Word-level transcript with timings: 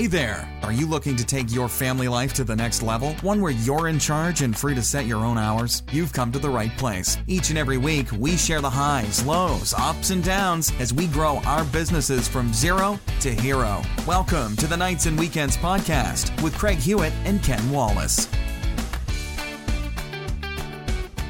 Hey 0.00 0.06
there! 0.06 0.50
Are 0.62 0.72
you 0.72 0.86
looking 0.86 1.14
to 1.16 1.26
take 1.26 1.52
your 1.52 1.68
family 1.68 2.08
life 2.08 2.32
to 2.32 2.42
the 2.42 2.56
next 2.56 2.82
level? 2.82 3.12
One 3.20 3.42
where 3.42 3.52
you're 3.52 3.88
in 3.88 3.98
charge 3.98 4.40
and 4.40 4.56
free 4.56 4.74
to 4.74 4.80
set 4.80 5.04
your 5.04 5.26
own 5.26 5.36
hours? 5.36 5.82
You've 5.92 6.14
come 6.14 6.32
to 6.32 6.38
the 6.38 6.48
right 6.48 6.74
place. 6.78 7.18
Each 7.26 7.50
and 7.50 7.58
every 7.58 7.76
week, 7.76 8.10
we 8.12 8.38
share 8.38 8.62
the 8.62 8.70
highs, 8.70 9.22
lows, 9.26 9.74
ups, 9.76 10.08
and 10.08 10.24
downs 10.24 10.72
as 10.78 10.94
we 10.94 11.06
grow 11.08 11.36
our 11.44 11.66
businesses 11.66 12.28
from 12.28 12.50
zero 12.54 12.98
to 13.20 13.30
hero. 13.30 13.82
Welcome 14.06 14.56
to 14.56 14.66
the 14.66 14.74
Nights 14.74 15.04
and 15.04 15.18
Weekends 15.18 15.58
podcast 15.58 16.42
with 16.42 16.56
Craig 16.56 16.78
Hewitt 16.78 17.12
and 17.26 17.42
Ken 17.42 17.70
Wallace. 17.70 18.26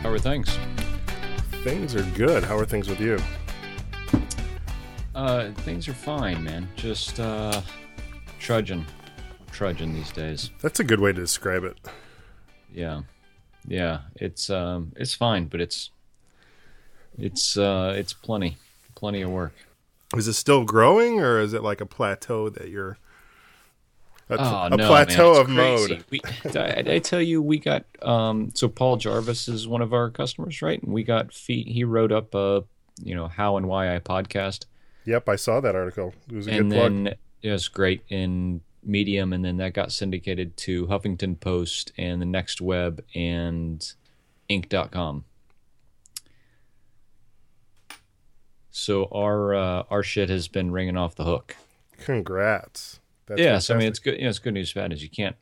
How 0.04 0.10
are 0.10 0.18
things? 0.20 0.56
Things 1.64 1.96
are 1.96 2.04
good. 2.16 2.44
How 2.44 2.56
are 2.56 2.66
things 2.66 2.88
with 2.88 3.00
you? 3.00 3.18
Uh, 5.12 5.50
things 5.64 5.88
are 5.88 5.92
fine, 5.92 6.44
man. 6.44 6.68
Just 6.76 7.18
uh, 7.18 7.62
trudging, 8.40 8.84
trudging 9.52 9.94
these 9.94 10.10
days. 10.10 10.50
That's 10.60 10.80
a 10.80 10.84
good 10.84 10.98
way 10.98 11.12
to 11.12 11.20
describe 11.20 11.62
it. 11.62 11.76
Yeah, 12.72 13.02
yeah. 13.66 14.00
It's 14.16 14.50
um, 14.50 14.92
it's 14.96 15.14
fine, 15.14 15.46
but 15.46 15.60
it's 15.60 15.90
it's 17.16 17.56
uh, 17.56 17.94
it's 17.96 18.12
plenty, 18.12 18.56
plenty 18.96 19.22
of 19.22 19.30
work. 19.30 19.52
Is 20.16 20.26
it 20.26 20.32
still 20.32 20.64
growing, 20.64 21.20
or 21.20 21.38
is 21.38 21.52
it 21.52 21.62
like 21.62 21.80
a 21.80 21.86
plateau 21.86 22.48
that 22.48 22.68
you're? 22.68 22.98
A, 24.28 24.36
Oh, 24.38 24.66
a 24.66 24.70
no, 24.76 24.86
plateau 24.86 25.32
man, 25.32 25.40
of 25.40 25.48
it's 25.48 25.90
mode. 25.90 26.04
We, 26.10 26.20
I, 26.60 26.94
I 26.94 26.98
tell 27.00 27.20
you, 27.20 27.42
we 27.42 27.58
got 27.58 27.84
um. 28.02 28.50
So 28.54 28.68
Paul 28.68 28.96
Jarvis 28.96 29.48
is 29.48 29.66
one 29.68 29.82
of 29.82 29.92
our 29.92 30.08
customers, 30.10 30.62
right? 30.62 30.80
And 30.82 30.92
we 30.92 31.02
got 31.02 31.32
feet. 31.32 31.66
He 31.66 31.82
wrote 31.84 32.12
up 32.12 32.34
a, 32.34 32.62
you 33.02 33.14
know, 33.16 33.26
how 33.28 33.56
and 33.56 33.66
why 33.66 33.94
I 33.94 33.98
podcast. 33.98 34.66
Yep, 35.04 35.28
I 35.28 35.34
saw 35.36 35.60
that 35.60 35.74
article. 35.74 36.14
It 36.28 36.36
was 36.36 36.46
a 36.46 36.50
and 36.52 36.70
good 36.70 36.76
plug. 36.76 36.92
then 36.92 37.14
it 37.42 37.50
was 37.50 37.68
great 37.68 38.02
in 38.08 38.60
Medium, 38.82 39.32
and 39.32 39.44
then 39.44 39.58
that 39.58 39.74
got 39.74 39.92
syndicated 39.92 40.56
to 40.58 40.86
Huffington 40.86 41.38
Post 41.38 41.92
and 41.98 42.20
the 42.20 42.26
Next 42.26 42.60
Web 42.60 43.04
and 43.14 43.92
Inc.com. 44.48 45.24
So 48.70 49.08
our 49.12 49.54
uh, 49.54 49.82
our 49.90 50.02
shit 50.02 50.30
has 50.30 50.48
been 50.48 50.70
ringing 50.70 50.96
off 50.96 51.14
the 51.14 51.24
hook. 51.24 51.56
Congrats. 51.98 53.00
That's 53.26 53.40
yeah, 53.40 53.58
so 53.58 53.74
I 53.74 53.78
mean 53.78 53.88
it's 53.88 53.98
good. 53.98 54.16
You 54.16 54.22
know, 54.22 54.28
it's 54.28 54.38
good 54.38 54.54
news, 54.54 54.72
bad 54.72 54.90
news. 54.90 55.02
You 55.02 55.10
can't 55.10 55.36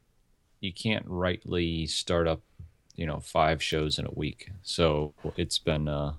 you 0.61 0.73
can't 0.73 1.05
rightly 1.07 1.87
start 1.87 2.27
up, 2.27 2.41
you 2.97 3.07
know, 3.07 3.21
five 3.21 3.63
shows 3.63 3.99
in 3.99 4.07
a 4.07 4.11
week. 4.11 4.51
So 4.63 5.15
it's 5.37 5.59
been 5.59 5.89
uh, 5.89 6.15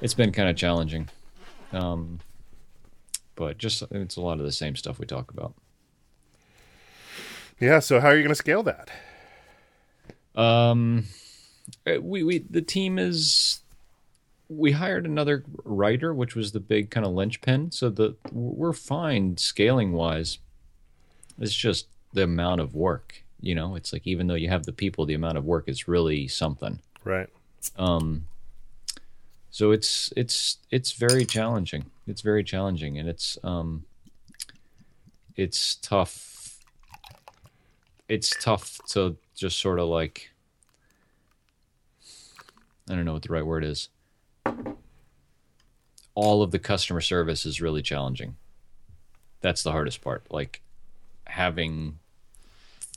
it's 0.00 0.14
been 0.14 0.32
kind 0.32 0.48
of 0.48 0.56
challenging. 0.56 1.08
Um, 1.72 2.20
but 3.40 3.56
just 3.56 3.82
it's 3.90 4.16
a 4.16 4.20
lot 4.20 4.38
of 4.38 4.44
the 4.44 4.52
same 4.52 4.76
stuff 4.76 4.98
we 4.98 5.06
talk 5.06 5.30
about. 5.30 5.54
Yeah. 7.58 7.78
So 7.78 7.98
how 7.98 8.08
are 8.08 8.16
you 8.16 8.22
going 8.22 8.28
to 8.28 8.34
scale 8.34 8.62
that? 8.64 8.90
Um, 10.38 11.06
uh, 11.86 12.02
we 12.02 12.22
we 12.22 12.38
the 12.40 12.60
team 12.60 12.98
is 12.98 13.60
we 14.50 14.72
hired 14.72 15.06
another 15.06 15.42
writer, 15.64 16.12
which 16.12 16.36
was 16.36 16.52
the 16.52 16.60
big 16.60 16.90
kind 16.90 17.06
of 17.06 17.12
linchpin. 17.12 17.70
So 17.70 17.88
the 17.88 18.14
we're 18.30 18.74
fine 18.74 19.38
scaling 19.38 19.92
wise. 19.92 20.36
It's 21.38 21.54
just 21.54 21.86
the 22.12 22.24
amount 22.24 22.60
of 22.60 22.74
work. 22.74 23.24
You 23.40 23.54
know, 23.54 23.74
it's 23.74 23.90
like 23.90 24.06
even 24.06 24.26
though 24.26 24.34
you 24.34 24.50
have 24.50 24.66
the 24.66 24.72
people, 24.72 25.06
the 25.06 25.14
amount 25.14 25.38
of 25.38 25.46
work 25.46 25.66
is 25.66 25.88
really 25.88 26.28
something. 26.28 26.80
Right. 27.04 27.30
Um, 27.78 28.26
so 29.50 29.70
it's 29.70 30.12
it's 30.14 30.58
it's 30.70 30.92
very 30.92 31.24
challenging. 31.24 31.86
It's 32.10 32.22
very 32.22 32.42
challenging, 32.42 32.98
and 32.98 33.08
it's 33.08 33.38
um, 33.44 33.84
it's 35.36 35.76
tough. 35.76 36.58
It's 38.08 38.34
tough 38.42 38.78
to 38.88 39.16
just 39.36 39.58
sort 39.58 39.78
of 39.78 39.88
like 39.88 40.30
I 42.90 42.96
don't 42.96 43.04
know 43.04 43.12
what 43.12 43.22
the 43.22 43.32
right 43.32 43.46
word 43.46 43.64
is. 43.64 43.88
All 46.16 46.42
of 46.42 46.50
the 46.50 46.58
customer 46.58 47.00
service 47.00 47.46
is 47.46 47.60
really 47.60 47.82
challenging. 47.82 48.34
That's 49.40 49.62
the 49.62 49.70
hardest 49.70 50.02
part. 50.02 50.26
Like 50.28 50.60
having 51.28 52.00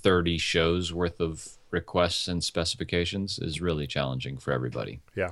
30 0.02 0.40
shows 0.40 0.92
worth 0.92 1.22
of 1.22 1.48
requests 1.70 2.28
and 2.28 2.44
specifications 2.44 3.38
is 3.38 3.62
really 3.62 3.86
challenging 3.86 4.38
for 4.38 4.52
everybody. 4.52 5.00
Yeah. 5.16 5.32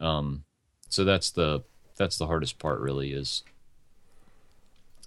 Um, 0.00 0.44
so 0.88 1.04
that's 1.04 1.30
the 1.30 1.62
that's 1.96 2.18
the 2.18 2.26
hardest 2.26 2.58
part. 2.58 2.80
Really 2.80 3.12
is 3.12 3.42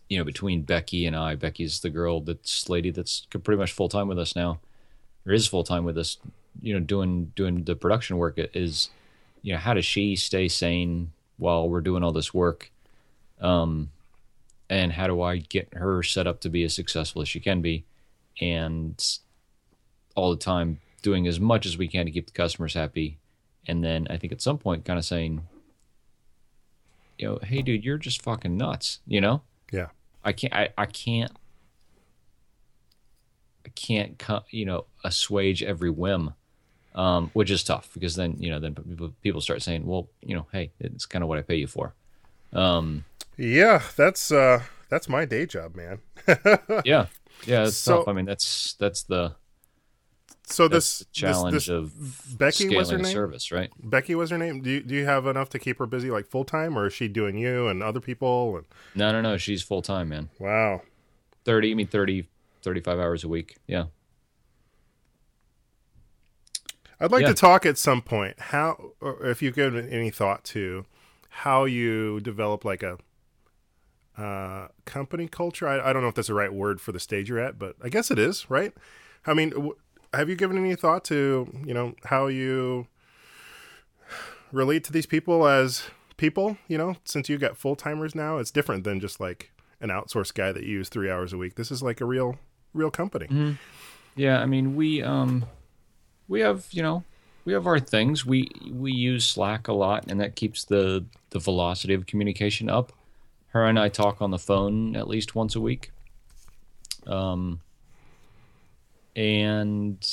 you 0.08 0.18
know 0.18 0.24
between 0.24 0.64
Becky 0.64 1.06
and 1.06 1.16
I. 1.16 1.36
Becky's 1.36 1.80
the 1.80 1.90
girl 1.90 2.22
that's 2.22 2.70
lady 2.70 2.92
that's 2.92 3.28
pretty 3.44 3.60
much 3.60 3.72
full 3.72 3.90
time 3.90 4.08
with 4.08 4.20
us 4.20 4.36
now, 4.36 4.60
or 5.26 5.34
is 5.34 5.48
full 5.48 5.64
time 5.64 5.84
with 5.84 5.98
us. 5.98 6.18
You 6.62 6.74
know, 6.74 6.80
doing 6.80 7.32
doing 7.36 7.64
the 7.64 7.76
production 7.76 8.18
work 8.18 8.36
is 8.38 8.90
you 9.42 9.54
know 9.54 9.60
how 9.60 9.74
does 9.74 9.86
she 9.86 10.16
stay 10.16 10.48
sane 10.48 11.12
while 11.38 11.70
we're 11.70 11.82
doing 11.82 12.04
all 12.04 12.12
this 12.12 12.34
work, 12.34 12.72
um, 13.40 13.90
and 14.70 14.94
how 14.94 15.08
do 15.08 15.22
I 15.22 15.38
get 15.38 15.74
her 15.74 16.04
set 16.04 16.28
up 16.28 16.42
to 16.42 16.50
be 16.50 16.64
as 16.64 16.74
successful 16.74 17.22
as 17.22 17.30
she 17.30 17.40
can 17.40 17.62
be, 17.62 17.86
and 18.42 19.02
all 20.16 20.32
the 20.32 20.38
time 20.38 20.80
doing 21.02 21.28
as 21.28 21.40
much 21.40 21.66
as 21.66 21.78
we 21.78 21.88
can 21.88 22.06
to 22.06 22.12
keep 22.12 22.26
the 22.26 22.34
customers 22.34 22.74
happy 22.74 23.20
and 23.70 23.84
then 23.84 24.08
I 24.10 24.18
think 24.18 24.34
at 24.34 24.42
some 24.42 24.58
point 24.58 24.84
kind 24.84 24.98
of 24.98 25.06
saying, 25.06 25.44
you 27.20 27.28
know, 27.28 27.40
hey 27.44 27.62
dude, 27.62 27.84
you're 27.84 27.98
just 27.98 28.22
fucking 28.24 28.56
nuts, 28.58 29.00
you 29.06 29.22
know? 29.22 29.42
Yeah. 29.72 29.88
I 30.24 30.32
can't 30.32 30.54
I, 30.54 30.70
I 30.78 30.86
can't 30.86 31.32
I 33.66 33.70
can't 33.76 34.22
you 34.52 34.66
know 34.66 34.86
assuage 35.04 35.64
every 35.64 35.90
whim. 35.90 36.34
Um, 36.96 37.30
which 37.34 37.52
is 37.52 37.64
tough 37.64 37.90
because 37.94 38.16
then 38.16 38.36
you 38.40 38.50
know 38.50 38.60
then 38.60 38.74
people 38.74 39.14
people 39.22 39.42
start 39.42 39.62
saying, 39.62 39.86
well, 39.86 40.10
you 40.22 40.36
know, 40.36 40.48
hey, 40.52 40.72
it's 40.80 41.06
kind 41.06 41.22
of 41.24 41.30
what 41.30 41.38
I 41.38 41.44
pay 41.44 41.56
you 41.56 41.68
for. 41.68 41.94
Um, 42.52 43.06
Yeah. 43.38 43.84
That's 43.96 44.32
uh 44.32 44.64
that's 44.90 45.08
my 45.08 45.26
day 45.26 45.46
job, 45.46 45.76
man. 45.76 46.00
yeah, 46.84 47.06
yeah, 47.46 47.68
it's 47.68 47.78
So- 47.78 47.98
tough. 48.00 48.08
I 48.08 48.14
mean, 48.14 48.26
that's 48.26 48.74
that's 48.80 49.04
the 49.04 49.36
So 50.52 50.68
this 50.68 51.06
challenge 51.12 51.54
this, 51.54 51.66
this 51.68 51.70
of 51.70 52.38
Becky 52.38 52.76
was 52.76 52.90
her 52.90 52.98
name. 52.98 53.06
service, 53.14 53.52
right? 53.52 53.70
Becky 53.84 54.16
was 54.16 54.30
her 54.32 54.38
name. 54.38 54.62
Do 54.62 54.70
you, 54.72 54.82
do 54.82 54.96
you 54.96 55.06
have 55.06 55.26
enough 55.28 55.50
to 55.50 55.60
keep 55.60 55.78
her 55.80 55.86
busy 55.86 56.10
like 56.10 56.26
full 56.26 56.44
time, 56.44 56.78
or 56.78 56.88
is 56.88 56.94
she 56.94 57.08
doing 57.08 57.38
you 57.38 57.68
and 57.68 57.84
other 57.84 58.00
people? 58.00 58.58
And 58.58 58.66
No, 58.96 59.12
no, 59.12 59.22
no. 59.22 59.38
She's 59.38 59.62
full 59.62 59.82
time, 59.82 60.10
man. 60.10 60.30
wow. 60.40 60.82
30 61.46 61.72
i 61.72 61.74
mean 61.74 61.88
30 61.88 62.28
35 62.62 63.00
hours 63.00 63.24
a 63.24 63.28
week 63.28 63.56
yeah 63.66 63.86
I'd 67.00 67.12
like 67.12 67.22
Yeah. 67.22 67.30
to 67.30 67.34
talk 67.34 67.66
at 67.66 67.78
some 67.78 68.02
point 68.02 68.40
how, 68.40 68.92
or 69.00 69.26
if 69.26 69.42
you 69.42 69.52
give 69.52 69.76
any 69.76 70.10
thought 70.10 70.44
to 70.46 70.86
how 71.30 71.64
you 71.66 72.20
develop 72.20 72.66
like 72.66 72.84
a 72.84 72.98
uh, 74.18 74.68
company 74.84 75.28
culture. 75.30 75.66
I, 75.68 75.90
I 75.90 75.94
don't 75.94 76.02
know 76.02 76.10
if 76.10 76.16
that's 76.16 76.28
the 76.28 76.34
right 76.34 76.52
word 76.54 76.82
for 76.82 76.92
the 76.92 77.00
stage 77.00 77.30
you're 77.30 77.40
at, 77.40 77.58
but 77.58 77.76
I 77.82 77.88
guess 77.88 78.12
it 78.12 78.20
is, 78.20 78.50
right? 78.50 78.74
I 79.26 79.34
mean, 79.34 79.52
w- 79.52 79.76
have 80.14 80.30
you 80.30 80.36
given 80.36 80.58
any 80.58 80.76
thought 80.76 81.04
to 81.06 81.48
you 81.66 81.74
know 81.74 81.94
how 82.06 82.28
you 82.28 82.88
relate 84.52 84.84
to 84.86 84.92
these 84.92 85.06
people 85.06 85.48
as 85.48 85.84
people? 86.18 86.58
You 86.68 86.78
know, 86.78 86.96
since 87.06 87.30
you 87.30 87.38
got 87.38 87.58
full 87.58 87.76
timers 87.76 88.16
now, 88.16 88.38
it's 88.38 88.52
different 88.52 88.84
than 88.84 89.00
just 89.00 89.20
like 89.20 89.52
an 89.82 89.90
outsourced 89.90 90.34
guy 90.34 90.52
that 90.52 90.64
you 90.64 90.70
use 90.80 90.90
three 90.90 91.10
hours 91.10 91.32
a 91.34 91.38
week. 91.38 91.56
This 91.56 91.72
is 91.72 91.82
like 91.82 92.02
a 92.02 92.06
real, 92.06 92.38
real 92.74 92.92
company. 92.92 93.58
yeah 94.16 94.42
i 94.42 94.46
mean 94.46 94.76
we 94.76 95.02
um 95.04 95.46
we 96.28 96.42
have 96.42 96.68
you 96.72 96.82
know 96.82 97.04
we 97.46 97.54
have 97.54 97.66
our 97.68 97.80
things 97.80 98.26
we 98.26 98.50
we 98.72 98.92
use 98.92 99.26
slack 99.26 99.68
a 99.68 99.74
lot 99.74 100.06
and 100.08 100.20
that 100.20 100.36
keeps 100.36 100.66
the 100.66 101.06
the 101.30 101.40
velocity 101.40 101.94
of 101.94 102.06
communication 102.08 102.70
up 102.70 102.92
her 103.50 103.64
and 103.66 103.80
i 103.80 103.88
talk 103.88 104.22
on 104.22 104.32
the 104.32 104.38
phone 104.40 104.96
at 104.96 105.08
least 105.08 105.36
once 105.36 105.56
a 105.56 105.62
week 105.62 105.92
um 107.08 107.62
and 109.16 110.06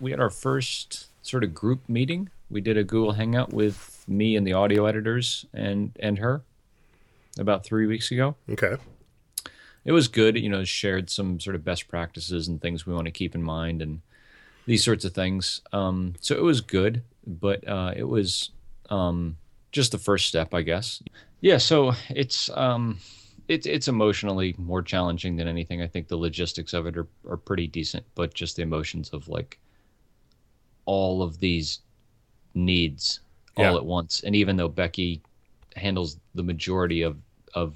we 0.00 0.10
had 0.10 0.20
our 0.20 0.30
first 0.30 1.06
sort 1.22 1.44
of 1.44 1.54
group 1.54 1.88
meeting 1.88 2.28
we 2.50 2.60
did 2.60 2.76
a 2.76 2.84
google 2.84 3.12
hangout 3.12 3.52
with 3.52 4.04
me 4.08 4.36
and 4.36 4.46
the 4.46 4.52
audio 4.52 4.86
editors 4.86 5.46
and 5.54 5.92
and 6.00 6.18
her 6.18 6.42
about 7.38 7.64
three 7.64 7.86
weeks 7.86 8.10
ago 8.10 8.36
Okay. 8.50 8.76
it 9.84 9.92
was 9.92 10.08
good. 10.08 10.38
You 10.38 10.48
know, 10.48 10.64
shared 10.64 11.10
some 11.10 11.40
sort 11.40 11.56
of 11.56 11.64
best 11.64 11.88
practices 11.88 12.48
and 12.48 12.60
things 12.60 12.86
we 12.86 12.94
want 12.94 13.06
to 13.06 13.10
keep 13.10 13.34
in 13.34 13.42
mind 13.42 13.82
and 13.82 14.00
these 14.66 14.82
sorts 14.84 15.04
of 15.04 15.12
things. 15.12 15.60
Um, 15.72 16.14
so 16.20 16.34
it 16.36 16.42
was 16.42 16.60
good, 16.62 17.02
but 17.26 17.66
uh, 17.68 17.92
it 17.94 18.04
was 18.04 18.50
um, 18.88 19.36
just 19.72 19.92
the 19.92 19.98
first 19.98 20.26
step, 20.26 20.54
I 20.54 20.62
guess. 20.62 21.02
Yeah. 21.42 21.58
So 21.58 21.92
it's 22.08 22.48
um, 22.54 22.98
it's 23.48 23.66
it's 23.66 23.88
emotionally 23.88 24.54
more 24.58 24.82
challenging 24.82 25.36
than 25.36 25.48
anything. 25.48 25.82
I 25.82 25.86
think 25.86 26.08
the 26.08 26.16
logistics 26.16 26.72
of 26.72 26.86
it 26.86 26.96
are 26.96 27.08
are 27.28 27.36
pretty 27.36 27.66
decent, 27.66 28.04
but 28.14 28.34
just 28.34 28.56
the 28.56 28.62
emotions 28.62 29.10
of 29.10 29.28
like 29.28 29.58
all 30.86 31.22
of 31.22 31.38
these 31.40 31.80
needs 32.54 33.20
all 33.56 33.64
Yeah. 33.64 33.76
at 33.76 33.84
once. 33.84 34.22
And 34.22 34.34
even 34.36 34.56
though 34.56 34.68
Becky 34.68 35.22
handles 35.76 36.18
the 36.34 36.42
majority 36.42 37.02
of 37.02 37.18
of 37.54 37.74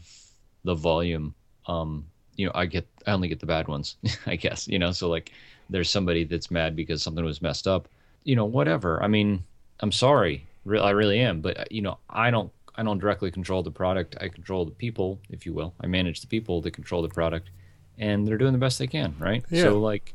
the 0.65 0.75
volume. 0.75 1.35
Um, 1.67 2.07
you 2.37 2.47
know, 2.47 2.53
I 2.55 2.67
get 2.67 2.87
I 3.07 3.13
only 3.13 3.29
get 3.29 3.41
the 3.41 3.47
bad 3.47 3.69
ones, 3.69 3.97
I 4.27 4.37
guess. 4.37 4.69
You 4.69 4.79
know, 4.79 4.93
so 4.93 5.09
like 5.09 5.33
there's 5.71 5.91
somebody 5.91 6.25
that's 6.25 6.51
mad 6.51 6.77
because 6.77 7.03
something 7.03 7.25
was 7.25 7.43
messed 7.43 7.67
up. 7.67 7.89
You 8.25 8.37
know, 8.37 8.45
whatever. 8.45 9.03
I 9.03 9.09
mean, 9.09 9.43
I'm 9.81 9.93
sorry, 9.93 10.47
I 10.67 10.91
really 10.91 11.21
am, 11.21 11.41
but 11.41 11.71
you 11.73 11.83
know, 11.83 11.99
I 12.11 12.31
don't 12.31 12.53
I 12.79 12.85
don't 12.85 12.99
directly 12.99 13.33
control 13.33 13.65
the 13.65 13.73
product. 13.73 14.17
I 14.21 14.29
control 14.29 14.65
the 14.65 14.71
people, 14.71 15.19
if 15.31 15.45
you 15.45 15.53
will. 15.53 15.75
I 15.81 15.89
manage 15.89 16.21
the 16.21 16.29
people 16.29 16.61
that 16.61 16.71
control 16.71 17.03
the 17.03 17.09
product, 17.09 17.51
and 17.99 18.27
they're 18.27 18.39
doing 18.39 18.53
the 18.53 18.59
best 18.59 18.79
they 18.79 18.87
can, 18.87 19.17
right? 19.19 19.45
Yeah. 19.51 19.65
So 19.65 19.81
like, 19.81 20.15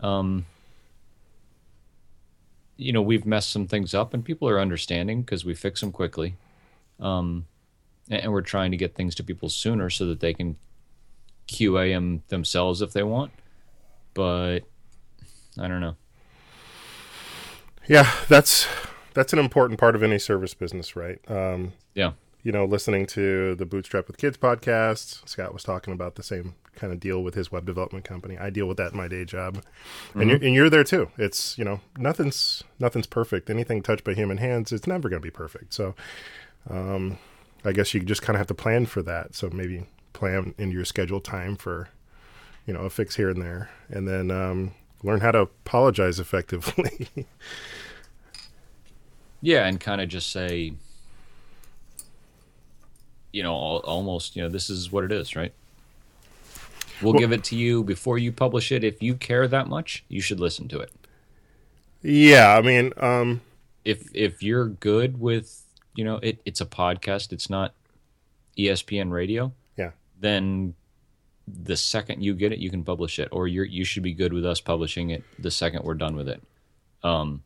um, 0.00 0.44
you 2.76 2.92
know, 2.92 3.00
we've 3.00 3.24
messed 3.24 3.50
some 3.50 3.66
things 3.66 3.94
up, 3.94 4.12
and 4.12 4.22
people 4.22 4.50
are 4.50 4.60
understanding 4.60 5.22
because 5.22 5.46
we 5.46 5.54
fix 5.54 5.80
them 5.80 5.92
quickly. 5.92 6.36
Um, 7.00 7.46
and, 8.10 8.24
and 8.24 8.32
we're 8.32 8.42
trying 8.42 8.70
to 8.72 8.76
get 8.76 8.94
things 8.94 9.14
to 9.14 9.24
people 9.24 9.48
sooner 9.48 9.88
so 9.88 10.04
that 10.04 10.20
they 10.20 10.34
can 10.34 10.56
QA 11.48 11.94
them 11.94 12.22
themselves 12.28 12.82
if 12.82 12.92
they 12.92 13.02
want. 13.02 13.32
But 14.12 14.60
I 15.58 15.68
don't 15.68 15.80
know. 15.80 15.96
Yeah, 17.88 18.12
that's 18.28 18.66
that's 19.14 19.32
an 19.32 19.38
important 19.38 19.78
part 19.80 19.94
of 19.94 20.02
any 20.02 20.18
service 20.18 20.54
business, 20.54 20.96
right? 20.96 21.18
Um, 21.28 21.72
Yeah. 21.94 22.12
you 22.42 22.50
know, 22.52 22.64
listening 22.64 23.06
to 23.06 23.54
the 23.54 23.64
Bootstrap 23.66 24.06
with 24.06 24.16
Kids 24.16 24.36
podcast, 24.36 25.28
Scott 25.28 25.52
was 25.52 25.62
talking 25.62 25.92
about 25.94 26.16
the 26.16 26.22
same 26.22 26.54
kind 26.74 26.92
of 26.92 26.98
deal 27.00 27.22
with 27.22 27.34
his 27.34 27.52
web 27.52 27.66
development 27.66 28.04
company. 28.04 28.38
I 28.38 28.48
deal 28.50 28.66
with 28.66 28.78
that 28.78 28.92
in 28.92 28.96
my 28.96 29.06
day 29.06 29.24
job, 29.24 29.62
and 30.14 30.28
you're 30.30 30.38
and 30.42 30.54
you're 30.54 30.70
there 30.70 30.84
too. 30.84 31.10
It's 31.18 31.56
you 31.58 31.64
know 31.64 31.80
nothing's 31.98 32.64
nothing's 32.78 33.06
perfect. 33.06 33.50
Anything 33.50 33.82
touched 33.82 34.04
by 34.04 34.14
human 34.14 34.38
hands, 34.38 34.72
it's 34.72 34.86
never 34.86 35.08
going 35.08 35.20
to 35.20 35.26
be 35.26 35.30
perfect. 35.30 35.74
So, 35.74 35.94
um, 36.70 37.18
I 37.64 37.72
guess 37.72 37.92
you 37.94 38.00
just 38.00 38.22
kind 38.22 38.34
of 38.36 38.38
have 38.40 38.46
to 38.48 38.54
plan 38.54 38.86
for 38.86 39.02
that. 39.02 39.34
So 39.34 39.50
maybe 39.52 39.84
plan 40.14 40.54
into 40.58 40.74
your 40.74 40.84
schedule 40.86 41.20
time 41.20 41.56
for 41.56 41.88
you 42.66 42.72
know 42.72 42.80
a 42.80 42.90
fix 42.90 43.16
here 43.16 43.28
and 43.28 43.40
there, 43.42 43.70
and 43.90 44.08
then 44.08 44.30
um, 44.30 44.72
learn 45.02 45.20
how 45.20 45.30
to 45.32 45.40
apologize 45.42 46.18
effectively. 46.18 47.08
Yeah, 49.42 49.66
and 49.66 49.78
kind 49.80 50.00
of 50.00 50.08
just 50.08 50.30
say, 50.30 50.72
you 53.32 53.42
know, 53.42 53.52
al- 53.54 53.82
almost, 53.84 54.36
you 54.36 54.42
know, 54.42 54.48
this 54.48 54.70
is 54.70 54.92
what 54.92 55.04
it 55.04 55.12
is, 55.12 55.34
right? 55.34 55.52
We'll 57.00 57.12
Well- 57.14 57.20
give 57.20 57.32
it 57.32 57.42
to 57.44 57.56
you 57.56 57.82
before 57.82 58.18
you 58.18 58.30
publish 58.32 58.70
it. 58.70 58.84
If 58.84 59.02
you 59.02 59.14
care 59.14 59.48
that 59.48 59.66
much, 59.68 60.04
you 60.08 60.20
should 60.20 60.38
listen 60.40 60.68
to 60.68 60.78
it. 60.80 60.92
yeah, 62.02 62.56
I 62.56 62.62
mean, 62.62 62.92
um, 62.96 63.40
If 63.84 64.08
if 64.14 64.42
you're 64.44 64.68
good 64.68 65.18
with, 65.20 65.64
you 65.96 66.04
know, 66.04 66.16
it, 66.22 66.38
it's 66.44 66.60
a 66.60 66.66
podcast, 66.66 67.32
it's 67.32 67.50
not 67.50 67.74
ESPN 68.56 69.10
radio. 69.10 69.52
Yeah. 69.76 69.90
Then 70.20 70.74
the 71.48 71.76
second 71.76 72.22
you 72.22 72.34
get 72.34 72.52
it, 72.52 72.60
you 72.60 72.70
can 72.70 72.84
publish 72.84 73.18
it, 73.18 73.28
or 73.32 73.48
you're 73.48 73.64
you 73.64 73.84
should 73.84 74.04
be 74.04 74.12
good 74.14 74.32
with 74.32 74.46
us 74.46 74.60
publishing 74.60 75.10
it 75.10 75.24
the 75.36 75.50
second 75.50 75.82
we're 75.84 75.94
done 75.94 76.14
with 76.14 76.28
it. 76.28 76.40
Um, 77.02 77.42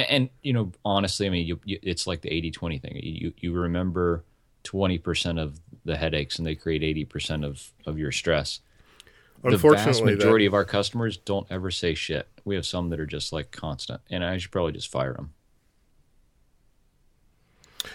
and, 0.00 0.10
and 0.10 0.30
you 0.42 0.52
know, 0.52 0.72
honestly, 0.84 1.26
I 1.26 1.30
mean, 1.30 1.46
you, 1.46 1.60
you, 1.64 1.78
it's 1.82 2.06
like 2.06 2.20
the 2.22 2.30
80-20 2.30 2.82
thing. 2.82 3.00
You 3.02 3.32
you 3.36 3.52
remember 3.52 4.24
twenty 4.62 4.98
percent 4.98 5.38
of 5.38 5.60
the 5.84 5.96
headaches, 5.96 6.38
and 6.38 6.46
they 6.46 6.54
create 6.54 6.82
eighty 6.82 7.04
percent 7.04 7.44
of 7.44 7.72
of 7.86 7.98
your 7.98 8.12
stress. 8.12 8.60
The 9.42 9.50
vast 9.50 9.64
unfortunately, 9.64 10.14
that- 10.14 10.18
majority 10.18 10.46
of 10.46 10.54
our 10.54 10.64
customers 10.64 11.16
don't 11.16 11.46
ever 11.50 11.70
say 11.70 11.94
shit. 11.94 12.28
We 12.44 12.54
have 12.56 12.66
some 12.66 12.90
that 12.90 13.00
are 13.00 13.06
just 13.06 13.32
like 13.32 13.50
constant, 13.50 14.00
and 14.10 14.24
I 14.24 14.36
should 14.38 14.50
probably 14.50 14.72
just 14.72 14.90
fire 14.90 15.14
them. 15.14 15.32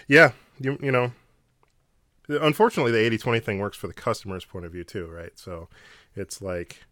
Yeah, 0.08 0.32
you 0.58 0.78
you 0.82 0.90
know, 0.90 1.12
unfortunately, 2.28 2.92
the 2.92 3.16
80-20 3.16 3.42
thing 3.42 3.58
works 3.58 3.76
for 3.76 3.86
the 3.86 3.92
customer's 3.94 4.44
point 4.44 4.64
of 4.66 4.72
view 4.72 4.84
too, 4.84 5.06
right? 5.06 5.32
So 5.38 5.68
it's 6.16 6.42
like 6.42 6.82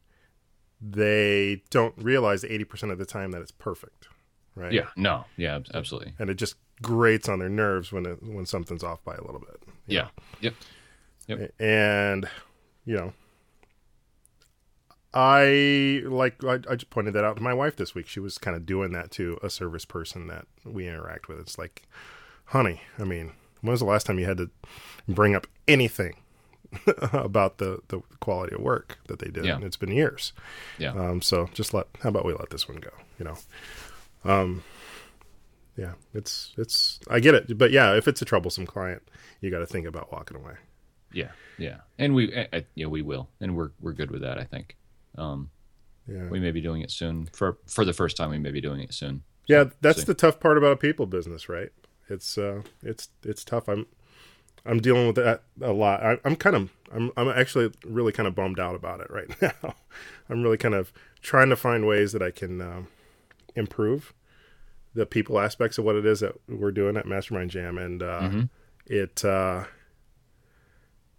they 0.81 1.63
don't 1.71 1.95
realize 1.97 2.45
eighty 2.45 2.65
percent 2.65 2.93
of 2.93 2.99
the 2.99 3.07
time 3.07 3.33
that 3.33 3.43
it's 3.43 3.51
perfect, 3.51 4.07
right? 4.55 4.73
Yeah, 4.73 4.89
no, 4.97 5.25
yeah, 5.37 5.61
absolutely. 5.73 6.15
and 6.19 6.31
it 6.31 6.35
just 6.35 6.57
grates 6.83 7.29
on 7.29 7.39
their 7.39 7.49
nerves 7.49 7.93
when 7.93 8.07
it 8.07 8.23
when 8.23 8.47
something's 8.47 8.83
off 8.83 9.03
by 9.05 9.15
a 9.15 9.23
little 9.23 9.41
bit. 9.41 9.63
Yeah, 9.87 10.09
yep. 10.41 10.55
know? 11.29 11.49
and 11.59 12.29
you 12.85 12.97
know. 12.97 13.13
I 15.17 16.03
like 16.07 16.43
I, 16.43 16.55
I 16.69 16.75
just 16.75 16.91
pointed 16.91 17.15
that 17.15 17.25
out 17.25 17.37
to 17.37 17.43
my 17.43 17.55
wife 17.55 17.77
this 17.77 17.95
week. 17.95 18.09
She 18.09 18.19
was 18.19 18.37
kind 18.37 18.57
of 18.57 18.67
doing 18.67 18.91
that 18.93 19.13
to 19.13 19.39
a 19.45 19.49
service 19.49 19.85
person 19.85 20.27
that 20.27 20.47
we 20.65 20.89
interact 20.89 21.29
with. 21.29 21.39
It's 21.39 21.57
like, 21.57 21.87
honey, 22.47 22.81
I 22.99 23.05
mean, 23.05 23.31
when 23.61 23.71
was 23.71 23.81
the 23.81 23.87
last 23.87 24.07
time 24.07 24.19
you 24.19 24.27
had 24.27 24.39
to 24.39 24.51
bring 25.09 25.37
up 25.37 25.47
anything 25.69 26.17
about 27.13 27.59
the 27.59 27.81
the 27.89 28.01
quality 28.19 28.57
of 28.57 28.61
work 28.61 28.99
that 29.07 29.21
they 29.21 29.31
did? 29.31 29.45
Yeah. 29.45 29.61
It's 29.63 29.77
been 29.77 29.93
years. 29.93 30.33
Yeah, 30.79 30.91
Um, 30.91 31.23
so 31.23 31.49
just 31.55 31.73
let 31.73 31.87
how 32.03 32.09
about 32.09 32.25
we 32.25 32.33
let 32.35 32.51
this 32.51 32.69
one 32.69 32.79
go? 32.79 32.91
You 33.17 33.27
know, 33.27 33.39
um, 34.25 34.63
yeah, 35.77 35.95
it's 36.13 36.53
it's 36.57 37.01
I 37.09 37.21
get 37.21 37.35
it, 37.35 37.59
but 37.59 37.71
yeah, 37.71 37.95
if 37.97 38.07
it's 38.09 38.23
a 38.23 38.25
troublesome 38.25 38.67
client, 38.67 39.03
you 39.41 39.51
got 39.51 39.59
to 39.59 39.67
think 39.67 39.87
about 39.87 40.13
walking 40.13 40.37
away. 40.37 40.55
yeah, 41.13 41.33
yeah. 41.59 41.79
And 41.99 42.15
we, 42.15 42.35
I, 42.37 42.49
I- 42.53 42.67
yeah, 42.75 42.87
we 42.87 43.03
will, 43.03 43.29
and 43.41 43.57
we're 43.57 43.71
we're 43.81 43.93
good 43.93 44.11
with 44.11 44.23
that. 44.23 44.39
I 44.39 44.45
think. 44.45 44.77
Um, 45.19 45.51
Yeah, 46.07 46.29
we 46.29 46.39
may 46.41 46.51
be 46.53 46.61
doing 46.61 46.83
it 46.83 46.91
soon 46.91 47.27
for 47.33 47.59
for 47.67 47.85
the 47.85 47.93
first 47.93 48.17
time. 48.17 48.31
We 48.31 48.39
may 48.39 48.51
be 48.53 48.61
doing 48.61 48.81
it 48.81 48.95
soon. 48.95 49.23
yeah, 49.47 49.65
that's 49.81 50.01
see. 50.01 50.05
the 50.07 50.15
tough 50.15 50.39
part 50.41 50.59
about 50.59 50.73
a 50.73 50.77
people 50.77 51.07
business, 51.07 51.49
right? 51.49 51.71
It's 52.09 52.37
uh, 52.39 52.63
it's 52.83 53.09
it's 53.25 53.45
tough. 53.45 53.69
I'm 53.69 53.87
I'm 54.67 54.79
dealing 54.81 55.07
with 55.09 55.17
that 55.17 55.43
a 55.61 55.73
lot. 55.73 56.03
I, 56.03 56.19
I'm 56.25 56.37
kind 56.37 56.55
of 56.57 56.71
I'm 56.93 57.11
I'm 57.17 57.29
actually 57.29 57.73
really 57.85 58.13
kind 58.13 58.27
of 58.29 58.35
bummed 58.35 58.61
out 58.61 58.75
about 58.77 59.01
it 59.01 59.11
right 59.11 59.31
now. 59.43 59.75
I'm 60.29 60.43
really 60.43 60.59
kind 60.59 60.75
of 60.75 60.93
trying 61.23 61.49
to 61.51 61.57
find 61.57 61.87
ways 61.87 62.13
that 62.13 62.23
I 62.23 62.31
can 62.31 62.61
um, 62.61 62.89
improve 63.55 64.13
the 64.95 65.07
people 65.07 65.41
aspects 65.41 65.79
of 65.79 65.85
what 65.85 65.97
it 65.97 66.07
is 66.07 66.21
that 66.21 66.35
we're 66.49 66.71
doing 66.71 66.97
at 66.97 67.07
Mastermind 67.07 67.51
Jam, 67.51 67.79
and 67.79 68.03
uh, 68.03 68.21
it 68.87 69.25
uh, 69.25 69.65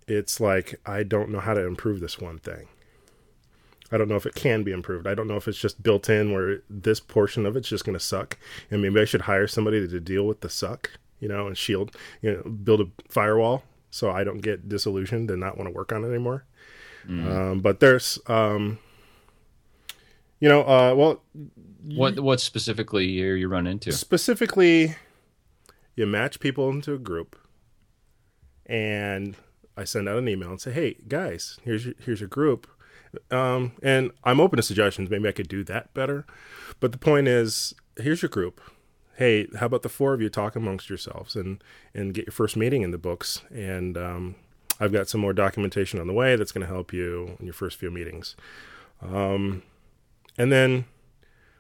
it's 0.08 0.40
like 0.40 0.80
I 0.86 1.04
don't 1.04 1.30
know 1.30 1.40
how 1.40 1.54
to 1.54 1.66
improve 1.66 2.00
this 2.00 2.20
one 2.20 2.40
thing. 2.40 2.68
I 3.92 3.98
don't 3.98 4.08
know 4.08 4.16
if 4.16 4.26
it 4.26 4.34
can 4.34 4.64
be 4.64 4.72
improved. 4.72 5.06
I 5.08 5.14
don't 5.14 5.28
know 5.28 5.36
if 5.36 5.48
it's 5.48 5.60
just 5.60 5.84
built 5.84 6.10
in 6.10 6.34
where 6.34 6.64
this 6.70 7.00
portion 7.00 7.46
of 7.46 7.56
it's 7.56 7.70
just 7.70 7.86
going 7.86 7.98
to 7.98 8.04
suck, 8.04 8.38
and 8.72 8.82
maybe 8.82 9.00
I 9.00 9.06
should 9.06 9.22
hire 9.22 9.48
somebody 9.48 9.80
to, 9.82 9.88
to 9.88 10.00
deal 10.00 10.26
with 10.26 10.42
the 10.42 10.50
suck, 10.50 10.90
you 11.20 11.28
know, 11.28 11.46
and 11.48 11.58
shield, 11.58 11.96
you 12.22 12.34
know, 12.34 12.50
build 12.50 12.82
a 12.82 12.88
firewall 13.10 13.64
so 13.92 14.10
I 14.12 14.24
don't 14.24 14.40
get 14.40 14.68
disillusioned 14.68 15.30
and 15.32 15.40
not 15.40 15.58
want 15.58 15.70
to 15.70 15.74
work 15.76 15.94
on 15.94 16.04
it 16.04 16.10
anymore. 16.10 16.46
Um, 17.32 17.60
but 17.60 17.80
there's, 17.80 18.20
um, 18.28 18.80
you 20.40 20.50
know, 20.50 20.62
uh, 20.62 20.94
well, 20.96 21.22
What 21.84 22.20
what 22.20 22.40
specifically 22.42 23.22
are 23.24 23.36
you 23.36 23.48
run 23.48 23.68
into? 23.68 23.92
specifically 23.92 24.96
you 25.96 26.06
match 26.06 26.40
people 26.40 26.70
into 26.70 26.94
a 26.94 26.98
group 26.98 27.38
and 28.66 29.36
i 29.78 29.84
send 29.84 30.10
out 30.10 30.18
an 30.18 30.28
email 30.28 30.50
and 30.50 30.60
say 30.60 30.72
hey 30.72 30.96
guys 31.08 31.58
here's 31.64 31.86
your 31.86 31.94
here's 32.04 32.20
your 32.20 32.30
group. 32.30 32.68
Um, 33.32 33.72
and 33.82 34.12
i'm 34.26 34.40
open 34.42 34.58
to 34.58 34.64
suggestions. 34.64 35.10
Maybe 35.10 35.28
i 35.30 35.32
could 35.32 35.48
do 35.48 35.64
that 35.66 35.94
better. 35.94 36.26
But 36.82 36.92
the 36.92 36.98
point 36.98 37.28
is 37.30 37.74
here's 37.98 38.22
your 38.22 38.30
group. 38.30 38.60
Hey 39.16 39.48
how 39.60 39.68
about 39.68 39.84
the 39.84 39.90
four 39.90 40.14
of 40.14 40.22
you 40.22 40.30
talk 40.30 40.56
amongst 40.58 40.90
yourselves 40.90 41.36
and 41.36 41.64
and 41.94 42.14
get 42.14 42.26
your 42.26 42.34
first 42.34 42.58
meeting 42.58 42.82
in 42.82 42.92
the 42.92 42.98
books? 42.98 43.42
And 43.52 43.98
um, 43.98 44.36
i've 44.82 44.92
got 44.92 45.08
some 45.08 45.22
more 45.22 45.32
documentation 45.34 46.00
on 46.02 46.08
the 46.08 46.14
way 46.14 46.36
that's 46.36 46.52
going 46.52 46.66
to 46.68 46.74
help 46.74 46.92
you 46.92 47.38
in 47.40 47.46
your 47.46 47.54
first 47.54 47.78
few 47.78 47.90
meetings. 47.92 48.36
Um, 49.02 49.64
and 50.38 50.52
then 50.52 50.86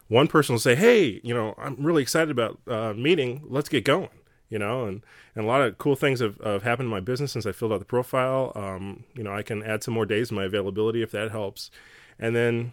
one 0.07 0.27
person 0.27 0.53
will 0.53 0.59
say, 0.59 0.75
"Hey, 0.75 1.19
you 1.23 1.33
know, 1.33 1.55
I'm 1.57 1.75
really 1.79 2.01
excited 2.01 2.31
about 2.31 2.59
uh, 2.67 2.93
meeting. 2.93 3.41
Let's 3.45 3.69
get 3.69 3.83
going." 3.83 4.09
You 4.49 4.59
know, 4.59 4.85
and 4.85 5.01
and 5.33 5.45
a 5.45 5.47
lot 5.47 5.61
of 5.61 5.77
cool 5.77 5.95
things 5.95 6.19
have, 6.19 6.39
have 6.43 6.63
happened 6.63 6.87
in 6.87 6.91
my 6.91 6.99
business 6.99 7.31
since 7.31 7.45
I 7.45 7.51
filled 7.51 7.73
out 7.73 7.79
the 7.79 7.85
profile. 7.85 8.51
Um, 8.55 9.03
you 9.15 9.23
know, 9.23 9.33
I 9.33 9.41
can 9.41 9.63
add 9.63 9.83
some 9.83 9.93
more 9.93 10.05
days 10.05 10.29
in 10.29 10.35
my 10.35 10.43
availability 10.43 11.01
if 11.01 11.11
that 11.11 11.31
helps, 11.31 11.71
and 12.19 12.35
then, 12.35 12.71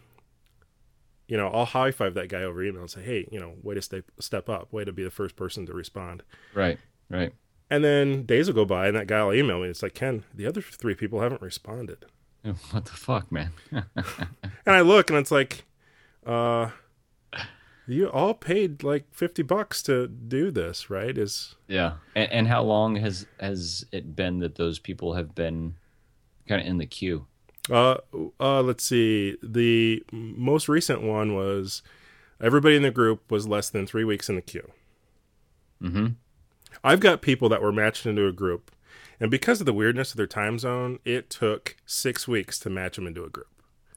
you 1.28 1.36
know, 1.36 1.48
I'll 1.48 1.64
high 1.64 1.90
five 1.90 2.14
that 2.14 2.28
guy 2.28 2.42
over 2.42 2.62
email 2.62 2.82
and 2.82 2.90
say, 2.90 3.02
"Hey, 3.02 3.26
you 3.32 3.40
know, 3.40 3.54
way 3.62 3.74
to 3.74 3.82
step 3.82 4.04
step 4.20 4.48
up, 4.50 4.72
way 4.72 4.84
to 4.84 4.92
be 4.92 5.02
the 5.02 5.10
first 5.10 5.34
person 5.34 5.64
to 5.66 5.72
respond." 5.72 6.22
Right, 6.54 6.78
right. 7.08 7.32
And 7.70 7.82
then 7.82 8.24
days 8.24 8.48
will 8.48 8.54
go 8.54 8.66
by, 8.66 8.86
and 8.88 8.96
that 8.96 9.06
guy 9.06 9.24
will 9.24 9.32
email 9.32 9.58
me. 9.58 9.68
It's 9.68 9.82
like, 9.82 9.94
Ken, 9.94 10.24
the 10.34 10.46
other 10.46 10.60
three 10.60 10.94
people 10.94 11.20
haven't 11.20 11.40
responded. 11.40 12.04
What 12.70 12.84
the 12.84 12.90
fuck, 12.90 13.32
man? 13.32 13.52
And 13.70 14.76
I 14.76 14.80
look, 14.82 15.08
and 15.08 15.18
it's 15.18 15.30
like, 15.30 15.64
uh, 16.26 16.70
you 17.86 18.08
all 18.08 18.34
paid 18.34 18.82
like 18.82 19.06
fifty 19.12 19.42
bucks 19.42 19.82
to 19.84 20.08
do 20.08 20.50
this, 20.50 20.90
right? 20.90 21.16
Is 21.16 21.56
yeah. 21.68 21.94
And, 22.14 22.30
and 22.32 22.48
how 22.48 22.62
long 22.62 22.96
has 22.96 23.26
has 23.40 23.84
it 23.92 24.14
been 24.14 24.38
that 24.38 24.54
those 24.54 24.78
people 24.78 25.14
have 25.14 25.34
been 25.34 25.74
kind 26.48 26.60
of 26.60 26.66
in 26.66 26.78
the 26.78 26.86
queue? 26.86 27.26
uh, 27.70 27.96
uh, 28.40 28.62
let's 28.62 28.84
see. 28.84 29.36
The 29.42 30.02
most 30.10 30.68
recent 30.68 31.02
one 31.02 31.34
was 31.34 31.82
everybody 32.40 32.74
in 32.74 32.82
the 32.82 32.90
group 32.90 33.30
was 33.30 33.46
less 33.46 33.70
than 33.70 33.86
three 33.86 34.04
weeks 34.04 34.28
in 34.28 34.34
the 34.34 34.42
queue. 34.42 34.70
Mm-hmm. 35.80 36.06
I've 36.82 36.98
got 36.98 37.22
people 37.22 37.48
that 37.50 37.62
were 37.62 37.70
matched 37.70 38.04
into 38.04 38.26
a 38.26 38.32
group, 38.32 38.72
And 39.22 39.30
because 39.30 39.60
of 39.60 39.66
the 39.66 39.72
weirdness 39.72 40.10
of 40.10 40.16
their 40.16 40.26
time 40.26 40.58
zone, 40.58 40.98
it 41.04 41.30
took 41.30 41.76
six 41.86 42.26
weeks 42.26 42.58
to 42.58 42.68
match 42.68 42.96
them 42.96 43.06
into 43.06 43.22
a 43.22 43.28
group. 43.28 43.46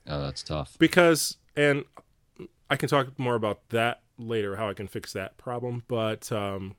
Oh, 0.08 0.22
that's 0.22 0.44
tough. 0.44 0.75
Because, 0.77 1.38
and 1.55 1.84
I 2.69 2.75
can 2.75 2.89
talk 2.89 3.17
more 3.19 3.36
about 3.36 3.69
that 3.69 4.01
later, 4.17 4.55
how 4.55 4.69
I 4.69 4.74
can 4.74 4.88
fix 4.88 5.13
that 5.13 5.38
problem. 5.38 5.84
But 5.88 6.31
um, 6.31 6.75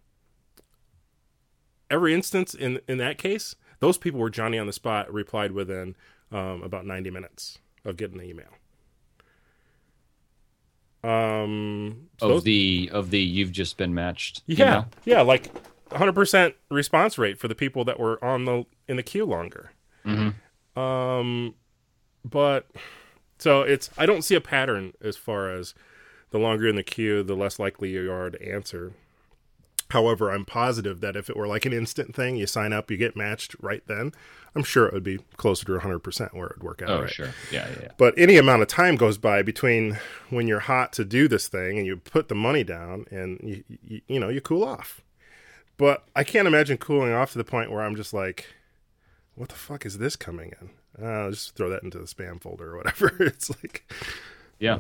every 1.91 2.13
instance 2.15 2.55
in 2.55 2.81
in 2.89 2.99
that 2.99 3.19
case, 3.19 3.55
those 3.81 3.99
people 3.99 4.19
were 4.21 4.31
Johnny 4.31 4.59
on 4.59 4.67
the 4.67 4.73
spot 4.73 5.13
replied 5.13 5.53
within 5.53 5.95
um, 6.33 6.63
about 6.63 6.87
90 6.87 7.11
minutes 7.11 7.59
of 7.85 7.97
getting 7.97 8.19
the 8.19 8.25
email. 8.25 8.49
Um, 11.05 12.09
so 12.19 12.27
Of 12.27 12.33
those- 12.33 12.45
the 12.45 12.91
of 12.93 13.11
the 13.11 13.21
you've 13.21 13.53
just 13.53 13.77
been 13.77 13.95
matched. 13.95 14.43
yeah, 14.47 14.67
email? 14.67 14.89
yeah, 15.05 15.21
like 15.23 15.51
100% 15.91 16.55
response 16.71 17.17
rate 17.17 17.39
for 17.39 17.47
the 17.49 17.55
people 17.55 17.85
that 17.85 18.01
were 18.01 18.23
on 18.25 18.45
the 18.45 18.65
in 18.89 18.97
the 18.97 19.03
queue 19.05 19.25
longer. 19.25 19.71
Um, 20.77 21.55
but 22.25 22.67
so 23.39 23.63
it's 23.63 23.91
I 23.97 24.07
don't 24.07 24.23
see 24.23 24.35
a 24.35 24.41
pattern 24.41 24.93
as 25.01 25.17
far 25.17 25.51
as 25.51 25.75
the 26.31 26.39
longer 26.39 26.69
in 26.69 26.77
the 26.77 26.83
queue, 26.83 27.23
the 27.23 27.37
less 27.37 27.59
likely 27.59 27.91
you 27.91 28.11
are 28.11 28.31
to 28.31 28.49
answer. 28.53 28.93
However, 29.91 30.33
I'm 30.33 30.45
positive 30.45 31.01
that 31.01 31.15
if 31.15 31.31
it 31.31 31.37
were 31.37 31.47
like 31.47 31.65
an 31.65 31.73
instant 31.73 32.15
thing, 32.15 32.37
you 32.37 32.47
sign 32.47 32.73
up, 32.73 32.91
you 32.91 32.97
get 32.97 33.17
matched 33.17 33.55
right 33.61 33.83
then. 33.87 34.13
I'm 34.57 34.65
sure 34.65 34.87
it 34.87 34.95
would 34.95 35.05
be 35.05 35.21
closer 35.37 35.65
to 35.67 35.73
100% 35.73 36.35
where 36.35 36.47
it 36.47 36.57
would 36.57 36.65
work 36.65 36.83
out. 36.83 36.91
Oh, 36.91 37.01
right. 37.03 37.11
sure. 37.11 37.35
Yeah, 37.53 37.69
yeah, 37.69 37.79
yeah. 37.83 37.93
But 37.97 38.15
any 38.19 38.37
amount 38.37 38.63
of 38.63 38.69
time 38.69 38.97
goes 38.97 39.19
by 39.19 39.43
between 39.43 39.99
when 40.31 40.49
you're 40.49 40.61
hot 40.61 40.93
to 40.95 41.05
do 41.05 41.29
this 41.29 41.47
thing 41.47 41.79
and 41.79 41.87
you 41.87 41.99
put 41.99 42.29
the 42.29 42.35
money 42.35 42.65
down 42.65 43.05
and 43.11 43.39
you, 43.43 43.65
you, 43.69 44.01
you 44.09 44.19
know 44.19 44.29
you 44.29 44.41
cool 44.41 44.65
off. 44.65 45.03
But 45.77 46.05
I 46.17 46.25
can't 46.25 46.49
imagine 46.49 46.79
cooling 46.79 47.13
off 47.13 47.33
to 47.33 47.39
the 47.39 47.45
point 47.45 47.71
where 47.71 47.83
I'm 47.83 47.97
just 47.97 48.15
like, 48.15 48.47
what 49.35 49.51
the 49.51 49.55
fuck 49.55 49.85
is 49.85 49.99
this 49.99 50.17
coming 50.17 50.53
in? 50.61 50.71
Uh, 51.01 51.05
I'll 51.07 51.31
just 51.31 51.55
throw 51.55 51.69
that 51.71 51.83
into 51.83 51.99
the 51.99 52.05
spam 52.05 52.41
folder 52.41 52.73
or 52.73 52.77
whatever. 52.79 53.15
it's 53.21 53.51
like, 53.51 53.91
Yeah. 54.59 54.79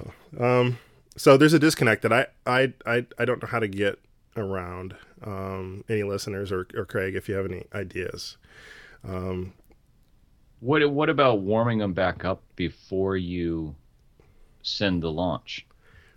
so 1.17 1.37
there's 1.37 1.53
a 1.53 1.59
disconnect 1.59 2.03
that 2.03 2.13
I 2.13 2.27
I 2.47 2.73
I, 2.87 3.07
I 3.19 3.25
don't 3.25 3.43
know 3.43 3.49
how 3.49 3.59
to 3.61 3.69
get 3.69 3.99
around. 4.37 4.97
Um, 5.25 5.83
any 5.89 6.03
listeners 6.03 6.53
or, 6.53 6.67
or 6.75 6.85
Craig, 6.85 7.15
if 7.17 7.29
you 7.29 7.35
have 7.37 7.47
any 7.47 7.65
ideas. 7.75 8.37
What 10.61 10.91
what 10.91 11.09
about 11.11 11.41
warming 11.41 11.79
them 11.79 11.93
back 11.93 12.25
up 12.25 12.43
before 12.57 13.17
you 13.17 13.75
send 14.63 15.03
the 15.03 15.11
launch? 15.13 15.67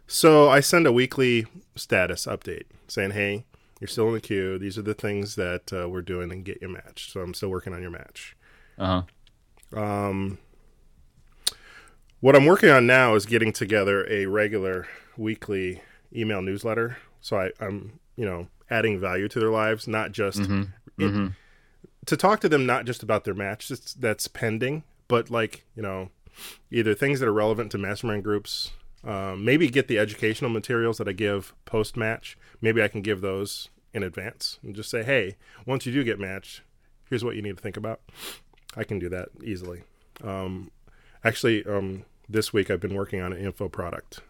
So 0.07 0.49
I 0.49 0.59
send 0.59 0.87
a 0.87 0.91
weekly 0.91 1.45
status 1.75 2.25
update 2.25 2.63
saying, 2.87 3.11
"Hey, 3.11 3.45
you're 3.79 3.87
still 3.89 4.07
in 4.07 4.13
the 4.13 4.21
queue. 4.21 4.57
These 4.57 4.77
are 4.77 4.81
the 4.81 4.93
things 4.93 5.35
that 5.35 5.71
uh, 5.73 5.89
we're 5.89 6.01
doing 6.01 6.31
and 6.31 6.43
get 6.45 6.61
your 6.61 6.69
match." 6.69 7.11
So 7.11 7.19
I'm 7.21 7.33
still 7.33 7.49
working 7.49 7.73
on 7.73 7.81
your 7.81 7.91
match. 7.91 8.35
Uh 8.77 8.85
huh. 8.85 9.01
Um, 9.73 10.37
what 12.19 12.35
I'm 12.35 12.45
working 12.45 12.69
on 12.69 12.85
now 12.85 13.15
is 13.15 13.25
getting 13.25 13.53
together 13.53 14.05
a 14.09 14.25
regular 14.25 14.87
weekly 15.17 15.81
email 16.13 16.41
newsletter. 16.41 16.97
So 17.21 17.37
I, 17.37 17.51
I'm, 17.59 17.99
you 18.15 18.25
know, 18.25 18.47
adding 18.69 18.99
value 18.99 19.27
to 19.29 19.39
their 19.39 19.49
lives, 19.49 19.87
not 19.87 20.11
just 20.11 20.39
mm-hmm. 20.39 20.61
it- 20.97 21.11
mm-hmm. 21.11 21.27
to 22.05 22.17
talk 22.17 22.39
to 22.41 22.49
them, 22.49 22.65
not 22.65 22.85
just 22.85 23.03
about 23.03 23.23
their 23.23 23.33
match 23.33 23.69
that's, 23.69 23.93
that's 23.93 24.27
pending, 24.27 24.83
but 25.07 25.29
like 25.29 25.65
you 25.75 25.81
know, 25.81 26.09
either 26.71 26.93
things 26.93 27.19
that 27.19 27.27
are 27.27 27.33
relevant 27.33 27.71
to 27.71 27.77
mastermind 27.77 28.23
groups. 28.23 28.71
Um, 29.01 29.45
maybe 29.45 29.69
get 29.69 29.87
the 29.87 29.97
educational 29.97 30.49
materials 30.49 30.97
that 30.97 31.07
I 31.07 31.13
give 31.13 31.53
post 31.63 31.95
match. 31.95 32.37
Maybe 32.59 32.83
I 32.83 32.89
can 32.89 33.01
give 33.01 33.21
those 33.21 33.69
in 33.93 34.03
advance 34.03 34.59
and 34.61 34.75
just 34.75 34.89
say, 34.89 35.03
hey, 35.03 35.37
once 35.65 35.85
you 35.85 35.93
do 35.93 36.03
get 36.03 36.19
matched, 36.19 36.61
here's 37.09 37.23
what 37.23 37.37
you 37.37 37.41
need 37.41 37.55
to 37.55 37.63
think 37.63 37.77
about. 37.77 38.01
I 38.75 38.83
can 38.83 38.99
do 38.99 39.09
that 39.09 39.29
easily. 39.43 39.83
Um, 40.23 40.71
actually, 41.23 41.65
um, 41.65 42.05
this 42.27 42.53
week 42.53 42.69
I've 42.69 42.79
been 42.79 42.95
working 42.95 43.21
on 43.21 43.33
an 43.33 43.39
info 43.39 43.67
product 43.69 44.21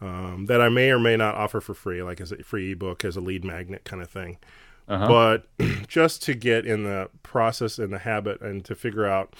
um, 0.00 0.46
that 0.46 0.60
I 0.60 0.68
may 0.68 0.90
or 0.90 0.98
may 0.98 1.16
not 1.16 1.36
offer 1.36 1.60
for 1.60 1.74
free, 1.74 2.02
like 2.02 2.20
as 2.20 2.32
a 2.32 2.42
free 2.42 2.72
ebook, 2.72 3.04
as 3.04 3.16
a 3.16 3.20
lead 3.20 3.44
magnet 3.44 3.84
kind 3.84 4.02
of 4.02 4.10
thing. 4.10 4.38
Uh-huh. 4.88 5.06
But 5.06 5.48
just 5.88 6.22
to 6.24 6.34
get 6.34 6.66
in 6.66 6.82
the 6.82 7.08
process 7.22 7.78
and 7.78 7.92
the 7.92 8.00
habit 8.00 8.40
and 8.40 8.64
to 8.64 8.74
figure 8.74 9.06
out 9.06 9.34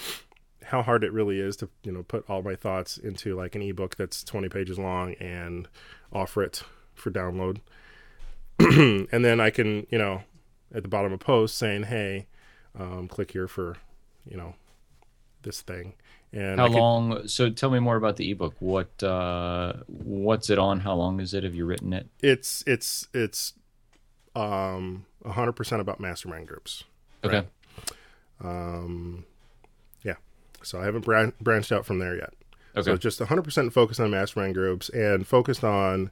how 0.65 0.83
hard 0.83 1.03
it 1.05 1.13
really 1.13 1.41
is 1.41 1.57
to 1.57 1.69
you 1.83 1.93
know 1.93 2.03
put 2.03 2.25
all 2.31 2.41
my 2.43 2.55
thoughts 2.55 2.97
into 2.97 3.35
like 3.35 3.55
an 3.55 3.63
ebook 3.63 3.97
that's 3.97 4.23
20 4.25 4.49
pages 4.49 4.79
long 4.79 5.15
and 5.15 5.69
offer 6.13 6.43
it 6.43 6.63
for 6.95 7.11
download 7.11 7.59
and 8.59 9.25
then 9.25 9.41
i 9.41 9.51
can 9.51 9.87
you 9.91 9.99
know 9.99 10.23
at 10.73 10.83
the 10.83 10.89
bottom 10.89 11.13
of 11.13 11.21
a 11.21 11.23
post 11.23 11.59
saying 11.59 11.83
hey 11.83 12.27
um, 12.79 13.07
click 13.07 13.33
here 13.33 13.49
for 13.49 13.77
you 14.29 14.37
know 14.37 14.55
this 15.43 15.61
thing 15.61 15.95
and 16.33 16.59
How 16.61 16.69
could- 16.69 16.77
long? 16.77 17.29
So 17.29 17.51
tell 17.51 17.71
me 17.71 17.79
more 17.81 17.97
about 17.97 18.17
the 18.17 18.31
ebook. 18.31 18.55
What 18.61 19.03
uh, 19.03 19.75
what's 19.87 20.49
it 20.51 20.59
on? 20.59 20.81
How 20.81 20.95
long 20.95 21.21
is 21.21 21.35
it? 21.35 21.45
Have 21.45 21.55
you 21.55 21.65
written 21.67 21.93
it? 21.93 22.09
it's 22.23 22.63
it's 22.67 23.07
it's 23.13 23.53
um 24.35 25.05
100% 25.25 25.81
about 25.81 26.01
mastermind 26.01 26.49
groups 26.49 26.85
Okay. 27.23 27.45
Um 28.43 29.25
yeah 30.03 30.15
so 30.63 30.81
i 30.81 30.85
haven't 30.85 31.05
bran- 31.05 31.35
branched 31.41 31.71
out 31.73 31.85
from 31.87 31.99
there 31.99 32.17
yet 32.17 32.33
Okay. 32.75 32.85
So 32.91 32.97
just 32.97 33.21
100% 33.21 33.71
focused 33.71 34.01
on 34.01 34.11
mastermind 34.11 34.55
groups 34.55 34.89
and 34.89 35.27
focused 35.27 35.63
on 35.63 36.11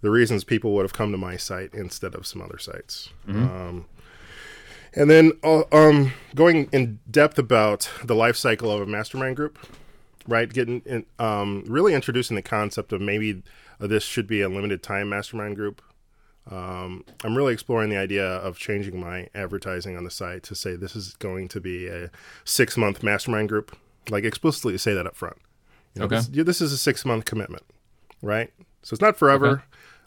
the 0.00 0.08
reasons 0.08 0.42
people 0.42 0.72
would 0.72 0.80
have 0.84 0.94
come 0.94 1.12
to 1.12 1.18
my 1.18 1.36
site 1.36 1.74
instead 1.74 2.14
of 2.14 2.26
some 2.26 2.40
other 2.40 2.56
sites. 2.56 3.10
Um, 3.28 3.84
and 4.94 5.10
then 5.10 5.32
uh, 5.42 5.62
um, 5.72 6.12
going 6.34 6.68
in 6.72 6.98
depth 7.10 7.38
about 7.38 7.90
the 8.04 8.14
life 8.14 8.36
cycle 8.36 8.70
of 8.70 8.80
a 8.80 8.86
mastermind 8.86 9.36
group, 9.36 9.58
right? 10.26 10.52
Getting 10.52 10.82
in, 10.86 11.06
um, 11.18 11.64
really 11.66 11.94
introducing 11.94 12.36
the 12.36 12.42
concept 12.42 12.92
of 12.92 13.00
maybe 13.00 13.42
this 13.78 14.02
should 14.02 14.26
be 14.26 14.40
a 14.40 14.48
limited 14.48 14.82
time 14.82 15.08
mastermind 15.08 15.56
group. 15.56 15.82
Um, 16.50 17.04
I'm 17.22 17.36
really 17.36 17.52
exploring 17.52 17.90
the 17.90 17.98
idea 17.98 18.24
of 18.26 18.56
changing 18.58 18.98
my 18.98 19.28
advertising 19.34 19.96
on 19.96 20.04
the 20.04 20.10
site 20.10 20.42
to 20.44 20.54
say 20.54 20.76
this 20.76 20.96
is 20.96 21.14
going 21.14 21.48
to 21.48 21.60
be 21.60 21.86
a 21.88 22.10
six 22.44 22.76
month 22.76 23.02
mastermind 23.02 23.50
group, 23.50 23.76
like 24.08 24.24
explicitly 24.24 24.78
say 24.78 24.94
that 24.94 25.06
up 25.06 25.14
front. 25.14 25.36
You 25.94 26.00
know, 26.00 26.06
Okay. 26.06 26.16
This, 26.16 26.46
this 26.46 26.60
is 26.62 26.72
a 26.72 26.78
six 26.78 27.04
month 27.04 27.26
commitment, 27.26 27.64
right? 28.22 28.50
So 28.82 28.94
it's 28.94 29.02
not 29.02 29.16
forever. 29.18 29.64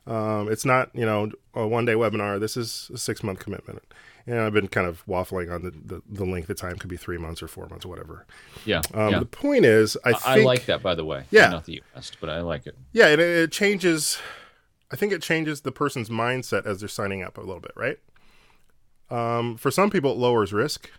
Um, 0.08 0.52
it's 0.52 0.66
not 0.66 0.90
you 0.96 1.06
know 1.06 1.30
a 1.54 1.68
one 1.68 1.86
day 1.86 1.94
webinar. 1.94 2.40
This 2.40 2.58
is 2.58 2.90
a 2.92 2.98
six 2.98 3.24
month 3.24 3.40
commitment. 3.40 3.84
And 4.28 4.40
I've 4.40 4.54
been 4.54 4.68
kind 4.68 4.88
of 4.88 5.06
waffling 5.06 5.52
on 5.54 5.64
the, 5.64 5.72
the, 5.72 6.02
the 6.08 6.26
length 6.26 6.50
of 6.50 6.58
time. 6.58 6.78
Could 6.78 6.90
be 6.90 6.98
three 6.98 7.18
months 7.18 7.42
or 7.42 7.48
four 7.48 7.68
months 7.68 7.86
or 7.86 7.90
whatever. 7.90 8.26
Yeah. 8.66 8.82
Um, 8.94 9.12
yeah. 9.12 9.20
The 9.20 9.26
point 9.26 9.66
is, 9.66 9.98
I 10.06 10.14
I 10.26 10.36
think 10.36 10.46
like 10.46 10.66
that, 10.66 10.84
by 10.84 10.96
the 10.96 11.06
way. 11.06 11.26
Yeah. 11.32 11.50
Not 11.50 11.66
that 11.66 11.72
you 11.74 11.82
asked, 11.96 12.18
but 12.22 12.30
I 12.30 12.42
like 12.42 12.68
it. 12.68 12.76
yeah, 12.94 13.08
and 13.08 13.20
it, 13.20 13.28
it 13.28 13.52
changes. 13.52 14.20
I 14.92 14.96
think 14.96 15.12
it 15.14 15.22
changes 15.22 15.62
the 15.62 15.72
person's 15.72 16.10
mindset 16.10 16.66
as 16.66 16.80
they're 16.82 16.90
signing 16.90 17.24
up 17.24 17.38
a 17.38 17.42
little 17.42 17.62
bit, 17.62 17.72
right? 17.76 17.98
Um, 19.10 19.58
for 19.58 19.72
some 19.72 19.90
people, 19.90 20.12
it 20.12 20.18
lowers 20.18 20.54
risk. 20.54 20.90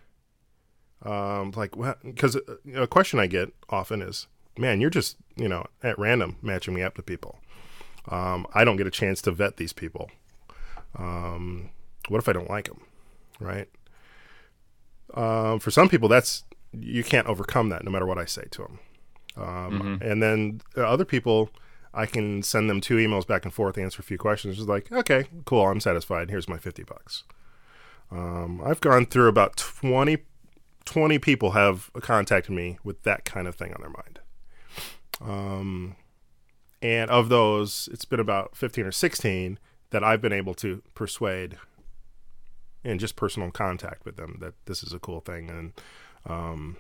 Um, 1.04 1.52
like, 1.56 1.72
because 2.04 2.36
a 2.74 2.86
question 2.86 3.18
I 3.18 3.26
get 3.26 3.52
often 3.68 4.02
is, 4.02 4.28
"Man, 4.56 4.80
you're 4.80 4.90
just 4.90 5.16
you 5.36 5.48
know 5.48 5.66
at 5.82 5.98
random 5.98 6.36
matching 6.42 6.74
me 6.74 6.82
up 6.82 6.94
to 6.96 7.02
people. 7.02 7.38
Um, 8.08 8.46
I 8.54 8.64
don't 8.64 8.76
get 8.76 8.86
a 8.86 8.90
chance 8.90 9.20
to 9.22 9.30
vet 9.30 9.56
these 9.56 9.72
people. 9.72 10.10
Um, 10.98 11.70
what 12.08 12.18
if 12.18 12.28
I 12.28 12.32
don't 12.32 12.50
like 12.50 12.66
them, 12.66 12.80
right? 13.42 13.68
Um, 15.14 15.58
for 15.58 15.70
some 15.70 15.88
people, 15.88 16.08
that's 16.08 16.44
you 16.72 17.04
can't 17.04 17.26
overcome 17.26 17.68
that 17.68 17.84
no 17.84 17.90
matter 17.90 18.06
what 18.06 18.18
I 18.18 18.24
say 18.24 18.44
to 18.50 18.62
them. 18.62 18.78
Um, 19.36 19.98
And 20.02 20.22
then 20.22 20.60
other 20.76 21.04
people, 21.04 21.50
I 21.94 22.06
can 22.06 22.42
send 22.42 22.70
them 22.70 22.80
two 22.80 22.96
emails 22.96 23.26
back 23.26 23.44
and 23.44 23.52
forth, 23.52 23.76
answer 23.76 24.00
a 24.00 24.04
few 24.04 24.18
questions. 24.18 24.56
Just 24.56 24.68
like, 24.68 24.90
okay, 24.90 25.26
cool, 25.44 25.66
I'm 25.66 25.80
satisfied. 25.80 26.30
Here's 26.30 26.48
my 26.48 26.58
50 26.58 26.84
bucks. 26.84 27.24
Um, 28.10 28.60
I've 28.64 28.80
gone 28.80 29.06
through 29.06 29.28
about 29.28 29.56
20, 29.56 30.18
20 30.84 31.18
people 31.18 31.52
have 31.52 31.90
contacted 32.00 32.54
me 32.54 32.78
with 32.84 33.02
that 33.02 33.24
kind 33.24 33.46
of 33.46 33.54
thing 33.54 33.72
on 33.74 33.80
their 33.80 33.90
mind. 33.90 34.18
Um, 35.20 35.96
and 36.80 37.10
of 37.10 37.28
those, 37.28 37.88
it's 37.92 38.04
been 38.04 38.20
about 38.20 38.56
15 38.56 38.84
or 38.84 38.92
16 38.92 39.58
that 39.90 40.02
I've 40.02 40.20
been 40.20 40.32
able 40.32 40.54
to 40.54 40.82
persuade 40.94 41.56
in 42.84 42.98
just 42.98 43.16
personal 43.16 43.50
contact 43.50 44.04
with 44.04 44.16
them 44.16 44.38
that 44.40 44.54
this 44.66 44.82
is 44.82 44.92
a 44.92 44.98
cool 44.98 45.20
thing 45.20 45.50
and 45.50 45.72
um, 46.26 46.76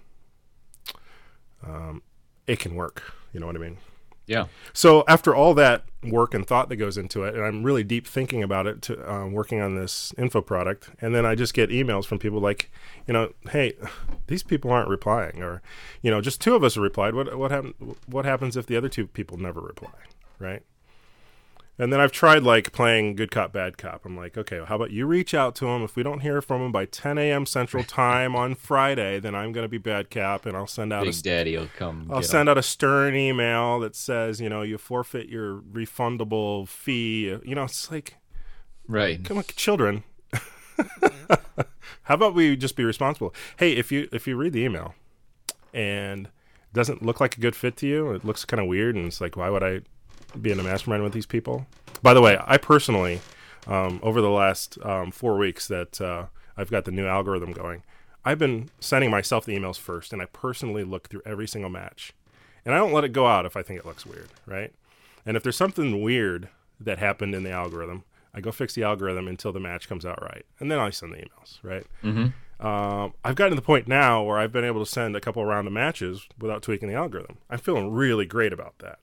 um, 1.66 2.02
it 2.46 2.58
can 2.58 2.74
work. 2.74 3.02
You 3.32 3.40
know 3.40 3.46
what 3.46 3.56
I 3.56 3.60
mean? 3.60 3.78
Yeah. 4.26 4.46
So 4.72 5.04
after 5.08 5.34
all 5.34 5.52
that 5.54 5.84
work 6.04 6.32
and 6.32 6.46
thought 6.46 6.68
that 6.68 6.76
goes 6.76 6.96
into 6.96 7.24
it, 7.24 7.34
and 7.34 7.44
I'm 7.44 7.62
really 7.64 7.82
deep 7.82 8.06
thinking 8.06 8.42
about 8.42 8.66
it, 8.66 8.80
to 8.82 9.12
um, 9.12 9.32
working 9.32 9.60
on 9.60 9.74
this 9.74 10.14
info 10.16 10.40
product, 10.40 10.90
and 11.00 11.14
then 11.14 11.26
I 11.26 11.34
just 11.34 11.54
get 11.54 11.70
emails 11.70 12.06
from 12.06 12.18
people 12.18 12.40
like, 12.40 12.70
you 13.06 13.12
know, 13.12 13.32
hey, 13.50 13.74
these 14.28 14.42
people 14.42 14.70
aren't 14.70 14.88
replying, 14.88 15.42
or, 15.42 15.60
you 16.02 16.10
know, 16.10 16.20
just 16.20 16.40
two 16.40 16.54
of 16.54 16.62
us 16.62 16.76
have 16.76 16.82
replied. 16.82 17.14
What 17.14 17.36
what 17.36 17.50
happen, 17.50 17.74
What 18.06 18.24
happens 18.24 18.56
if 18.56 18.66
the 18.66 18.76
other 18.76 18.88
two 18.88 19.06
people 19.06 19.38
never 19.38 19.60
reply, 19.60 19.90
right? 20.38 20.62
And 21.82 21.92
then 21.92 21.98
I've 21.98 22.12
tried 22.12 22.44
like 22.44 22.70
playing 22.70 23.16
good 23.16 23.32
cop, 23.32 23.52
bad 23.52 23.76
cop. 23.76 24.06
I'm 24.06 24.16
like, 24.16 24.38
okay, 24.38 24.58
well, 24.58 24.66
how 24.66 24.76
about 24.76 24.92
you 24.92 25.04
reach 25.04 25.34
out 25.34 25.56
to 25.56 25.66
him? 25.66 25.82
If 25.82 25.96
we 25.96 26.04
don't 26.04 26.20
hear 26.20 26.40
from 26.40 26.62
him 26.62 26.70
by 26.70 26.84
10 26.84 27.18
a.m. 27.18 27.44
Central 27.44 27.82
Time 28.02 28.36
on 28.36 28.54
Friday, 28.54 29.18
then 29.18 29.34
I'm 29.34 29.50
going 29.50 29.64
to 29.64 29.68
be 29.68 29.78
bad 29.78 30.08
cop, 30.08 30.46
and 30.46 30.56
I'll 30.56 30.68
send 30.68 30.92
out 30.92 31.04
Big 31.06 31.16
a 31.16 31.22
Daddy 31.22 31.56
will 31.56 31.68
come. 31.76 32.08
I'll 32.08 32.22
send 32.22 32.48
out 32.48 32.56
a 32.56 32.62
stern 32.62 33.16
email 33.16 33.80
that 33.80 33.96
says, 33.96 34.40
you 34.40 34.48
know, 34.48 34.62
you 34.62 34.78
forfeit 34.78 35.28
your 35.28 35.56
refundable 35.56 36.68
fee. 36.68 37.36
You 37.44 37.56
know, 37.56 37.64
it's 37.64 37.90
like, 37.90 38.14
Right. 38.86 39.24
come 39.24 39.38
on, 39.38 39.44
children. 39.56 40.04
How 42.04 42.14
about 42.14 42.34
we 42.36 42.54
just 42.54 42.76
be 42.76 42.84
responsible? 42.84 43.34
Hey, 43.56 43.72
if 43.72 43.90
you 43.90 44.08
if 44.12 44.28
you 44.28 44.36
read 44.36 44.52
the 44.52 44.62
email 44.62 44.94
and 45.74 46.26
it 46.26 46.74
doesn't 46.74 47.02
look 47.02 47.20
like 47.20 47.36
a 47.36 47.40
good 47.40 47.56
fit 47.56 47.76
to 47.78 47.88
you, 47.88 48.12
it 48.12 48.24
looks 48.24 48.44
kind 48.44 48.60
of 48.60 48.68
weird, 48.68 48.94
and 48.94 49.06
it's 49.06 49.20
like, 49.20 49.36
why 49.36 49.50
would 49.50 49.64
I 49.64 49.80
be 50.40 50.50
in 50.50 50.60
a 50.60 50.62
mastermind 50.62 51.02
with 51.02 51.12
these 51.12 51.26
people? 51.26 51.66
By 52.02 52.14
the 52.14 52.20
way, 52.20 52.38
I 52.44 52.56
personally, 52.56 53.20
um, 53.66 54.00
over 54.02 54.20
the 54.20 54.30
last 54.30 54.78
um, 54.82 55.10
four 55.10 55.36
weeks 55.36 55.68
that 55.68 56.00
uh, 56.00 56.26
I've 56.56 56.70
got 56.70 56.84
the 56.84 56.90
new 56.90 57.06
algorithm 57.06 57.52
going, 57.52 57.82
I've 58.24 58.38
been 58.38 58.70
sending 58.80 59.10
myself 59.10 59.44
the 59.44 59.56
emails 59.56 59.78
first, 59.78 60.12
and 60.12 60.22
I 60.22 60.26
personally 60.26 60.84
look 60.84 61.08
through 61.08 61.22
every 61.26 61.48
single 61.48 61.70
match, 61.70 62.12
and 62.64 62.74
I 62.74 62.78
don't 62.78 62.92
let 62.92 63.04
it 63.04 63.12
go 63.12 63.26
out 63.26 63.46
if 63.46 63.56
I 63.56 63.62
think 63.62 63.80
it 63.80 63.86
looks 63.86 64.06
weird, 64.06 64.28
right? 64.46 64.72
And 65.26 65.36
if 65.36 65.42
there's 65.42 65.56
something 65.56 66.02
weird 66.02 66.48
that 66.80 66.98
happened 66.98 67.34
in 67.34 67.42
the 67.42 67.50
algorithm, 67.50 68.04
I 68.34 68.40
go 68.40 68.50
fix 68.52 68.74
the 68.74 68.84
algorithm 68.84 69.28
until 69.28 69.52
the 69.52 69.60
match 69.60 69.88
comes 69.88 70.06
out 70.06 70.22
right, 70.22 70.46
and 70.60 70.70
then 70.70 70.78
I 70.78 70.90
send 70.90 71.12
the 71.12 71.18
emails, 71.18 71.58
right? 71.62 71.86
Mm-hmm. 72.02 72.66
Um, 72.66 73.12
I've 73.24 73.34
gotten 73.34 73.50
to 73.50 73.56
the 73.56 73.66
point 73.66 73.88
now 73.88 74.22
where 74.22 74.38
I've 74.38 74.52
been 74.52 74.64
able 74.64 74.84
to 74.84 74.90
send 74.90 75.16
a 75.16 75.20
couple 75.20 75.44
round 75.44 75.66
of 75.66 75.72
matches 75.72 76.28
without 76.38 76.62
tweaking 76.62 76.88
the 76.88 76.94
algorithm. 76.94 77.38
I'm 77.50 77.58
feeling 77.58 77.90
really 77.90 78.24
great 78.24 78.52
about 78.52 78.78
that. 78.78 79.00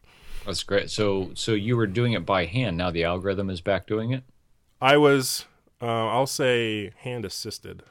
That's 0.49 0.63
great. 0.63 0.89
So 0.89 1.29
so 1.35 1.51
you 1.51 1.77
were 1.77 1.85
doing 1.85 2.13
it 2.13 2.25
by 2.25 2.45
hand. 2.45 2.75
Now 2.75 2.89
the 2.89 3.03
algorithm 3.03 3.51
is 3.51 3.61
back 3.61 3.85
doing 3.85 4.11
it. 4.11 4.23
I 4.81 4.97
was, 4.97 5.45
uh, 5.79 6.07
I'll 6.07 6.25
say, 6.25 6.91
hand 6.97 7.23
assisted. 7.23 7.83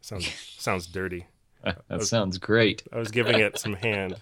Sounds 0.00 0.30
sounds 0.56 0.86
dirty. 0.86 1.26
That 1.88 2.04
sounds 2.04 2.38
great. 2.38 2.84
I 2.92 2.98
was 2.98 3.10
giving 3.10 3.40
it 3.40 3.58
some 3.58 3.74
hand. 3.74 4.14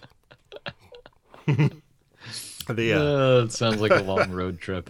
the 1.45 2.93
uh, 2.93 2.99
Uh, 2.99 3.43
it 3.45 3.51
sounds 3.51 3.79
like 3.79 3.91
a 3.91 4.01
long 4.01 4.31
road 4.31 4.59
trip. 4.59 4.89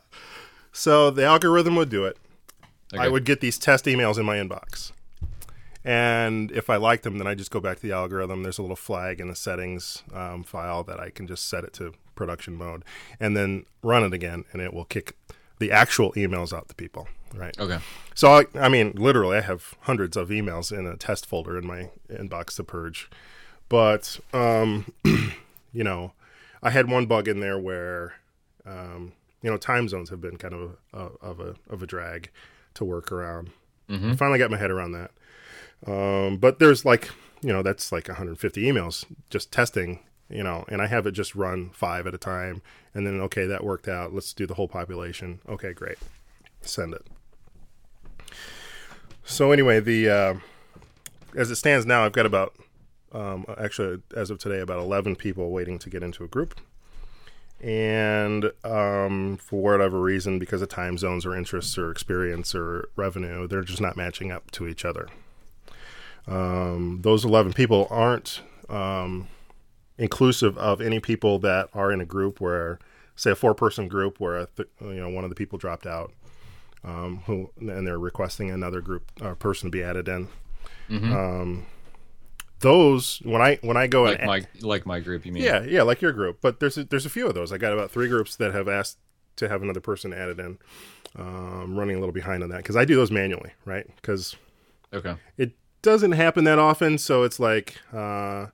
so 0.72 1.12
the 1.12 1.24
algorithm 1.24 1.76
would 1.76 1.90
do 1.90 2.06
it. 2.06 2.18
I 2.92 3.06
would 3.06 3.24
get 3.24 3.40
these 3.40 3.56
test 3.56 3.84
emails 3.84 4.18
in 4.18 4.26
my 4.26 4.38
inbox. 4.38 4.90
And 5.84 6.50
if 6.50 6.68
I 6.68 6.74
like 6.74 7.02
them, 7.02 7.18
then 7.18 7.28
I 7.28 7.36
just 7.36 7.52
go 7.52 7.60
back 7.60 7.76
to 7.76 7.82
the 7.82 7.92
algorithm. 7.92 8.42
There's 8.42 8.58
a 8.58 8.62
little 8.62 8.74
flag 8.74 9.20
in 9.20 9.28
the 9.28 9.36
settings 9.36 10.02
um, 10.12 10.42
file 10.42 10.82
that 10.82 10.98
I 10.98 11.10
can 11.10 11.28
just 11.28 11.48
set 11.48 11.62
it 11.62 11.72
to 11.74 11.94
production 12.16 12.54
mode 12.56 12.84
and 13.20 13.36
then 13.36 13.64
run 13.82 14.02
it 14.02 14.12
again, 14.12 14.44
and 14.52 14.60
it 14.60 14.74
will 14.74 14.84
kick 14.84 15.16
the 15.58 15.70
actual 15.70 16.12
emails 16.12 16.52
out 16.52 16.68
to 16.68 16.74
people. 16.74 17.08
Right. 17.34 17.58
Okay. 17.58 17.78
So, 18.14 18.28
I, 18.28 18.44
I 18.54 18.68
mean, 18.68 18.92
literally, 18.96 19.36
I 19.36 19.42
have 19.42 19.74
hundreds 19.82 20.16
of 20.16 20.30
emails 20.30 20.76
in 20.76 20.86
a 20.86 20.96
test 20.96 21.26
folder 21.26 21.58
in 21.58 21.66
my 21.66 21.90
inbox 22.10 22.56
to 22.56 22.64
purge. 22.64 23.10
But, 23.68 24.18
um, 24.32 24.92
you 25.04 25.84
know, 25.84 26.12
I 26.62 26.70
had 26.70 26.90
one 26.90 27.06
bug 27.06 27.28
in 27.28 27.40
there 27.40 27.58
where, 27.58 28.14
um, 28.64 29.12
you 29.42 29.50
know, 29.50 29.56
time 29.56 29.88
zones 29.88 30.10
have 30.10 30.20
been 30.20 30.36
kind 30.36 30.54
of 30.54 30.76
a, 30.92 30.98
of 31.24 31.40
a 31.40 31.54
of 31.68 31.82
a 31.82 31.86
drag 31.86 32.30
to 32.74 32.84
work 32.84 33.12
around. 33.12 33.50
I 34.10 34.16
finally 34.16 34.38
got 34.38 34.50
my 34.50 34.56
head 34.56 34.70
around 34.70 34.92
that. 34.92 35.10
Um, 35.86 36.38
but 36.38 36.58
there's 36.58 36.84
like, 36.84 37.10
you 37.42 37.52
know, 37.52 37.62
that's 37.62 37.92
like 37.92 38.08
150 38.08 38.62
emails 38.62 39.04
just 39.30 39.52
testing, 39.52 40.00
you 40.28 40.42
know, 40.42 40.64
and 40.68 40.82
I 40.82 40.86
have 40.86 41.06
it 41.06 41.12
just 41.12 41.34
run 41.34 41.70
five 41.70 42.06
at 42.06 42.14
a 42.14 42.18
time. 42.18 42.62
And 42.94 43.06
then, 43.06 43.20
okay, 43.20 43.46
that 43.46 43.62
worked 43.62 43.88
out. 43.88 44.14
Let's 44.14 44.32
do 44.32 44.46
the 44.46 44.54
whole 44.54 44.68
population. 44.68 45.40
Okay, 45.48 45.72
great. 45.72 45.98
Send 46.62 46.94
it. 46.94 47.06
So 49.24 49.50
anyway, 49.50 49.80
the 49.80 50.08
uh, 50.08 50.34
as 51.36 51.50
it 51.50 51.56
stands 51.56 51.84
now, 51.84 52.04
I've 52.04 52.12
got 52.12 52.26
about 52.26 52.54
um, 53.12 53.44
actually 53.58 54.00
as 54.14 54.30
of 54.30 54.38
today 54.38 54.60
about 54.60 54.78
eleven 54.78 55.16
people 55.16 55.50
waiting 55.50 55.78
to 55.80 55.90
get 55.90 56.02
into 56.02 56.22
a 56.22 56.28
group, 56.28 56.60
and 57.60 58.52
um, 58.62 59.36
for 59.36 59.60
whatever 59.60 60.00
reason, 60.00 60.38
because 60.38 60.62
of 60.62 60.68
time 60.68 60.96
zones 60.96 61.26
or 61.26 61.36
interests 61.36 61.76
or 61.76 61.90
experience 61.90 62.54
or 62.54 62.88
revenue, 62.94 63.48
they're 63.48 63.62
just 63.62 63.80
not 63.80 63.96
matching 63.96 64.30
up 64.30 64.50
to 64.52 64.68
each 64.68 64.84
other. 64.84 65.08
Um, 66.28 67.00
those 67.02 67.24
eleven 67.24 67.52
people 67.52 67.88
aren't 67.90 68.42
um, 68.68 69.26
inclusive 69.98 70.56
of 70.58 70.80
any 70.80 71.00
people 71.00 71.38
that 71.40 71.68
are 71.74 71.90
in 71.92 72.00
a 72.00 72.04
group 72.04 72.40
where, 72.40 72.78
say, 73.14 73.30
a 73.30 73.34
four-person 73.34 73.88
group 73.88 74.20
where 74.20 74.36
a 74.38 74.46
th- 74.46 74.68
you 74.80 74.94
know 75.00 75.08
one 75.08 75.24
of 75.24 75.30
the 75.30 75.36
people 75.36 75.58
dropped 75.58 75.86
out 75.86 76.12
um, 76.84 77.22
who 77.26 77.50
and 77.58 77.86
they're 77.86 77.98
requesting 77.98 78.50
another 78.50 78.80
group 78.80 79.10
uh, 79.20 79.34
person 79.34 79.68
to 79.68 79.70
be 79.70 79.82
added 79.82 80.08
in. 80.08 80.28
Um, 80.90 81.66
those 82.60 83.18
when 83.24 83.42
I 83.42 83.58
when 83.62 83.76
I 83.76 83.86
go 83.86 84.04
Like 84.04 84.18
and 84.18 84.26
my 84.26 84.46
like 84.60 84.86
my 84.86 85.00
group, 85.00 85.26
you 85.26 85.32
mean? 85.32 85.42
yeah 85.42 85.62
yeah 85.62 85.82
like 85.82 86.00
your 86.00 86.12
group, 86.12 86.38
but 86.40 86.58
there's 86.60 86.78
a, 86.78 86.84
there's 86.84 87.06
a 87.06 87.10
few 87.10 87.26
of 87.26 87.34
those. 87.34 87.52
I 87.52 87.58
got 87.58 87.72
about 87.72 87.90
three 87.90 88.08
groups 88.08 88.36
that 88.36 88.54
have 88.54 88.68
asked 88.68 88.98
to 89.36 89.48
have 89.48 89.62
another 89.62 89.80
person 89.80 90.12
added 90.12 90.38
in. 90.40 90.58
Um, 91.18 91.78
running 91.78 91.96
a 91.96 91.98
little 91.98 92.12
behind 92.12 92.42
on 92.42 92.50
that 92.50 92.58
because 92.58 92.76
I 92.76 92.84
do 92.84 92.94
those 92.94 93.10
manually, 93.10 93.50
right? 93.64 93.86
Because 93.96 94.36
Okay. 94.92 95.14
it 95.38 95.52
doesn't 95.80 96.12
happen 96.12 96.44
that 96.44 96.58
often, 96.58 96.98
so 96.98 97.22
it's 97.22 97.40
like 97.40 97.76
uh, 97.90 98.46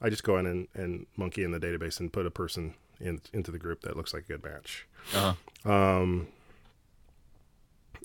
I 0.00 0.08
just 0.10 0.24
go 0.24 0.38
in 0.38 0.46
and, 0.46 0.68
and 0.74 1.06
monkey 1.16 1.44
in 1.44 1.50
the 1.50 1.60
database 1.60 2.00
and 2.00 2.12
put 2.12 2.26
a 2.26 2.30
person 2.30 2.74
in, 3.00 3.20
into 3.32 3.50
the 3.50 3.58
group 3.58 3.82
that 3.82 3.96
looks 3.96 4.12
like 4.14 4.24
a 4.24 4.26
good 4.26 4.42
match, 4.44 4.86
Uh-huh. 5.14 5.34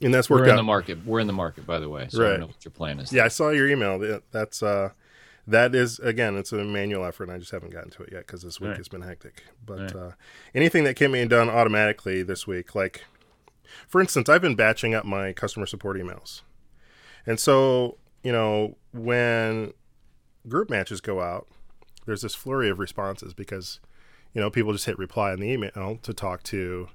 and 0.02 0.14
that's 0.14 0.30
worked 0.30 0.42
We're 0.42 0.46
in 0.48 0.52
out. 0.54 0.58
the 0.58 0.64
market. 0.64 1.06
We're 1.06 1.20
in 1.20 1.28
the 1.28 1.34
market, 1.34 1.66
by 1.66 1.80
the 1.80 1.90
way. 1.90 2.08
So 2.10 2.20
I 2.20 2.24
Right. 2.24 2.32
don't 2.32 2.40
know 2.42 2.48
what 2.48 2.66
your 2.66 2.72
plan 2.72 3.00
is. 3.00 3.12
Yeah, 3.14 3.26
I 3.26 3.30
saw 3.30 3.50
your 3.50 3.68
email. 3.70 4.20
That's 4.32 4.62
uh, 4.62 4.90
that 5.48 5.76
is 5.76 6.00
again, 6.00 6.36
it's 6.36 6.52
a 6.52 6.64
manual 6.64 7.06
effort. 7.06 7.26
and 7.26 7.34
I 7.34 7.38
just 7.38 7.52
haven't 7.52 7.72
gotten 7.72 7.92
to 7.92 8.04
it 8.04 8.12
yet 8.12 8.26
because 8.28 8.42
this 8.42 8.60
week 8.60 8.70
Right. 8.70 8.78
has 8.78 8.88
been 8.88 9.02
hectic. 9.02 9.44
But 9.66 9.80
Right. 9.80 9.96
uh, 9.96 10.12
anything 10.54 10.84
that 10.86 10.96
can 10.96 11.12
be 11.12 11.26
done 11.28 11.50
automatically 11.50 12.24
this 12.24 12.46
week, 12.48 12.74
like 12.76 13.06
for 13.88 14.02
instance, 14.02 14.28
I've 14.30 14.42
been 14.42 14.56
batching 14.56 14.94
up 14.94 15.06
my 15.06 15.34
customer 15.34 15.66
support 15.66 15.98
emails, 15.98 16.42
and 17.26 17.40
so 17.40 17.98
you 18.24 18.32
know 18.32 18.76
when 18.92 19.74
group 20.48 20.70
matches 20.70 21.00
go 21.02 21.22
out, 21.22 21.48
there's 22.06 22.22
this 22.22 22.36
flurry 22.36 22.70
of 22.70 22.80
responses 22.80 23.34
because 23.34 23.80
you 24.34 24.42
know 24.42 24.50
people 24.50 24.72
just 24.72 24.86
hit 24.86 24.98
reply 24.98 25.34
in 25.34 25.40
the 25.40 25.52
email 25.52 26.00
to 26.02 26.14
talk 26.14 26.44
to 26.44 26.90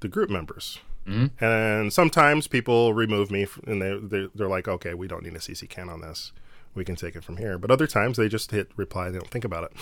the 0.00 0.08
group 0.08 0.30
members. 0.30 0.78
Mm-hmm. 1.06 1.44
And 1.44 1.92
sometimes 1.92 2.46
people 2.46 2.94
remove 2.94 3.30
me, 3.30 3.46
and 3.66 3.82
they 3.82 3.98
they're, 4.00 4.28
they're 4.34 4.48
like, 4.48 4.68
"Okay, 4.68 4.94
we 4.94 5.06
don't 5.06 5.22
need 5.22 5.34
a 5.34 5.38
CC 5.38 5.68
Ken 5.68 5.88
on 5.88 6.00
this. 6.00 6.32
We 6.74 6.84
can 6.84 6.96
take 6.96 7.14
it 7.14 7.24
from 7.24 7.36
here." 7.36 7.58
But 7.58 7.70
other 7.70 7.86
times 7.86 8.16
they 8.16 8.28
just 8.28 8.50
hit 8.50 8.70
reply; 8.76 9.10
they 9.10 9.18
don't 9.18 9.30
think 9.30 9.44
about 9.44 9.64
it. 9.64 9.72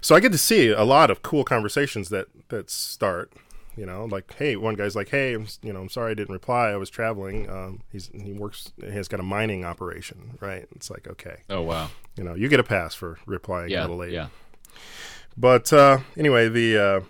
So 0.00 0.14
I 0.14 0.20
get 0.20 0.32
to 0.32 0.38
see 0.38 0.68
a 0.68 0.82
lot 0.82 1.10
of 1.10 1.22
cool 1.22 1.44
conversations 1.44 2.08
that 2.08 2.26
that 2.48 2.70
start. 2.70 3.32
You 3.76 3.84
know, 3.86 4.06
like, 4.06 4.32
hey, 4.34 4.56
one 4.56 4.74
guy's 4.74 4.96
like, 4.96 5.10
"Hey, 5.10 5.34
I'm, 5.34 5.46
you 5.62 5.72
know, 5.72 5.80
I'm 5.80 5.88
sorry 5.90 6.12
I 6.12 6.14
didn't 6.14 6.32
reply. 6.32 6.68
I 6.70 6.76
was 6.76 6.88
traveling. 6.88 7.48
Um, 7.50 7.82
he's 7.92 8.10
he 8.14 8.32
works. 8.32 8.72
He's 8.90 9.08
got 9.08 9.20
a 9.20 9.22
mining 9.22 9.64
operation, 9.64 10.38
right? 10.40 10.66
It's 10.74 10.88
like, 10.90 11.06
okay, 11.06 11.42
Oh 11.50 11.60
wow. 11.62 11.90
you 12.16 12.24
know, 12.24 12.34
you 12.34 12.48
get 12.48 12.58
a 12.60 12.64
pass 12.64 12.94
for 12.94 13.18
replying 13.26 13.68
a 13.68 13.72
Yeah. 13.72 13.82
little 13.82 13.96
late. 13.98 14.12
Yeah. 14.12 14.28
But 15.36 15.72
uh, 15.72 15.98
anyway, 16.16 16.48
the 16.48 16.78
uh, 16.78 17.00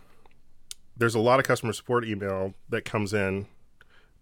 there's 0.96 1.14
a 1.14 1.20
lot 1.20 1.38
of 1.38 1.46
customer 1.46 1.72
support 1.72 2.04
email 2.04 2.54
that 2.68 2.84
comes 2.84 3.12
in 3.14 3.46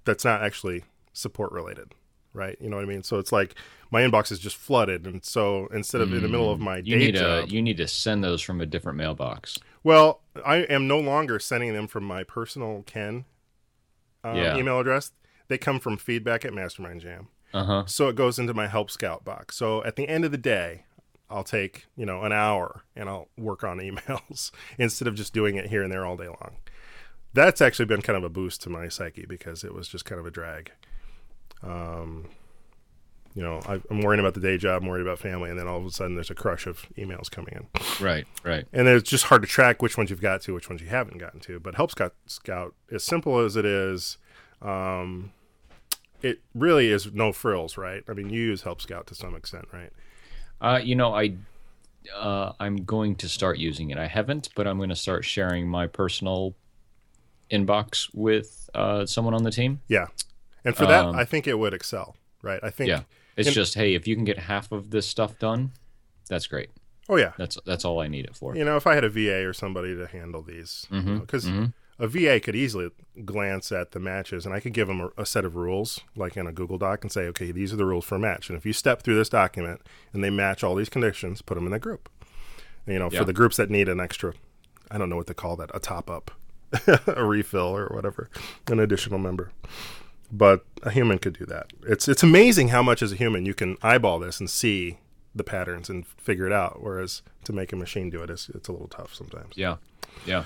that's 0.05 0.25
not 0.25 0.43
actually 0.43 0.85
support 1.13 1.51
related, 1.53 1.93
right? 2.35 2.57
You 2.61 2.69
know 2.69 2.77
what 2.77 2.85
I 2.85 2.89
mean? 2.89 3.03
So 3.03 3.19
it's 3.19 3.33
like 3.33 3.55
my 3.91 4.03
inbox 4.03 4.31
is 4.33 4.39
just 4.39 4.57
flooded, 4.57 5.07
and 5.07 5.25
so 5.25 5.69
instead 5.73 6.01
of 6.01 6.13
in 6.13 6.21
the 6.23 6.29
middle 6.29 6.51
of 6.53 6.61
my 6.61 6.81
Mm. 6.81 6.87
You 6.87 6.99
day 6.99 7.07
need 7.07 7.15
job, 7.17 7.49
to 7.49 7.55
you 7.55 7.63
need 7.63 7.77
to 7.79 7.89
send 7.89 8.23
those 8.23 8.43
from 8.43 8.61
a 8.61 8.67
different 8.67 8.99
mailbox. 8.99 9.59
well, 9.83 10.21
I 10.45 10.57
am 10.59 10.87
no 10.89 10.99
longer 10.99 11.39
sending 11.39 11.73
them 11.73 11.87
from 11.87 12.05
my 12.05 12.25
personal 12.25 12.83
Ken 12.87 13.25
um, 14.25 14.37
Yeah. 14.37 14.57
email 14.57 14.81
address. 14.81 15.13
They 15.49 15.59
come 15.59 15.79
from 15.79 15.97
feedback 15.97 16.45
at 16.45 16.53
Mastermind 16.55 17.01
Jam. 17.03 17.29
Uh 17.53 17.65
huh. 17.65 17.85
So 17.87 18.09
it 18.09 18.17
goes 18.17 18.39
into 18.39 18.53
my 18.55 18.67
Help 18.67 18.91
Scout 18.91 19.25
box. 19.25 19.57
So 19.57 19.85
at 19.85 19.95
the 19.97 20.09
end 20.09 20.25
of 20.25 20.33
the 20.33 20.39
day, 20.39 20.85
I'll 21.31 21.45
take, 21.45 21.87
you 21.97 22.05
know, 22.07 22.23
an 22.23 22.33
hour 22.33 22.83
and 22.97 23.09
I'll 23.09 23.29
work 23.39 23.63
on 23.63 23.79
emails 23.81 24.51
instead 24.79 25.07
of 25.07 25.15
just 25.15 25.33
doing 25.33 25.57
it 25.57 25.67
here 25.69 25.83
and 25.83 25.93
there 25.93 26.05
all 26.05 26.17
day 26.17 26.27
long. 26.27 26.57
That's 27.33 27.61
actually 27.61 27.87
been 27.87 28.03
kind 28.03 28.17
of 28.17 28.25
a 28.25 28.29
boost 28.29 28.63
to 28.63 28.71
my 28.71 28.89
psyche 28.89 29.27
because 29.27 29.63
it 29.65 29.75
was 29.75 29.87
just 29.89 30.05
kind 30.05 30.19
of 30.21 30.27
a 30.27 30.31
drag. 30.31 30.73
Um, 31.65 32.29
you 33.35 33.43
know, 33.43 33.61
I, 33.67 33.81
I'm 33.91 34.01
worrying 34.01 34.21
about 34.21 34.35
the 34.35 34.41
day 34.41 34.57
job, 34.57 34.83
I'm 34.83 34.89
worried 34.89 35.03
about 35.03 35.19
family, 35.19 35.51
and 35.51 35.59
then 35.59 35.67
all 35.67 35.79
of 35.79 35.85
a 35.85 35.91
sudden 35.91 36.15
there's 36.15 36.31
a 36.31 36.35
crush 36.35 36.67
of 36.67 36.87
emails 36.97 37.29
coming 37.29 37.55
in. 37.55 37.67
Right. 38.05 38.27
Right. 38.45 38.65
And 38.73 38.87
it's 38.87 39.11
just 39.11 39.25
hard 39.25 39.43
to 39.43 39.49
track 39.49 39.83
which 39.83 39.97
ones 39.97 40.11
you've 40.11 40.21
got 40.21 40.41
to, 40.43 40.55
which 40.55 40.69
ones 40.69 40.81
you 40.81 40.89
haven't 40.89 41.19
gotten 41.19 41.41
to. 41.41 41.59
But 41.59 41.75
Help 41.75 41.91
Scout, 41.91 42.15
Scout 42.27 42.75
as 42.93 43.03
simple 43.03 43.41
as 43.41 43.57
it 43.57 43.65
is, 43.65 44.19
um, 44.63 45.33
it 46.23 46.41
really 46.55 46.91
is 46.91 47.13
no 47.13 47.33
frills, 47.33 47.77
right? 47.77 48.05
I 48.09 48.13
mean, 48.13 48.31
you 48.31 48.41
use 48.41 48.63
Help 48.63 48.81
Scout 48.81 49.09
to 49.09 49.15
some 49.17 49.35
extent, 49.35 49.67
right? 49.73 49.91
Uh, 50.61 50.81
you 50.83 50.95
know, 50.95 51.13
I 51.15 51.35
uh, 52.15 52.53
I'm 52.61 52.85
going 52.85 53.17
to 53.17 53.29
start 53.29 53.59
using 53.59 53.91
it. 53.91 53.99
I 53.99 54.07
haven't, 54.07 54.51
but 54.55 54.67
I'm 54.67 54.77
going 54.77 54.91
to 54.91 54.97
start 54.97 55.25
sharing 55.25 55.67
my 55.67 55.87
personal 55.87 56.55
inbox 57.51 58.09
with 58.15 58.71
uh, 58.75 59.07
someone 59.07 59.35
on 59.35 59.43
the 59.43 59.51
team. 59.51 59.81
Yeah, 59.89 60.07
and 60.65 60.77
for 60.77 60.87
that, 60.87 61.05
Um, 61.07 61.17
I 61.17 61.25
think 61.25 61.47
it 61.47 61.59
would 61.59 61.75
excel. 61.75 62.17
Right? 62.43 62.61
I 62.63 62.71
think. 62.71 62.89
Yeah, 62.89 63.03
it's 63.37 63.49
in- 63.49 63.55
just 63.55 63.75
hey, 63.75 63.95
if 63.95 64.07
you 64.07 64.15
can 64.15 64.25
get 64.25 64.39
half 64.39 64.71
of 64.73 64.91
this 64.91 65.07
stuff 65.07 65.39
done, 65.39 65.73
that's 66.29 66.47
great. 66.47 66.71
Oh 67.09 67.17
yeah. 67.17 67.33
That's 67.39 67.59
that's 67.67 67.85
all 67.85 68.01
I 68.01 68.09
need 68.09 68.25
it 68.27 68.35
for. 68.37 68.57
You 68.57 68.65
know, 68.65 68.77
if 68.77 68.87
I 68.87 68.95
had 68.95 69.05
a 69.05 69.09
VA 69.11 69.47
or 69.47 69.53
somebody 69.53 69.95
to 69.97 70.07
handle 70.07 70.43
these, 70.43 70.87
Mm-hmm, 70.91 71.19
because 71.19 71.47
a 71.99 72.09
VA 72.09 72.41
could 72.41 72.57
easily 72.57 72.91
glance 73.25 73.71
at 73.71 73.93
the 73.93 74.01
matches, 74.01 74.45
and 74.47 74.55
I 74.55 74.59
could 74.61 74.73
give 74.73 74.89
them 74.89 75.01
a, 75.01 75.11
a 75.23 75.27
set 75.27 75.45
of 75.45 75.55
rules, 75.55 76.01
like 76.17 76.37
in 76.37 76.47
a 76.47 76.53
Google 76.53 76.77
Doc, 76.79 77.05
and 77.05 77.13
say, 77.13 77.23
okay, 77.29 77.53
these 77.53 77.73
are 77.73 77.77
the 77.77 77.85
rules 77.85 78.05
for 78.05 78.17
a 78.17 78.19
match, 78.19 78.49
and 78.51 78.57
if 78.59 78.67
you 78.67 78.73
step 78.73 79.03
through 79.03 79.15
this 79.17 79.29
document 79.29 79.81
and 80.13 80.25
they 80.25 80.31
match 80.31 80.65
all 80.65 80.75
these 80.75 80.89
conditions, 80.89 81.41
put 81.41 81.55
them 81.55 81.67
in 81.67 81.71
that 81.73 81.81
group. 81.81 82.09
You 82.87 82.99
know, 82.99 83.09
Yeah. 83.13 83.21
for 83.21 83.25
the 83.25 83.33
groups 83.33 83.57
that 83.59 83.71
need 83.71 83.89
an 83.89 84.01
extra, 84.01 84.35
I 84.91 84.99
don't 84.99 85.09
know 85.09 85.17
what 85.17 85.27
to 85.29 85.35
call 85.35 85.57
that, 85.57 85.71
a 85.73 85.79
top 85.79 86.11
up, 86.11 86.31
a 87.07 87.25
refill, 87.25 87.77
or 87.77 87.87
whatever, 87.95 88.29
an 88.67 88.81
additional 88.81 89.19
member. 89.19 89.53
But 90.37 90.65
a 90.83 90.91
human 90.91 91.19
could 91.19 91.39
do 91.39 91.47
that. 91.47 91.73
It's 91.87 92.09
it's 92.09 92.25
amazing 92.25 92.69
how 92.69 92.83
much 92.83 93.03
as 93.03 93.13
a 93.13 93.15
human 93.15 93.47
you 93.47 93.55
can 93.55 93.77
eyeball 93.83 94.19
this 94.19 94.41
and 94.41 94.51
see 94.51 94.99
the 95.33 95.45
patterns 95.45 95.89
and 95.89 96.05
figure 96.07 96.47
it 96.47 96.53
out. 96.53 96.83
Whereas 96.83 97.23
to 97.45 97.53
make 97.53 97.73
a 97.73 97.77
machine 97.77 98.11
do 98.11 98.21
it 98.23 98.31
is 98.31 98.51
it's 98.53 98.69
a 98.69 98.73
little 98.73 98.89
tough 98.89 99.15
sometimes. 99.15 99.57
Yeah, 99.57 99.77
yeah. 100.27 100.43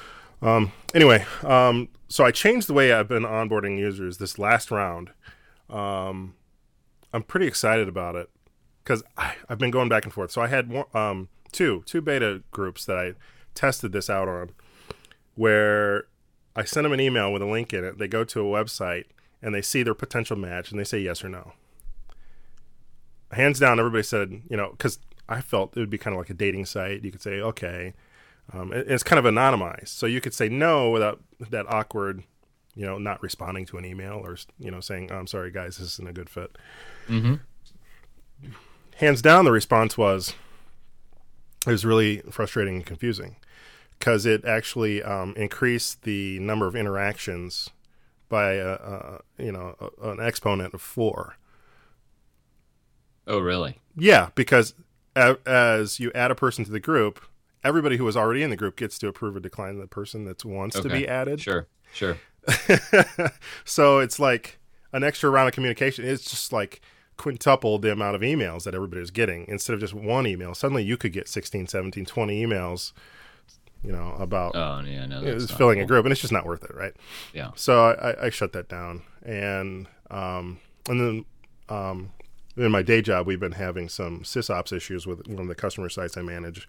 Anyway, 0.95 1.25
um, 1.43 1.89
so 2.09 2.25
I 2.25 2.31
changed 2.33 2.69
the 2.69 2.75
way 2.75 2.93
I've 2.93 3.09
been 3.09 3.23
onboarding 3.23 3.79
users 3.79 4.19
this 4.19 4.39
last 4.39 4.71
round. 4.71 5.11
Um, 5.71 6.35
I'm 7.15 7.23
pretty 7.23 7.47
excited 7.47 7.89
about 7.89 8.15
it 8.15 8.29
because 8.85 9.03
I've 9.17 9.59
been 9.59 9.71
going 9.71 9.89
back 9.89 10.05
and 10.05 10.13
forth. 10.13 10.31
So 10.31 10.43
I 10.43 10.49
had 10.49 10.69
one, 10.69 10.85
um, 10.93 11.29
two 11.51 11.83
two 11.87 12.03
beta 12.03 12.43
groups 12.51 12.85
that 12.85 12.99
I 12.99 13.15
tested 13.55 13.93
this 13.93 14.11
out 14.11 14.29
on, 14.29 14.51
where 15.35 16.05
I 16.55 16.65
sent 16.65 16.85
them 16.85 16.93
an 16.93 17.01
email 17.01 17.33
with 17.33 17.41
a 17.41 17.47
link 17.47 17.73
in 17.73 17.85
it. 17.85 17.99
They 17.99 18.09
go 18.09 18.25
to 18.25 18.41
a 18.41 18.45
website 18.45 19.05
and 19.43 19.55
they 19.55 19.63
see 19.63 19.83
their 19.83 19.95
potential 19.95 20.37
match 20.37 20.71
and 20.71 20.79
they 20.81 20.85
say 20.85 20.99
yes 21.01 21.23
or 21.25 21.29
no. 21.29 21.53
Hands 23.33 23.59
down, 23.59 23.79
everybody 23.79 24.03
said 24.03 24.43
you 24.49 24.57
know 24.57 24.71
because 24.71 24.99
I 25.29 25.41
felt 25.43 25.77
it 25.77 25.81
would 25.81 25.91
be 25.91 25.99
kind 25.99 26.15
of 26.15 26.19
like 26.19 26.31
a 26.31 26.35
dating 26.35 26.65
site. 26.67 27.05
You 27.05 27.11
could 27.13 27.23
say 27.23 27.41
okay, 27.41 27.93
um, 28.53 28.73
it- 28.73 28.87
it's 28.91 29.03
kind 29.03 29.19
of 29.19 29.25
anonymized, 29.33 29.89
so 29.89 30.07
you 30.07 30.21
could 30.21 30.33
say 30.35 30.49
no 30.49 30.91
without 30.91 31.21
that 31.51 31.67
awkward, 31.69 32.23
you 32.75 32.87
know, 32.87 32.97
not 32.97 33.23
responding 33.23 33.67
to 33.67 33.77
an 33.77 33.85
email 33.85 34.15
or 34.25 34.37
you 34.59 34.71
know 34.71 34.81
saying, 34.81 35.13
"I'm 35.13 35.27
sorry, 35.27 35.51
guys, 35.51 35.77
this 35.77 35.93
isn't 35.95 36.09
a 36.09 36.13
good 36.13 36.31
fit." 36.31 36.57
Mm-hmm. 37.09 37.35
Hands 38.97 39.21
down, 39.23 39.45
the 39.45 39.53
response 39.53 39.97
was 39.99 40.35
it 41.67 41.71
was 41.71 41.85
really 41.85 42.23
frustrating 42.31 42.77
and 42.77 42.87
confusing 42.87 43.37
because 43.99 44.25
it 44.27 44.45
actually 44.45 45.03
um, 45.03 45.35
increased 45.37 46.03
the 46.03 46.39
number 46.39 46.67
of 46.67 46.75
interactions 46.75 47.69
by 48.29 48.55
a, 48.55 48.73
a 48.73 49.21
you 49.39 49.53
know 49.53 49.75
a, 49.81 50.11
an 50.11 50.21
exponent 50.21 50.75
of 50.75 50.81
four. 50.81 51.37
Oh, 53.27 53.39
really? 53.39 53.79
Yeah, 53.95 54.31
because 54.35 54.75
a, 55.15 55.37
as 55.47 56.01
you 56.01 56.11
add 56.15 56.31
a 56.31 56.35
person 56.35 56.65
to 56.65 56.71
the 56.71 56.81
group, 56.81 57.21
everybody 57.63 57.97
who 57.97 58.05
was 58.05 58.17
already 58.17 58.43
in 58.43 58.51
the 58.51 58.57
group 58.57 58.77
gets 58.77 58.99
to 59.01 59.09
approve 59.09 59.37
or 59.37 59.41
decline 59.41 59.79
the 59.79 59.87
person 59.87 60.25
that 60.25 60.45
wants 60.45 60.81
to 60.81 60.89
be 60.89 61.07
added. 61.07 61.41
Sure, 61.41 61.67
sure. 61.93 62.17
so 63.65 63.99
it's 63.99 64.19
like 64.19 64.59
an 64.93 65.05
extra 65.05 65.29
round 65.29 65.49
of 65.49 65.55
communication. 65.55 66.05
It's 66.07 66.31
just 66.31 66.53
like 66.53 66.81
quintuple 67.19 67.79
the 67.79 67.93
amount 67.93 68.17
of 68.17 68.23
emails 68.23 68.65
that 68.65 68.75
everybody 68.75 69.01
was 69.01 69.11
getting 69.11 69.45
instead 69.49 69.75
of 69.75 69.81
just 69.81 69.93
one 69.93 70.27
email. 70.27 70.55
Suddenly 70.55 70.85
you 70.85 70.97
could 70.97 71.13
get 71.13 71.29
16, 71.29 71.67
17, 71.67 72.07
20 72.07 72.47
emails, 72.47 72.93
you 73.83 73.93
know, 73.93 74.15
about 74.19 74.57
Oh, 74.57 74.81
yeah, 74.85 75.07
no, 75.07 75.23
was 75.23 75.49
not 75.49 75.59
filling 75.59 75.81
a 75.81 75.87
group, 75.87 76.05
and 76.05 76.13
it's 76.13 76.21
just 76.21 76.33
not 76.33 76.45
worth 76.47 76.65
it, 76.65 76.75
right? 76.75 76.95
Yeah. 77.33 77.51
So 77.55 77.85
I, 77.87 78.11
I- 78.11 78.27
I 78.27 78.31
shut 78.31 78.53
that 78.53 78.69
down, 78.69 79.03
and 79.25 79.87
um, 80.11 80.59
and 80.89 81.01
then 81.01 81.25
um, 81.69 82.11
in 82.57 82.71
my 82.73 82.83
day 82.83 83.03
job, 83.03 83.27
we've 83.27 83.39
been 83.41 83.53
having 83.53 83.89
some 83.89 84.21
sysops 84.21 84.73
issues 84.73 85.07
with 85.07 85.27
one 85.29 85.43
of 85.43 85.49
the 85.49 85.55
customer 85.55 85.89
sites 85.89 86.17
I 86.17 86.23
manage, 86.23 86.69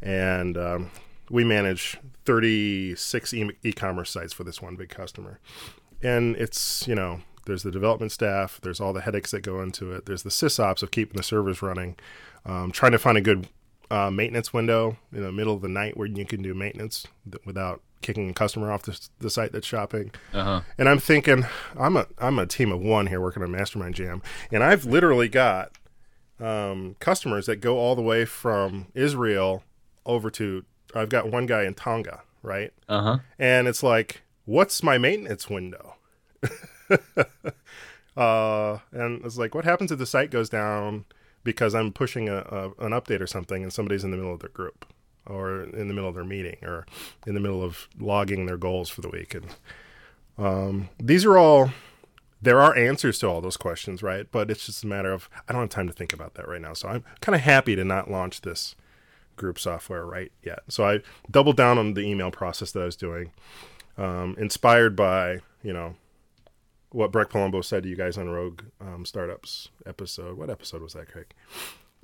and 0.00 0.56
um, 0.56 0.90
we 1.30 1.44
manage 1.44 1.96
36 2.24 3.34
e- 3.34 3.50
e-commerce 3.62 4.10
sites 4.10 4.32
for 4.32 4.44
this 4.44 4.60
one 4.60 4.76
big 4.76 4.88
customer, 4.88 5.38
and 6.02 6.34
it's 6.36 6.86
you 6.88 6.94
know 6.94 7.20
there's 7.46 7.62
the 7.62 7.70
development 7.70 8.12
staff, 8.12 8.60
there's 8.62 8.80
all 8.80 8.92
the 8.92 9.00
headaches 9.00 9.30
that 9.32 9.40
go 9.42 9.60
into 9.62 9.92
it, 9.92 10.06
there's 10.06 10.22
the 10.22 10.30
sysops 10.30 10.82
of 10.82 10.90
keeping 10.90 11.16
the 11.16 11.22
servers 11.22 11.60
running, 11.62 11.96
um, 12.46 12.70
trying 12.72 12.92
to 12.92 12.98
find 12.98 13.18
a 13.18 13.20
good 13.20 13.48
uh, 13.92 14.10
maintenance 14.10 14.54
window 14.54 14.96
in 15.12 15.22
the 15.22 15.30
middle 15.30 15.54
of 15.54 15.60
the 15.60 15.68
night 15.68 15.98
where 15.98 16.08
you 16.08 16.24
can 16.24 16.40
do 16.40 16.54
maintenance 16.54 17.06
th- 17.30 17.44
without 17.44 17.82
kicking 18.00 18.30
a 18.30 18.32
customer 18.32 18.72
off 18.72 18.82
the, 18.84 18.98
the 19.18 19.28
site 19.28 19.52
that's 19.52 19.66
shopping. 19.66 20.10
Uh 20.32 20.44
huh. 20.44 20.60
And 20.78 20.88
I'm 20.88 20.98
thinking, 20.98 21.44
I'm 21.78 21.98
a 21.98 22.06
I'm 22.18 22.38
a 22.38 22.46
team 22.46 22.72
of 22.72 22.80
one 22.80 23.08
here 23.08 23.20
working 23.20 23.42
on 23.42 23.52
Mastermind 23.52 23.94
Jam, 23.94 24.22
and 24.50 24.64
I've 24.64 24.86
literally 24.86 25.28
got 25.28 25.72
um, 26.40 26.96
customers 27.00 27.44
that 27.46 27.56
go 27.56 27.78
all 27.78 27.94
the 27.94 28.02
way 28.02 28.24
from 28.24 28.86
Israel 28.94 29.62
over 30.06 30.30
to. 30.30 30.64
I've 30.94 31.10
got 31.10 31.30
one 31.30 31.44
guy 31.44 31.64
in 31.64 31.74
Tonga, 31.74 32.22
right? 32.42 32.72
Uh 32.88 33.02
huh. 33.02 33.18
And 33.38 33.68
it's 33.68 33.82
like, 33.82 34.22
what's 34.46 34.82
my 34.82 34.96
maintenance 34.96 35.50
window? 35.50 35.96
uh, 38.16 38.78
and 38.90 39.22
it's 39.22 39.36
like, 39.36 39.54
what 39.54 39.66
happens 39.66 39.92
if 39.92 39.98
the 39.98 40.06
site 40.06 40.30
goes 40.30 40.48
down 40.48 41.04
because 41.44 41.74
I'm 41.74 41.92
pushing 41.92 42.28
a, 42.28 42.36
a 42.36 42.84
an 42.84 42.92
update 42.92 43.20
or 43.20 43.26
something, 43.26 43.62
and 43.62 43.72
somebody's 43.72 44.04
in 44.04 44.10
the 44.10 44.16
middle 44.16 44.34
of 44.34 44.40
their 44.40 44.50
group, 44.50 44.86
or 45.26 45.62
in 45.62 45.88
the 45.88 45.94
middle 45.94 46.08
of 46.08 46.14
their 46.14 46.24
meeting, 46.24 46.58
or 46.62 46.86
in 47.26 47.34
the 47.34 47.40
middle 47.40 47.62
of 47.62 47.88
logging 47.98 48.46
their 48.46 48.56
goals 48.56 48.88
for 48.88 49.00
the 49.00 49.08
week, 49.10 49.34
and 49.34 49.46
um, 50.38 50.88
these 50.98 51.24
are 51.24 51.36
all. 51.38 51.70
There 52.40 52.60
are 52.60 52.76
answers 52.76 53.20
to 53.20 53.28
all 53.28 53.40
those 53.40 53.56
questions, 53.56 54.02
right? 54.02 54.26
But 54.28 54.50
it's 54.50 54.66
just 54.66 54.82
a 54.82 54.88
matter 54.88 55.12
of 55.12 55.30
I 55.48 55.52
don't 55.52 55.62
have 55.62 55.70
time 55.70 55.86
to 55.86 55.92
think 55.92 56.12
about 56.12 56.34
that 56.34 56.48
right 56.48 56.60
now. 56.60 56.72
So 56.72 56.88
I'm 56.88 57.04
kind 57.20 57.36
of 57.36 57.42
happy 57.42 57.76
to 57.76 57.84
not 57.84 58.10
launch 58.10 58.40
this 58.40 58.74
group 59.36 59.60
software 59.60 60.04
right 60.04 60.32
yet. 60.42 60.60
So 60.68 60.84
I 60.84 61.00
doubled 61.30 61.56
down 61.56 61.78
on 61.78 61.94
the 61.94 62.00
email 62.00 62.32
process 62.32 62.72
that 62.72 62.82
I 62.82 62.86
was 62.86 62.96
doing, 62.96 63.30
um, 63.96 64.34
inspired 64.38 64.96
by 64.96 65.38
you 65.62 65.72
know 65.72 65.94
what 66.92 67.10
Brecht 67.12 67.32
Palombo 67.32 67.64
said 67.64 67.82
to 67.82 67.88
you 67.88 67.96
guys 67.96 68.16
on 68.18 68.28
Rogue 68.28 68.62
um, 68.80 69.04
Startups 69.04 69.68
episode. 69.86 70.36
What 70.36 70.50
episode 70.50 70.82
was 70.82 70.92
that, 70.94 71.08
Craig? 71.10 71.26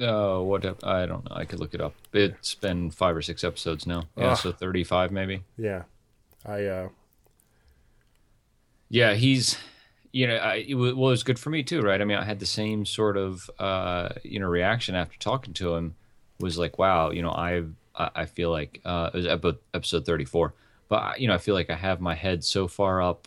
Uh, 0.01 0.39
what? 0.41 0.65
ep- 0.65 0.85
I 0.85 1.07
don't 1.07 1.25
know. 1.29 1.37
I 1.37 1.45
could 1.45 1.61
look 1.61 1.75
it 1.75 1.81
up. 1.81 1.95
It's 2.13 2.55
been 2.55 2.91
five 2.91 3.17
or 3.17 3.23
six 3.23 3.43
episodes 3.45 3.87
now. 3.87 4.05
Yeah, 4.17 4.31
Ah. 4.31 4.35
so 4.35 4.53
thirty-five 4.53 5.11
maybe. 5.11 5.43
Yeah, 5.57 5.83
I 6.47 6.65
uh, 6.65 6.89
Yeah, 8.89 9.15
he's, 9.15 9.59
you 10.13 10.27
know, 10.27 10.37
I, 10.37 10.65
it 10.67 10.75
well, 10.75 10.89
it 10.91 10.97
was 10.97 11.23
good 11.23 11.39
for 11.39 11.51
me 11.51 11.63
too, 11.63 11.83
right? 11.83 12.01
I 12.01 12.05
mean, 12.05 12.17
I 12.17 12.25
had 12.25 12.39
the 12.41 12.47
same 12.47 12.87
sort 12.87 13.17
of, 13.17 13.51
uh, 13.59 14.11
you 14.23 14.39
know, 14.41 14.47
reaction 14.47 14.95
after 14.95 15.19
talking 15.19 15.53
to 15.55 15.75
him. 15.75 15.95
Was 16.41 16.57
like, 16.57 16.79
wow, 16.79 17.11
you 17.11 17.21
know, 17.21 17.33
I, 17.33 17.65
I 17.97 18.27
feel 18.27 18.51
like 18.53 18.81
uh, 18.85 19.11
it 19.13 19.17
was 19.17 19.27
epi- 19.27 19.59
episode 19.75 20.07
thirty-four, 20.07 20.55
but 20.89 21.21
you 21.21 21.27
know, 21.27 21.35
I 21.35 21.39
feel 21.39 21.55
like 21.57 21.69
I 21.69 21.75
have 21.75 22.01
my 22.01 22.15
head 22.15 22.45
so 22.45 22.69
far 22.69 23.03
up, 23.03 23.27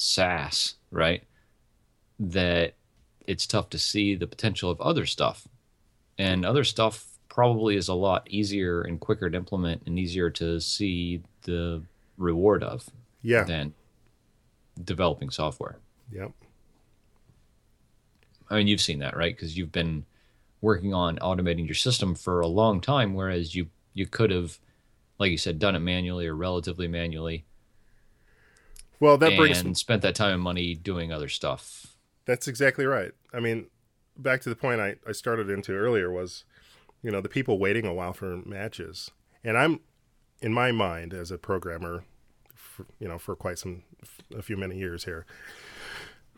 SaaS, 0.00 0.76
right, 0.90 1.22
that 2.18 2.72
it's 3.26 3.46
tough 3.46 3.68
to 3.70 3.78
see 3.78 4.14
the 4.14 4.26
potential 4.26 4.70
of 4.70 4.80
other 4.80 5.04
stuff, 5.04 5.46
and 6.16 6.46
other 6.46 6.64
stuff 6.64 7.06
probably 7.28 7.76
is 7.76 7.88
a 7.88 7.94
lot 7.94 8.26
easier 8.30 8.80
and 8.80 8.98
quicker 8.98 9.28
to 9.28 9.36
implement 9.36 9.82
and 9.86 9.98
easier 9.98 10.30
to 10.30 10.58
see 10.58 11.22
the 11.42 11.82
reward 12.16 12.62
of 12.62 12.88
yeah, 13.22 13.44
than 13.44 13.74
developing 14.82 15.28
software. 15.28 15.76
yep, 16.10 16.32
I 18.48 18.56
mean, 18.56 18.68
you've 18.68 18.80
seen 18.80 19.00
that, 19.00 19.16
right? 19.16 19.36
Because 19.36 19.58
you've 19.58 19.70
been 19.70 20.06
working 20.62 20.94
on 20.94 21.18
automating 21.18 21.66
your 21.66 21.74
system 21.74 22.14
for 22.14 22.40
a 22.40 22.46
long 22.46 22.80
time, 22.80 23.12
whereas 23.12 23.54
you 23.54 23.68
you 23.92 24.06
could 24.06 24.30
have, 24.30 24.58
like 25.18 25.30
you 25.30 25.38
said, 25.38 25.58
done 25.58 25.76
it 25.76 25.80
manually 25.80 26.26
or 26.26 26.34
relatively 26.34 26.88
manually, 26.88 27.44
Well, 29.00 29.16
that 29.18 29.36
brings 29.36 29.60
and 29.60 29.76
spent 29.76 30.02
that 30.02 30.14
time 30.14 30.34
and 30.34 30.42
money 30.42 30.74
doing 30.74 31.10
other 31.12 31.28
stuff. 31.28 31.96
That's 32.26 32.46
exactly 32.46 32.84
right. 32.84 33.12
I 33.32 33.40
mean, 33.40 33.66
back 34.16 34.42
to 34.42 34.50
the 34.50 34.56
point 34.56 34.80
I, 34.80 34.96
I 35.08 35.12
started 35.12 35.48
into 35.48 35.72
earlier 35.72 36.12
was, 36.12 36.44
you 37.02 37.10
know, 37.10 37.22
the 37.22 37.28
people 37.28 37.58
waiting 37.58 37.86
a 37.86 37.94
while 37.94 38.12
for 38.12 38.36
matches. 38.44 39.10
And 39.42 39.56
I'm, 39.56 39.80
in 40.42 40.52
my 40.52 40.70
mind, 40.70 41.14
as 41.14 41.30
a 41.30 41.38
programmer, 41.38 42.04
for, 42.54 42.86
you 42.98 43.08
know, 43.08 43.18
for 43.18 43.34
quite 43.34 43.58
some, 43.58 43.82
a 44.36 44.42
few 44.42 44.58
many 44.58 44.76
years 44.76 45.04
here, 45.04 45.24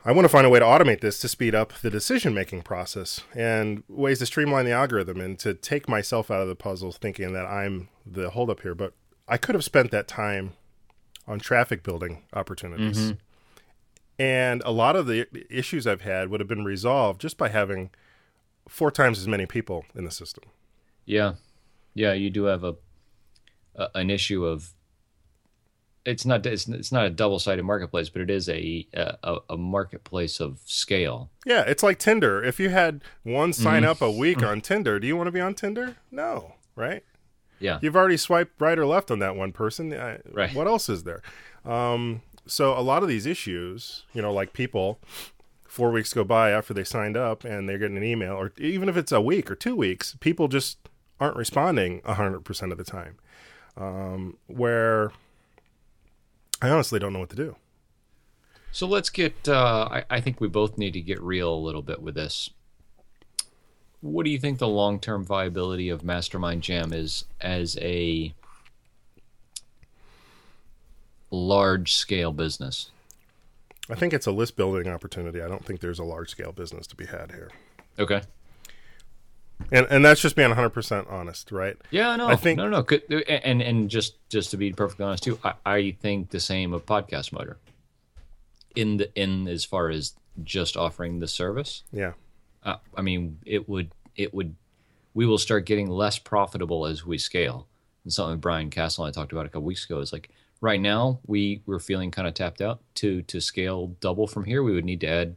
I 0.05 0.13
want 0.13 0.25
to 0.25 0.29
find 0.29 0.47
a 0.47 0.51
way 0.51 0.59
to 0.59 0.65
automate 0.65 1.01
this 1.01 1.21
to 1.21 1.29
speed 1.29 1.55
up 1.55 1.73
the 1.75 1.91
decision 1.91 2.35
making 2.35 2.63
process 2.63 3.23
and 3.35 3.83
ways 3.89 4.21
to 4.21 4.27
streamline 4.27 4.65
the 4.65 4.73
algorithm 4.73 5.21
and 5.21 5.39
to 5.41 5.55
take 5.55 5.89
myself 5.89 6.31
out 6.31 6.41
of 6.41 6.49
the 6.49 6.57
puzzle 6.57 6.93
thinking 6.93 7.33
that 7.33 7.47
I'm 7.47 7.89
the 8.07 8.31
holdup 8.31 8.63
here. 8.63 8.75
But 8.75 8.95
I 9.29 9.37
could 9.37 9.55
have 9.55 9.65
spent 9.65 9.91
that 9.93 10.09
time 10.09 10.53
on 11.27 11.39
traffic 11.39 11.83
building 11.83 12.23
opportunities. 12.33 12.99
Mm-hmm. 12.99 13.13
And 14.19 14.63
a 14.65 14.71
lot 14.71 14.97
of 14.97 15.07
the 15.07 15.27
issues 15.51 15.87
I've 15.87 16.03
had 16.03 16.29
would 16.29 16.41
have 16.41 16.49
been 16.49 16.65
resolved 16.65 17.21
just 17.21 17.37
by 17.37 17.49
having 17.49 17.91
four 18.69 18.91
times 18.91 19.19
as 19.19 19.27
many 19.27 19.47
people 19.47 19.85
in 19.95 20.05
the 20.05 20.11
system. 20.11 20.45
Yeah, 21.05 21.35
yeah, 21.95 22.13
you 22.13 22.31
do 22.31 22.45
have 22.45 22.63
a, 22.63 22.77
a 23.75 23.89
an 23.95 24.11
issue 24.11 24.45
of 24.45 24.75
it's 26.05 26.25
not 26.25 26.45
it's, 26.47 26.69
it's 26.69 26.93
not 26.93 27.07
a 27.07 27.11
double 27.11 27.39
sided 27.39 27.65
marketplace, 27.65 28.09
but 28.09 28.23
it 28.23 28.31
is 28.31 28.49
a, 28.49 28.87
a 28.95 29.39
a 29.51 29.57
marketplace 29.57 30.41
of 30.41 30.61
scale. 30.65 31.31
Yeah, 31.45 31.63
it's 31.63 31.83
like 31.83 31.99
Tinder. 31.99 32.43
If 32.43 32.61
you 32.61 32.71
had 32.71 33.03
one 33.23 33.53
sign 33.53 33.83
mm-hmm. 33.83 33.91
up 33.91 34.03
a 34.03 34.11
week 34.11 34.39
mm. 34.39 34.49
on 34.49 34.61
Tinder, 34.61 34.99
do 34.99 35.07
you 35.07 35.17
want 35.17 35.29
to 35.29 35.33
be 35.33 35.41
on 35.41 35.55
Tinder? 35.55 35.97
No, 36.11 36.55
right? 36.77 37.05
Yeah, 37.63 37.79
You've 37.81 37.97
already 37.97 38.17
swiped 38.17 38.61
right 38.61 38.79
or 38.79 38.87
left 38.87 39.11
on 39.11 39.19
that 39.21 39.37
one 39.37 39.53
person. 39.53 39.93
Uh, 39.93 40.19
Right. 40.31 40.55
What 40.55 40.67
else 40.67 40.89
is 40.89 41.05
there? 41.05 41.23
Um, 41.65 42.23
so 42.47 42.77
a 42.77 42.83
lot 42.83 43.03
of 43.03 43.09
these 43.09 43.25
issues, 43.25 44.05
you 44.13 44.21
know, 44.21 44.33
like 44.33 44.53
people, 44.53 44.99
four 45.65 45.91
weeks 45.91 46.13
go 46.13 46.25
by 46.25 46.51
after 46.51 46.75
they 46.75 46.85
signed 46.85 47.17
up 47.17 47.45
and 47.45 47.69
they're 47.69 47.79
getting 47.79 47.97
an 47.97 48.05
email, 48.05 48.33
or 48.35 48.53
even 48.59 48.89
if 48.89 48.97
it's 48.97 49.13
a 49.13 49.21
week 49.21 49.51
or 49.51 49.55
two 49.55 49.77
weeks, 49.77 50.17
people 50.21 50.49
just 50.49 50.79
aren't 51.21 51.37
responding 51.37 52.03
hundred 52.03 52.41
percent 52.45 52.73
of 52.73 52.79
the 52.79 52.85
time. 52.85 53.17
Um, 53.77 54.37
where 54.49 55.13
I 56.61 56.69
honestly 56.69 56.99
don't 56.99 57.13
know 57.13 57.21
what 57.21 57.31
to 57.31 57.37
do. 57.37 57.57
So 58.71 58.87
let's 58.87 59.11
get. 59.11 59.49
Uh, 59.49 59.89
I, 59.91 60.05
I 60.11 60.21
think 60.21 60.41
we 60.41 60.49
both 60.49 60.79
need 60.79 60.93
to 60.95 61.01
get 61.01 61.21
real 61.23 61.55
a 61.55 61.57
little 61.57 61.83
bit 61.83 62.03
with 62.03 62.15
this. 62.15 62.51
What 64.03 64.25
do 64.25 64.31
you 64.31 64.39
think 64.39 64.59
the 64.59 64.69
long 64.69 64.99
term 65.01 65.25
viability 65.25 65.89
of 65.89 66.05
Mastermind 66.05 66.63
Jam 66.63 66.93
is 66.93 67.25
as 67.41 67.79
a 67.81 68.35
large 71.31 71.95
scale 71.95 72.33
business? 72.33 72.91
I 73.91 73.95
think 73.95 74.13
it's 74.13 74.27
a 74.27 74.33
list 74.33 74.57
building 74.57 74.89
opportunity. 74.89 75.41
I 75.41 75.49
don't 75.49 75.65
think 75.65 75.81
there's 75.81 75.99
a 75.99 76.05
large 76.05 76.31
scale 76.31 76.53
business 76.53 76.87
to 76.89 76.97
be 76.97 77.07
had 77.07 77.33
here. 77.33 77.51
Okay. 77.99 78.23
And 79.71 79.87
and 79.91 80.05
that's 80.05 80.21
just 80.21 80.35
being 80.35 80.51
100% 80.51 81.11
honest, 81.11 81.53
right? 81.53 81.77
Yeah, 81.91 82.17
no, 82.17 82.27
I 82.27 82.37
think- 82.37 82.57
no, 82.59 82.69
no. 82.69 82.83
Could, 82.83 83.03
and 83.29 83.63
and 83.63 83.89
just 83.89 84.15
just 84.29 84.51
to 84.51 84.57
be 84.57 84.73
perfectly 84.73 85.05
honest 85.05 85.23
too, 85.23 85.39
I, 85.45 85.55
I 85.65 85.97
think 86.01 86.31
the 86.31 86.41
same 86.41 86.73
of 86.73 86.85
Podcast 86.87 87.33
Motor. 87.33 87.59
In 88.75 88.97
the 88.97 89.15
in 89.15 89.47
as 89.47 89.65
far 89.65 89.91
as 89.91 90.15
just 90.43 90.77
offering 90.77 91.21
the 91.21 91.29
service, 91.29 91.83
Yeah. 91.93 92.13
Uh, 92.65 92.77
I 92.97 93.03
mean, 93.03 93.39
it 93.47 93.69
would 93.69 93.91
it 94.17 94.33
would 94.35 94.55
we 95.15 95.27
will 95.27 95.39
start 95.39 95.67
getting 95.67 95.89
less 95.89 96.19
profitable 96.19 96.87
as 96.87 97.05
we 97.05 97.19
scale. 97.19 97.67
And 98.05 98.13
something 98.13 98.39
Brian 98.41 98.71
Castle 98.71 99.05
and 99.05 99.13
I 99.13 99.19
talked 99.19 99.33
about 99.33 99.47
a 99.47 99.49
couple 99.49 99.63
weeks 99.63 99.85
ago 99.85 99.99
is 100.01 100.13
like 100.13 100.31
right 100.61 100.81
now 100.81 101.19
we 101.27 101.63
we're 101.67 101.79
feeling 101.79 102.11
kind 102.11 102.27
of 102.29 102.35
tapped 102.35 102.61
out. 102.61 102.81
To 102.97 103.23
to 103.23 103.41
scale 103.41 103.89
double 104.01 104.27
from 104.27 104.45
here, 104.45 104.63
we 104.63 104.73
would 104.73 104.85
need 104.85 105.01
to 105.03 105.09
add 105.09 105.37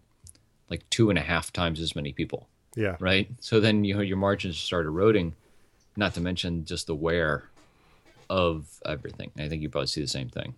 like 0.70 0.90
two 0.90 1.10
and 1.10 1.20
a 1.20 1.22
half 1.22 1.52
times 1.54 1.80
as 1.80 1.96
many 1.96 2.12
people 2.12 2.48
Yeah. 2.76 2.96
right? 3.00 3.30
So 3.40 3.60
then 3.60 3.84
you 3.86 3.94
know 3.96 4.02
your 4.02 4.18
margins 4.18 4.58
start 4.58 4.86
eroding, 4.86 5.34
not 5.96 6.14
to 6.16 6.22
mention 6.22 6.66
just 6.66 6.88
the 6.88 6.96
wear 6.96 7.50
of 8.30 8.66
everything. 8.86 9.30
I 9.38 9.48
think 9.48 9.62
you 9.62 9.70
probably 9.70 9.88
see 9.88 10.02
the 10.02 10.08
same 10.08 10.30
thing. 10.30 10.56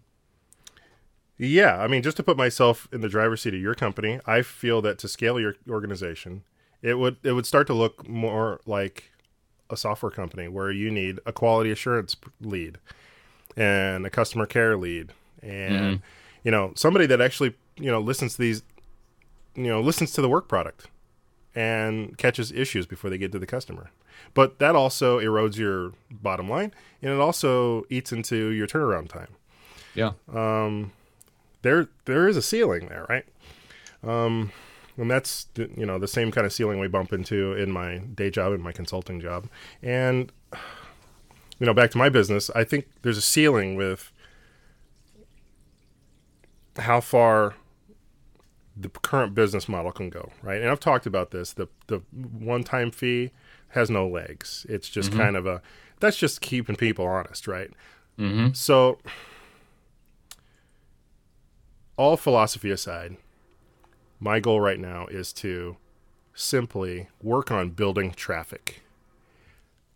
Yeah, 1.40 1.78
I 1.78 1.88
mean, 1.88 2.02
just 2.02 2.18
to 2.18 2.24
put 2.24 2.36
myself 2.38 2.88
in 2.92 3.02
the 3.02 3.10
driver's 3.10 3.42
seat 3.42 3.54
of 3.54 3.60
your 3.62 3.76
company, 3.76 4.20
I 4.26 4.42
feel 4.42 4.82
that 4.82 4.98
to 5.00 5.08
scale 5.08 5.40
your 5.40 5.56
organization, 5.70 6.44
it 6.82 6.96
would 6.96 7.18
it 7.24 7.32
would 7.34 7.46
start 7.46 7.68
to 7.68 7.74
look 7.74 8.08
more 8.08 8.60
like 8.66 9.12
a 9.70 9.78
software 9.78 10.12
company 10.12 10.48
where 10.48 10.72
you 10.72 10.90
need 10.92 11.20
a 11.26 11.34
quality 11.34 11.72
assurance 11.72 12.16
lead 12.42 12.78
and 13.56 14.06
a 14.06 14.10
customer 14.10 14.46
care 14.46 14.78
lead 14.78 15.12
and 15.42 16.02
you 16.44 16.52
know 16.52 16.72
somebody 16.76 17.06
that 17.06 17.20
actually 17.22 17.54
you 17.78 17.92
know 17.92 18.00
listens 18.00 18.34
to 18.34 18.42
these 18.42 18.64
you 19.56 19.66
know 19.68 19.82
listens 19.82 20.12
to 20.14 20.22
the 20.22 20.30
work 20.30 20.48
product 20.48 20.88
and 21.56 22.18
catches 22.18 22.52
issues 22.52 22.86
before 22.86 23.10
they 23.10 23.18
get 23.18 23.32
to 23.32 23.40
the 23.40 23.48
customer. 23.48 23.90
But 24.36 24.60
that 24.60 24.76
also 24.76 25.20
erodes 25.20 25.58
your 25.58 25.94
bottom 26.12 26.48
line 26.50 26.72
and 27.02 27.12
it 27.12 27.20
also 27.20 27.86
eats 27.90 28.12
into 28.12 28.50
your 28.50 28.68
turnaround 28.68 29.10
time 29.10 29.30
Yeah. 29.96 30.12
there 31.62 31.90
there 32.06 32.28
is 32.28 32.38
a 32.38 32.42
ceiling 32.42 32.88
there, 32.88 33.06
right? 33.10 33.26
Um, 34.04 34.52
and 34.98 35.10
that's 35.12 35.46
the- 35.54 35.70
you 35.78 35.86
know 35.86 35.98
the 36.00 36.08
same 36.08 36.32
kind 36.32 36.46
of 36.46 36.52
ceiling 36.54 36.80
we 36.80 36.88
bump 36.88 37.14
into 37.14 37.54
in 37.54 37.72
my 37.72 37.98
day 38.00 38.30
job 38.30 38.52
and 38.54 38.64
my 38.64 38.72
consulting 38.72 39.20
job. 39.22 39.48
And 39.82 40.32
you 41.60 41.66
know, 41.66 41.74
back 41.74 41.92
to 41.92 41.98
my 41.98 42.10
business, 42.10 42.50
I 42.56 42.64
think 42.64 42.88
there's 43.02 43.18
a 43.18 43.22
ceiling 43.22 43.76
with 43.76 44.12
how 46.78 47.02
far 47.02 47.56
the 48.80 48.90
current 48.90 49.34
business 49.34 49.68
model 49.68 49.92
can 49.92 50.10
go, 50.12 50.32
right? 50.44 50.62
And 50.62 50.70
I've 50.70 50.80
talked 50.80 51.06
about 51.08 51.32
this. 51.32 51.54
The 51.54 51.68
the 51.88 52.02
one 52.12 52.64
time 52.64 52.92
fee 52.92 53.32
has 53.70 53.90
no 53.90 54.08
legs. 54.08 54.66
It's 54.70 54.88
just 54.88 55.12
kind 55.12 55.36
of 55.36 55.46
a 55.48 55.62
that's 56.00 56.18
just 56.18 56.42
keeping 56.42 56.76
people 56.76 57.06
honest, 57.08 57.48
right? 57.48 57.72
Mm-hmm. 58.20 58.54
So 58.54 59.00
all 61.98 62.18
philosophy 62.18 62.70
aside, 62.70 63.18
my 64.20 64.40
goal 64.40 64.60
right 64.60 64.80
now 64.80 65.08
is 65.08 65.32
to 65.34 65.78
simply 66.34 67.08
work 67.22 67.52
on 67.52 67.72
building 67.72 68.12
traffic. 68.12 68.82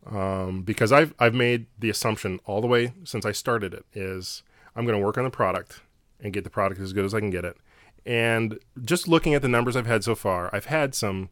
Um, 0.05 0.63
because 0.63 0.91
I've 0.91 1.13
I've 1.19 1.35
made 1.35 1.67
the 1.77 1.89
assumption 1.89 2.39
all 2.45 2.59
the 2.59 2.67
way 2.67 2.93
since 3.03 3.25
I 3.25 3.31
started 3.31 3.73
it 3.73 3.85
is 3.93 4.41
I'm 4.75 4.85
going 4.85 4.97
to 4.97 5.05
work 5.05 5.17
on 5.17 5.23
the 5.23 5.29
product 5.29 5.81
and 6.19 6.33
get 6.33 6.43
the 6.43 6.49
product 6.49 6.81
as 6.81 6.93
good 6.93 7.05
as 7.05 7.13
I 7.13 7.19
can 7.19 7.29
get 7.29 7.45
it. 7.45 7.57
And 8.05 8.59
just 8.83 9.07
looking 9.07 9.35
at 9.35 9.43
the 9.43 9.47
numbers 9.47 9.75
I've 9.75 9.85
had 9.85 10.03
so 10.03 10.15
far, 10.15 10.49
I've 10.53 10.65
had 10.65 10.95
some 10.95 11.29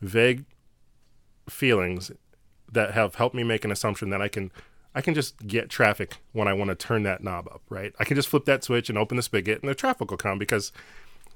vague 0.00 0.44
feelings 1.48 2.10
that 2.70 2.92
have 2.92 3.16
helped 3.16 3.34
me 3.34 3.42
make 3.42 3.64
an 3.64 3.70
assumption 3.70 4.08
that 4.10 4.22
I 4.22 4.28
can 4.28 4.50
I 4.94 5.00
can 5.00 5.14
just 5.14 5.46
get 5.46 5.70
traffic 5.70 6.18
when 6.32 6.48
I 6.48 6.52
want 6.52 6.68
to 6.68 6.74
turn 6.74 7.02
that 7.04 7.22
knob 7.22 7.48
up, 7.48 7.62
right? 7.70 7.94
I 7.98 8.04
can 8.04 8.14
just 8.14 8.28
flip 8.28 8.44
that 8.46 8.64
switch 8.64 8.88
and 8.88 8.98
open 8.98 9.16
the 9.16 9.22
spigot 9.22 9.60
and 9.60 9.70
the 9.70 9.74
traffic 9.74 10.10
will 10.10 10.18
come 10.18 10.38
because 10.38 10.72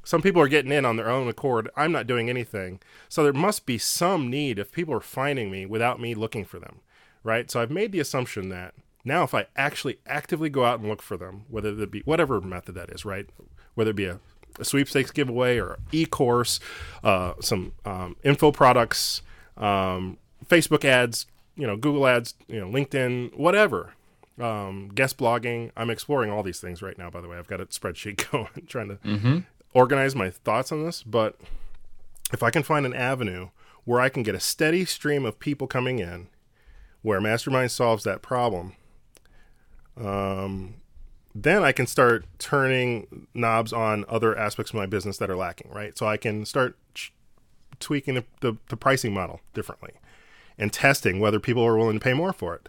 some 0.07 0.23
people 0.23 0.41
are 0.41 0.47
getting 0.47 0.71
in 0.71 0.85
on 0.85 0.95
their 0.95 1.11
own 1.11 1.27
accord. 1.27 1.69
I'm 1.77 1.91
not 1.91 2.07
doing 2.07 2.31
anything. 2.31 2.79
So 3.09 3.25
there 3.25 3.33
must 3.33 3.67
be 3.67 3.77
some 3.77 4.31
need 4.31 4.57
if 4.57 4.71
people 4.71 4.95
are 4.95 5.01
finding 5.01 5.51
me 5.51 5.67
without 5.67 6.01
me 6.01 6.15
looking 6.15 6.45
for 6.45 6.61
them, 6.61 6.77
right? 7.25 7.51
So 7.51 7.61
I've 7.61 7.73
made 7.73 7.91
the 7.91 7.99
assumption 7.99 8.49
that 8.51 8.75
now 9.05 9.25
if 9.25 9.35
I 9.35 9.47
actually 9.57 9.99
actively 10.07 10.49
go 10.49 10.65
out 10.65 10.79
and 10.79 10.89
look 10.89 11.03
for 11.03 11.17
them, 11.17 11.43
whether 11.49 11.71
it 11.71 11.91
be 11.91 12.03
whatever 12.05 12.41
method 12.41 12.77
that 12.77 12.91
is, 12.91 13.05
right? 13.05 13.27
Whether 13.75 13.91
it 13.91 13.97
be 13.97 14.05
a, 14.05 14.21
a 14.61 14.65
sweepstakes 14.65 15.11
giveaway 15.11 15.59
or 15.59 15.81
e-course, 15.91 16.61
uh, 17.03 17.33
some 17.41 17.73
um, 17.85 18.15
info 18.23 18.53
products, 18.53 19.23
um, 19.57 20.19
Facebook 20.47 20.85
ads, 20.85 21.27
you 21.57 21.67
know, 21.67 21.77
Google 21.77 22.07
ads, 22.07 22.35
you 22.47 22.61
know, 22.61 22.69
LinkedIn, 22.69 23.37
whatever. 23.37 23.95
Um, 24.39 24.91
guest 24.95 25.17
blogging. 25.19 25.73
I'm 25.77 25.91
exploring 25.91 26.31
all 26.31 26.45
these 26.45 26.61
things 26.61 26.81
right 26.81 26.97
now. 26.97 27.11
By 27.11 27.23
the 27.23 27.29
way, 27.29 27.39
I've 27.39 27.49
got 27.49 27.61
a 27.61 27.67
spreadsheet 27.67 28.31
going, 28.31 28.67
trying 28.69 28.89
to 28.91 28.99
organize 29.77 30.17
my 30.17 30.31
thoughts 30.31 30.73
on 30.73 30.83
this. 30.83 31.03
But 31.03 31.39
if 32.33 32.43
I 32.43 32.51
can 32.51 32.63
find 32.63 32.87
an 32.87 32.95
avenue 32.95 33.51
where 33.85 34.01
I 34.01 34.09
can 34.09 34.23
get 34.23 34.35
a 34.35 34.41
steady 34.41 34.87
stream 34.87 35.27
of 35.27 35.39
people 35.39 35.67
coming 35.67 35.99
in, 35.99 36.29
where 37.03 37.21
Mastermind 37.21 37.71
solves 37.71 38.03
that 38.05 38.23
problem, 38.23 38.73
um, 40.01 40.77
then 41.35 41.63
I 41.63 41.73
can 41.73 41.87
start 41.87 42.25
turning 42.39 43.29
knobs 43.35 43.75
on 43.75 44.07
other 44.09 44.37
aspects 44.37 44.71
of 44.71 44.77
my 44.77 44.87
business 44.87 45.19
that 45.19 45.29
are 45.29 45.37
lacking. 45.37 45.71
Right, 45.71 45.97
so 45.97 46.07
I 46.07 46.17
can 46.17 46.47
start 46.47 46.79
ch- 46.95 47.13
tweaking 47.79 48.15
the, 48.15 48.25
the, 48.41 48.57
the 48.71 48.77
pricing 48.79 49.13
model 49.13 49.41
differently 49.53 49.93
and 50.59 50.73
testing 50.73 51.21
whether 51.21 51.39
people 51.39 51.63
are 51.63 51.77
willing 51.77 51.99
to 51.99 52.03
pay 52.03 52.15
more 52.15 52.33
for 52.33 52.55
it. 52.55 52.67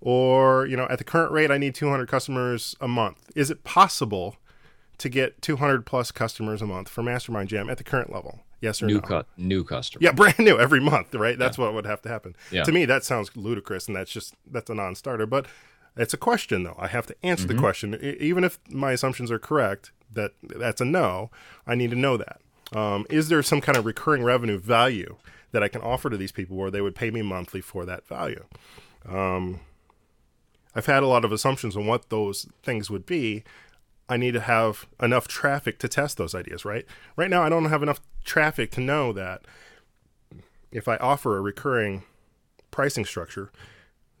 Or, 0.00 0.64
you 0.64 0.78
know, 0.78 0.86
at 0.88 0.96
the 0.96 1.04
current 1.04 1.30
rate, 1.30 1.50
I 1.50 1.58
need 1.58 1.74
200 1.74 2.08
customers 2.08 2.74
a 2.80 2.88
month. 2.88 3.30
Is 3.36 3.50
it 3.50 3.64
possible 3.64 4.36
to 4.98 5.08
get 5.08 5.40
200 5.42 5.86
plus 5.86 6.10
customers 6.10 6.60
a 6.60 6.66
month 6.66 6.88
for 6.88 7.02
Mastermind 7.02 7.48
Jam 7.48 7.70
at 7.70 7.78
the 7.78 7.84
current 7.84 8.12
level? 8.12 8.40
Yes 8.60 8.82
or 8.82 8.86
New 8.86 8.96
no? 8.96 9.00
cut, 9.00 9.26
new 9.36 9.62
customer. 9.62 10.00
Yeah, 10.02 10.12
brand 10.12 10.40
new 10.40 10.58
every 10.58 10.80
month, 10.80 11.14
right? 11.14 11.38
That's 11.38 11.56
what 11.56 11.72
would 11.74 11.86
have 11.86 12.02
to 12.02 12.08
happen. 12.08 12.34
Yeah. 12.50 12.64
To 12.64 12.72
me, 12.72 12.84
that 12.86 13.04
sounds 13.04 13.36
ludicrous, 13.36 13.86
and 13.86 13.96
that's 13.96 14.10
just 14.10 14.34
that's 14.50 14.68
a 14.68 14.74
non-starter. 14.74 15.26
But 15.26 15.46
it's 15.96 16.12
a 16.12 16.16
question, 16.16 16.64
though. 16.64 16.76
I 16.78 16.88
have 16.88 17.06
to 17.06 17.16
answer 17.22 17.46
the 17.46 17.54
question, 17.54 17.94
even 18.02 18.44
if 18.44 18.58
my 18.68 18.92
assumptions 18.92 19.30
are 19.30 19.38
correct. 19.38 19.92
That 20.12 20.32
that's 20.42 20.80
a 20.80 20.84
no. 20.84 21.30
I 21.66 21.74
need 21.74 21.90
to 21.90 21.96
know 21.96 22.16
that. 22.16 22.40
Um, 22.74 23.06
is 23.10 23.28
there 23.28 23.42
some 23.42 23.60
kind 23.60 23.78
of 23.78 23.86
recurring 23.86 24.24
revenue 24.24 24.58
value 24.58 25.16
that 25.52 25.62
I 25.62 25.68
can 25.68 25.80
offer 25.80 26.10
to 26.10 26.16
these 26.16 26.32
people 26.32 26.56
where 26.56 26.70
they 26.70 26.80
would 26.80 26.94
pay 26.94 27.10
me 27.10 27.22
monthly 27.22 27.60
for 27.60 27.84
that 27.84 28.06
value? 28.06 28.44
Um, 29.08 29.60
I've 30.74 30.86
had 30.86 31.02
a 31.02 31.06
lot 31.06 31.24
of 31.24 31.32
assumptions 31.32 31.76
on 31.76 31.86
what 31.86 32.08
those 32.08 32.46
things 32.62 32.90
would 32.90 33.06
be. 33.06 33.44
I 34.08 34.16
need 34.16 34.32
to 34.32 34.40
have 34.40 34.86
enough 35.02 35.28
traffic 35.28 35.78
to 35.80 35.88
test 35.88 36.16
those 36.16 36.34
ideas, 36.34 36.64
right? 36.64 36.86
Right 37.16 37.30
now, 37.30 37.42
I 37.42 37.48
don't 37.48 37.66
have 37.66 37.82
enough 37.82 38.00
traffic 38.24 38.70
to 38.72 38.80
know 38.80 39.12
that 39.12 39.42
if 40.72 40.88
I 40.88 40.96
offer 40.96 41.36
a 41.36 41.40
recurring 41.40 42.04
pricing 42.70 43.04
structure, 43.04 43.50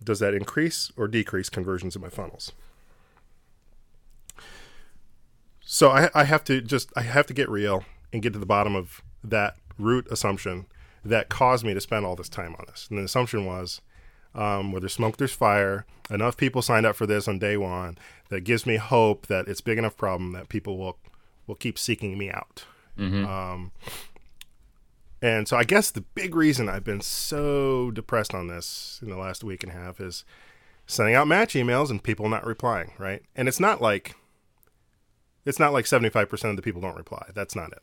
does 0.02 0.18
that 0.20 0.34
increase 0.34 0.92
or 0.96 1.08
decrease 1.08 1.48
conversions 1.48 1.96
in 1.96 2.02
my 2.02 2.08
funnels? 2.08 2.52
So 5.60 5.90
I, 5.90 6.08
I 6.14 6.24
have 6.24 6.44
to 6.44 6.60
just 6.60 6.90
I 6.96 7.02
have 7.02 7.26
to 7.26 7.34
get 7.34 7.48
real 7.48 7.84
and 8.12 8.22
get 8.22 8.32
to 8.32 8.38
the 8.38 8.46
bottom 8.46 8.74
of 8.74 9.02
that 9.22 9.56
root 9.78 10.06
assumption 10.10 10.66
that 11.04 11.28
caused 11.28 11.64
me 11.64 11.74
to 11.74 11.80
spend 11.80 12.06
all 12.06 12.16
this 12.16 12.28
time 12.28 12.54
on 12.58 12.64
this. 12.68 12.86
And 12.88 12.98
the 12.98 13.04
assumption 13.04 13.44
was 13.44 13.80
Um, 14.38 14.70
where 14.70 14.80
there's 14.80 14.92
smoke, 14.92 15.16
there's 15.16 15.32
fire. 15.32 15.84
Enough 16.10 16.36
people 16.36 16.62
signed 16.62 16.86
up 16.86 16.94
for 16.94 17.06
this 17.06 17.26
on 17.26 17.40
day 17.40 17.56
one 17.56 17.98
that 18.28 18.42
gives 18.42 18.64
me 18.66 18.76
hope 18.76 19.26
that 19.26 19.48
it's 19.48 19.60
big 19.60 19.78
enough 19.78 19.96
problem 19.96 20.30
that 20.32 20.48
people 20.48 20.78
will 20.78 20.96
will 21.48 21.56
keep 21.56 21.76
seeking 21.78 22.16
me 22.16 22.30
out. 22.30 22.64
Um, 23.24 23.72
and 25.20 25.48
so 25.48 25.56
I 25.56 25.64
guess 25.64 25.90
the 25.90 26.02
big 26.02 26.34
reason 26.36 26.68
I've 26.68 26.84
been 26.84 27.00
so 27.00 27.90
depressed 27.90 28.34
on 28.34 28.46
this 28.46 29.00
in 29.02 29.10
the 29.10 29.16
last 29.16 29.42
week 29.42 29.64
and 29.64 29.72
a 29.72 29.74
half 29.74 30.00
is 30.00 30.24
sending 30.86 31.14
out 31.16 31.26
match 31.26 31.54
emails 31.54 31.90
and 31.90 32.02
people 32.02 32.28
not 32.28 32.46
replying, 32.46 32.92
right? 32.98 33.22
And 33.34 33.48
it's 33.48 33.58
not 33.60 33.82
like 33.82 34.14
it's 35.44 35.58
not 35.58 35.72
like 35.72 35.86
75% 35.86 36.50
of 36.50 36.56
the 36.56 36.62
people 36.62 36.80
don't 36.80 36.96
reply. 36.96 37.30
That's 37.34 37.56
not 37.56 37.72
it. 37.72 37.82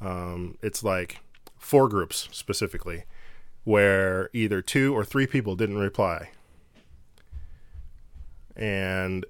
Um, 0.00 0.58
it's 0.62 0.84
like 0.84 1.20
four 1.58 1.88
groups 1.88 2.28
specifically 2.32 3.04
where 3.68 4.30
either 4.32 4.62
two 4.62 4.96
or 4.96 5.04
three 5.04 5.26
people 5.26 5.54
didn't 5.54 5.76
reply. 5.76 6.30
And 8.56 9.26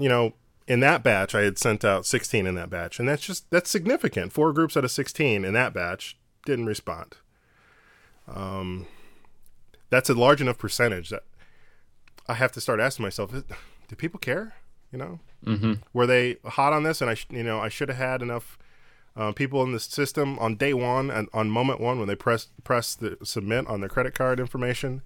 you 0.00 0.08
know, 0.08 0.34
in 0.66 0.80
that 0.80 1.04
batch 1.04 1.32
I 1.32 1.42
had 1.42 1.58
sent 1.58 1.84
out 1.84 2.04
16 2.04 2.44
in 2.44 2.56
that 2.56 2.70
batch 2.70 2.98
and 2.98 3.08
that's 3.08 3.22
just 3.22 3.48
that's 3.50 3.70
significant. 3.70 4.32
Four 4.32 4.52
groups 4.52 4.76
out 4.76 4.82
of 4.84 4.90
16 4.90 5.44
in 5.44 5.52
that 5.52 5.72
batch 5.74 6.18
didn't 6.44 6.66
respond. 6.66 7.18
Um 8.26 8.88
that's 9.90 10.10
a 10.10 10.14
large 10.14 10.40
enough 10.40 10.58
percentage 10.58 11.10
that 11.10 11.22
I 12.28 12.34
have 12.34 12.50
to 12.52 12.60
start 12.60 12.80
asking 12.80 13.04
myself, 13.04 13.32
do 13.86 13.94
people 13.94 14.18
care? 14.18 14.56
You 14.90 14.98
know, 14.98 15.20
mm-hmm. 15.46 15.74
were 15.92 16.06
they 16.06 16.38
hot 16.44 16.72
on 16.72 16.82
this? 16.82 17.00
And 17.00 17.08
I, 17.08 17.14
sh- 17.14 17.28
you 17.30 17.44
know, 17.44 17.60
I 17.60 17.68
should 17.68 17.88
have 17.88 17.98
had 17.98 18.22
enough 18.22 18.58
uh, 19.18 19.32
people 19.32 19.62
in 19.64 19.72
the 19.72 19.80
system 19.80 20.38
on 20.38 20.54
day 20.54 20.72
one 20.72 21.10
and 21.10 21.28
on 21.34 21.50
moment 21.50 21.80
one 21.80 21.98
when 21.98 22.06
they 22.06 22.14
press 22.14 22.48
press 22.62 22.94
the 22.94 23.18
submit 23.24 23.66
on 23.66 23.80
their 23.80 23.88
credit 23.88 24.14
card 24.14 24.38
information 24.38 25.02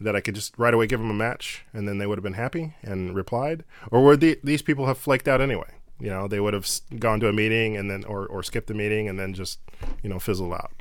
that 0.00 0.16
I 0.16 0.20
could 0.20 0.34
just 0.34 0.58
right 0.58 0.74
away 0.74 0.88
give 0.88 0.98
them 0.98 1.10
a 1.10 1.14
match 1.14 1.64
and 1.72 1.86
then 1.86 1.98
they 1.98 2.06
would 2.06 2.18
have 2.18 2.24
been 2.24 2.32
happy 2.32 2.74
and 2.82 3.14
replied, 3.14 3.62
or 3.92 4.02
would 4.04 4.20
the, 4.20 4.38
these 4.42 4.60
people 4.60 4.86
have 4.86 4.98
flaked 4.98 5.28
out 5.28 5.40
anyway? 5.40 5.70
You 6.00 6.10
know, 6.10 6.26
they 6.26 6.40
would 6.40 6.54
have 6.54 6.68
gone 6.98 7.20
to 7.20 7.28
a 7.28 7.32
meeting 7.32 7.76
and 7.76 7.88
then 7.88 8.02
or 8.04 8.26
or 8.26 8.42
skipped 8.42 8.66
the 8.66 8.74
meeting 8.74 9.08
and 9.08 9.18
then 9.18 9.32
just 9.32 9.60
you 10.02 10.10
know 10.10 10.18
fizzled 10.18 10.52
out. 10.52 10.72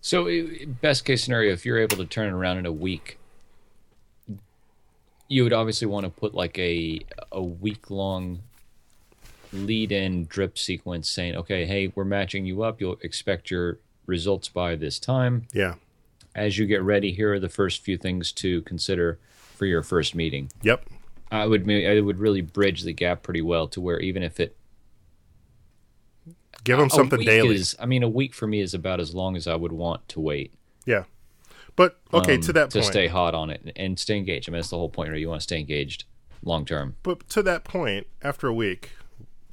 So, 0.00 0.28
best 0.80 1.04
case 1.04 1.22
scenario, 1.22 1.52
if 1.52 1.66
you're 1.66 1.78
able 1.78 1.98
to 1.98 2.06
turn 2.06 2.28
it 2.28 2.32
around 2.32 2.56
in 2.56 2.66
a 2.66 2.72
week, 2.72 3.18
you 5.28 5.44
would 5.44 5.52
obviously 5.52 5.86
want 5.86 6.04
to 6.04 6.10
put 6.10 6.32
like 6.32 6.58
a 6.58 7.00
a 7.30 7.42
week 7.42 7.90
long 7.90 8.40
lead 9.52 9.92
in 9.92 10.26
drip 10.26 10.58
sequence 10.58 11.08
saying, 11.08 11.36
okay, 11.36 11.66
hey, 11.66 11.92
we're 11.94 12.04
matching 12.04 12.46
you 12.46 12.62
up. 12.62 12.80
You'll 12.80 12.98
expect 13.02 13.50
your 13.50 13.78
results 14.06 14.48
by 14.48 14.76
this 14.76 14.98
time. 14.98 15.46
Yeah. 15.52 15.74
As 16.34 16.58
you 16.58 16.66
get 16.66 16.82
ready, 16.82 17.12
here 17.12 17.32
are 17.34 17.40
the 17.40 17.48
first 17.48 17.82
few 17.82 17.98
things 17.98 18.32
to 18.32 18.62
consider 18.62 19.18
for 19.54 19.66
your 19.66 19.82
first 19.82 20.14
meeting. 20.14 20.50
Yep. 20.62 20.86
I 21.30 21.46
would 21.46 21.70
I 21.70 22.00
would 22.00 22.18
really 22.18 22.40
bridge 22.42 22.82
the 22.82 22.92
gap 22.92 23.22
pretty 23.22 23.42
well 23.42 23.66
to 23.68 23.80
where 23.80 23.98
even 24.00 24.22
if 24.22 24.38
it 24.38 24.56
Give 26.64 26.78
them 26.78 26.90
something 26.90 27.20
daily. 27.20 27.56
is, 27.56 27.74
I 27.80 27.86
mean, 27.86 28.02
a 28.02 28.08
week 28.08 28.34
for 28.34 28.46
me 28.46 28.60
is 28.60 28.72
about 28.72 29.00
as 29.00 29.14
long 29.14 29.36
as 29.36 29.46
I 29.46 29.56
would 29.56 29.72
want 29.72 30.08
to 30.10 30.20
wait. 30.20 30.52
Yeah. 30.86 31.04
But 31.74 31.98
okay, 32.12 32.36
um, 32.36 32.40
to 32.42 32.52
that 32.52 32.60
point 32.64 32.72
to 32.72 32.78
point. 32.80 32.92
stay 32.92 33.06
hot 33.08 33.34
on 33.34 33.50
it 33.50 33.72
and 33.76 33.98
stay 33.98 34.16
engaged. 34.16 34.48
I 34.48 34.52
mean, 34.52 34.58
that's 34.58 34.70
the 34.70 34.76
whole 34.76 34.90
point. 34.90 35.10
Right? 35.10 35.20
You 35.20 35.28
want 35.28 35.40
to 35.40 35.44
stay 35.44 35.58
engaged 35.58 36.04
long 36.44 36.64
term. 36.64 36.96
But 37.02 37.28
to 37.30 37.42
that 37.42 37.64
point, 37.64 38.06
after 38.22 38.46
a 38.46 38.54
week, 38.54 38.92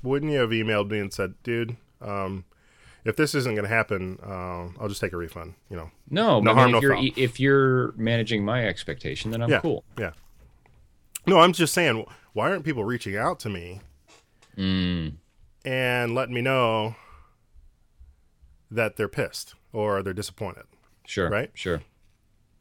wouldn't 0.03 0.31
you 0.31 0.39
have 0.39 0.49
emailed 0.51 0.89
me 0.91 0.99
and 0.99 1.11
said, 1.13 1.35
"Dude, 1.43 1.77
um, 2.01 2.45
if 3.05 3.15
this 3.15 3.33
isn't 3.35 3.53
going 3.55 3.67
to 3.67 3.73
happen, 3.73 4.17
um, 4.23 4.75
I'll 4.79 4.87
just 4.89 5.01
take 5.01 5.13
a 5.13 5.17
refund." 5.17 5.55
You 5.69 5.77
know? 5.77 5.91
No, 6.09 6.39
No 6.41 6.53
harm, 6.53 6.69
if 6.69 6.73
no 6.73 6.81
you're 6.81 6.95
foul. 6.95 7.07
if 7.15 7.39
you're 7.39 7.91
managing 7.93 8.43
my 8.45 8.65
expectation, 8.65 9.31
then 9.31 9.41
I'm 9.41 9.49
yeah. 9.49 9.59
cool. 9.61 9.83
Yeah. 9.97 10.11
No, 11.27 11.39
I'm 11.39 11.53
just 11.53 11.73
saying, 11.73 12.05
why 12.33 12.49
aren't 12.49 12.63
people 12.65 12.83
reaching 12.83 13.15
out 13.17 13.39
to 13.41 13.49
me 13.49 13.81
Mm. 14.57 15.15
and 15.65 16.15
letting 16.15 16.33
me 16.33 16.41
know 16.41 16.95
that 18.71 18.95
they're 18.95 19.07
pissed 19.09 19.55
or 19.73 20.01
they're 20.01 20.13
disappointed? 20.13 20.63
Sure, 21.05 21.29
Right? 21.29 21.51
Sure. 21.53 21.81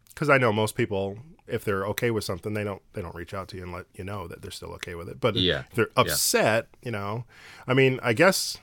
Because 0.08 0.28
I 0.28 0.38
know 0.38 0.52
most 0.52 0.74
people, 0.74 1.18
if 1.50 1.64
they're 1.64 1.84
okay 1.86 2.10
with 2.10 2.24
something, 2.24 2.54
they 2.54 2.64
don't 2.64 2.82
they 2.92 3.02
don't 3.02 3.14
reach 3.14 3.34
out 3.34 3.48
to 3.48 3.56
you 3.56 3.62
and 3.64 3.72
let 3.72 3.86
you 3.94 4.04
know 4.04 4.26
that 4.28 4.42
they're 4.42 4.50
still 4.50 4.72
okay 4.74 4.94
with 4.94 5.08
it. 5.08 5.20
But 5.20 5.36
Yeah. 5.36 5.64
if 5.70 5.74
they're 5.74 5.90
upset, 5.96 6.68
you 6.82 6.90
know, 6.90 7.24
I 7.66 7.74
mean, 7.74 7.98
I 8.02 8.12
guess, 8.12 8.58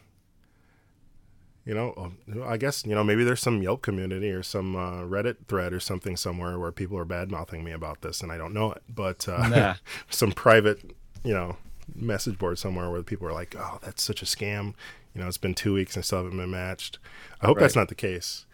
you 1.65 1.73
know, 1.73 2.11
I 2.45 2.57
guess 2.57 2.85
you 2.85 2.93
know 2.93 3.03
maybe 3.03 3.23
there's 3.23 3.41
some 3.41 3.61
Yelp 3.63 3.81
community 3.81 4.29
or 4.31 4.43
some 4.43 4.75
uh, 4.75 5.01
Reddit 5.01 5.47
thread 5.47 5.73
or 5.73 5.79
something 5.79 6.15
somewhere 6.15 6.59
where 6.59 6.71
people 6.71 6.97
are 6.97 7.05
bad 7.05 7.31
mouthing 7.31 7.63
me 7.63 7.71
about 7.71 8.01
this 8.01 8.21
and 8.21 8.31
I 8.31 8.37
don't 8.37 8.53
know 8.53 8.71
it. 8.71 8.83
But 8.87 9.27
uh, 9.27 9.47
Nah. 9.47 9.75
some 10.09 10.31
private, 10.31 10.81
you 11.23 11.33
know, 11.33 11.57
message 11.95 12.37
board 12.37 12.59
somewhere 12.59 12.89
where 12.91 13.01
people 13.03 13.27
are 13.27 13.33
like, 13.33 13.55
"Oh, 13.57 13.79
that's 13.81 14.03
such 14.03 14.21
a 14.21 14.25
scam." 14.25 14.73
You 15.13 15.21
know, 15.21 15.27
it's 15.27 15.37
been 15.37 15.53
two 15.55 15.73
weeks 15.73 15.95
and 15.95 16.03
still 16.05 16.23
haven't 16.23 16.37
been 16.37 16.51
matched. 16.51 16.99
I 17.41 17.45
hope 17.47 17.57
that's 17.59 17.75
not 17.75 17.87
the 17.87 17.95
case 17.95 18.45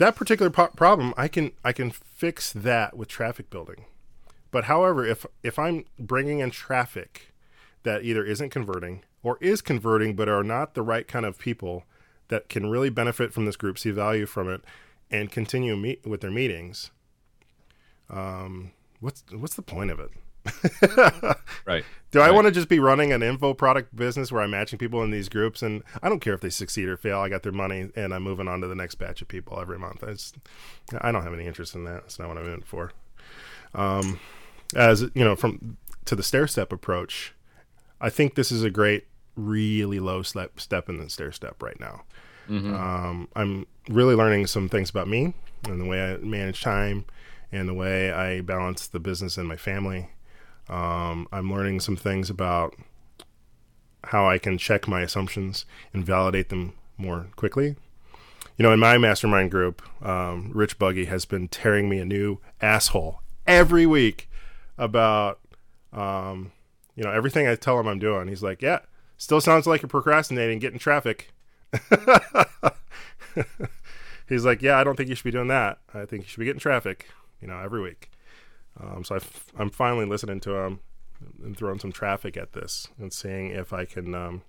that 0.00 0.16
particular 0.16 0.50
po- 0.50 0.68
problem 0.68 1.12
i 1.18 1.28
can 1.28 1.52
i 1.62 1.72
can 1.72 1.90
fix 1.90 2.52
that 2.54 2.96
with 2.96 3.06
traffic 3.06 3.50
building. 3.50 3.84
But 4.50 4.64
however 4.64 5.06
if 5.06 5.26
if 5.42 5.58
i'm 5.58 5.84
bringing 5.98 6.40
in 6.40 6.50
traffic 6.50 7.32
that 7.82 8.02
either 8.02 8.24
isn't 8.24 8.50
converting 8.50 9.02
or 9.22 9.36
is 9.40 9.60
converting 9.60 10.16
but 10.16 10.28
are 10.28 10.42
not 10.42 10.74
the 10.74 10.82
right 10.82 11.06
kind 11.06 11.26
of 11.26 11.38
people 11.38 11.84
that 12.28 12.48
can 12.48 12.70
really 12.70 12.90
benefit 12.90 13.32
from 13.32 13.44
this 13.44 13.56
group 13.56 13.78
see 13.78 13.90
value 13.90 14.26
from 14.26 14.48
it 14.48 14.62
and 15.10 15.30
continue 15.30 15.76
meet 15.76 16.04
with 16.06 16.22
their 16.22 16.30
meetings 16.30 16.90
um 18.08 18.72
what's 19.00 19.22
what's 19.32 19.54
the 19.54 19.62
point 19.62 19.90
of 19.90 20.00
it 20.00 20.10
Right. 21.66 21.84
do 22.10 22.20
I 22.20 22.30
want 22.30 22.46
to 22.46 22.50
just 22.50 22.68
be 22.68 22.78
running 22.80 23.12
an 23.12 23.22
info 23.22 23.54
product 23.54 23.94
business 23.94 24.32
where 24.32 24.42
I'm 24.42 24.50
matching 24.50 24.78
people 24.78 25.02
in 25.02 25.10
these 25.10 25.28
groups 25.28 25.62
and 25.62 25.82
I 26.02 26.08
don't 26.08 26.20
care 26.20 26.34
if 26.34 26.40
they 26.40 26.50
succeed 26.50 26.88
or 26.88 26.96
fail. 26.96 27.20
I 27.20 27.28
got 27.28 27.42
their 27.42 27.52
money 27.52 27.90
and 27.94 28.12
I'm 28.12 28.22
moving 28.22 28.48
on 28.48 28.60
to 28.62 28.66
the 28.66 28.74
next 28.74 28.96
batch 28.96 29.22
of 29.22 29.28
people 29.28 29.60
every 29.60 29.78
month. 29.78 30.02
I, 30.02 30.12
just, 30.12 30.36
I 31.00 31.12
don't 31.12 31.22
have 31.22 31.34
any 31.34 31.46
interest 31.46 31.74
in 31.74 31.84
that. 31.84 32.02
That's 32.02 32.18
not 32.18 32.28
what 32.28 32.38
I'm 32.38 32.52
in 32.52 32.62
for. 32.62 32.92
Um, 33.74 34.18
as 34.74 35.02
you 35.02 35.24
know, 35.24 35.36
from 35.36 35.76
to 36.06 36.16
the 36.16 36.22
stair 36.22 36.46
step 36.46 36.72
approach, 36.72 37.34
I 38.00 38.10
think 38.10 38.34
this 38.34 38.50
is 38.50 38.62
a 38.64 38.70
great, 38.70 39.06
really 39.36 40.00
low 40.00 40.22
step 40.22 40.58
step 40.58 40.88
in 40.88 40.98
the 40.98 41.08
stair 41.10 41.30
step 41.32 41.62
right 41.62 41.78
now. 41.78 42.02
Um, 42.74 43.28
I'm 43.36 43.66
really 43.88 44.16
learning 44.16 44.46
some 44.48 44.68
things 44.68 44.90
about 44.90 45.06
me 45.06 45.34
and 45.68 45.80
the 45.80 45.84
way 45.84 46.02
I 46.02 46.16
manage 46.16 46.62
time 46.62 47.04
and 47.52 47.68
the 47.68 47.74
way 47.74 48.10
I 48.10 48.40
balance 48.40 48.88
the 48.88 48.98
business 48.98 49.36
and 49.36 49.46
my 49.46 49.56
family. 49.56 50.08
Um, 50.70 51.26
I'm 51.32 51.52
learning 51.52 51.80
some 51.80 51.96
things 51.96 52.30
about 52.30 52.76
how 54.04 54.26
I 54.26 54.38
can 54.38 54.56
check 54.56 54.86
my 54.88 55.02
assumptions 55.02 55.66
and 55.92 56.06
validate 56.06 56.48
them 56.48 56.74
more 56.96 57.26
quickly. 57.36 57.74
You 58.56 58.62
know, 58.62 58.72
in 58.72 58.78
my 58.78 58.96
mastermind 58.96 59.50
group, 59.50 59.82
um, 60.04 60.52
Rich 60.54 60.78
Buggy 60.78 61.06
has 61.06 61.24
been 61.24 61.48
tearing 61.48 61.88
me 61.88 61.98
a 61.98 62.04
new 62.04 62.38
asshole 62.60 63.20
every 63.46 63.84
week 63.84 64.28
about, 64.78 65.40
um, 65.92 66.52
you 66.94 67.02
know, 67.02 67.10
everything 67.10 67.48
I 67.48 67.56
tell 67.56 67.80
him 67.80 67.88
I'm 67.88 67.98
doing. 67.98 68.28
He's 68.28 68.42
like, 68.42 68.62
"Yeah, 68.62 68.80
still 69.16 69.40
sounds 69.40 69.66
like 69.66 69.82
you're 69.82 69.88
procrastinating, 69.88 70.58
getting 70.60 70.78
traffic." 70.78 71.32
He's 74.28 74.44
like, 74.44 74.62
"Yeah, 74.62 74.78
I 74.78 74.84
don't 74.84 74.96
think 74.96 75.08
you 75.08 75.14
should 75.14 75.24
be 75.24 75.30
doing 75.30 75.48
that. 75.48 75.78
I 75.92 76.04
think 76.04 76.22
you 76.22 76.28
should 76.28 76.40
be 76.40 76.44
getting 76.46 76.60
traffic." 76.60 77.08
You 77.40 77.48
know, 77.48 77.58
every 77.58 77.80
week. 77.80 78.10
Um, 78.78 79.04
so 79.04 79.14
i 79.14 79.18
f- 79.18 79.46
I'm 79.58 79.70
finally 79.70 80.04
listening 80.06 80.40
to 80.40 80.54
him 80.54 80.80
and 81.42 81.56
throwing 81.56 81.78
some 81.78 81.92
traffic 81.92 82.36
at 82.36 82.52
this 82.52 82.88
and 82.98 83.12
seeing 83.12 83.50
if 83.50 83.72
I 83.72 83.84
can. 83.84 84.14
Um, 84.14 84.42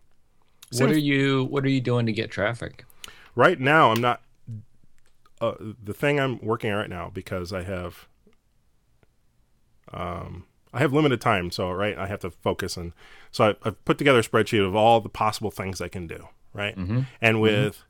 What 0.73 0.89
if- 0.89 0.95
are 0.95 0.99
you 0.99 1.43
What 1.45 1.63
are 1.65 1.69
you 1.69 1.81
doing 1.81 2.05
to 2.05 2.11
get 2.11 2.29
traffic? 2.31 2.85
right 3.35 3.59
now, 3.59 3.91
I'm 3.91 4.01
not. 4.01 4.21
Uh, 5.39 5.55
the 5.83 5.93
thing 5.93 6.19
I'm 6.19 6.37
working 6.45 6.69
on 6.71 6.77
right 6.77 6.89
now 6.89 7.09
because 7.13 7.51
I 7.51 7.63
have. 7.63 8.07
Um, 9.93 10.45
I 10.73 10.79
have 10.79 10.93
limited 10.93 11.19
time, 11.19 11.51
so 11.51 11.69
right, 11.71 11.97
I 11.97 12.07
have 12.07 12.21
to 12.21 12.29
focus 12.29 12.77
and 12.77 12.93
so 13.29 13.49
I, 13.49 13.55
I've 13.63 13.83
put 13.83 13.97
together 13.97 14.19
a 14.19 14.23
spreadsheet 14.23 14.65
of 14.65 14.75
all 14.75 15.01
the 15.01 15.09
possible 15.09 15.51
things 15.51 15.81
I 15.81 15.89
can 15.89 16.07
do, 16.07 16.27
right? 16.53 16.75
And 17.21 17.41
with 17.41 17.83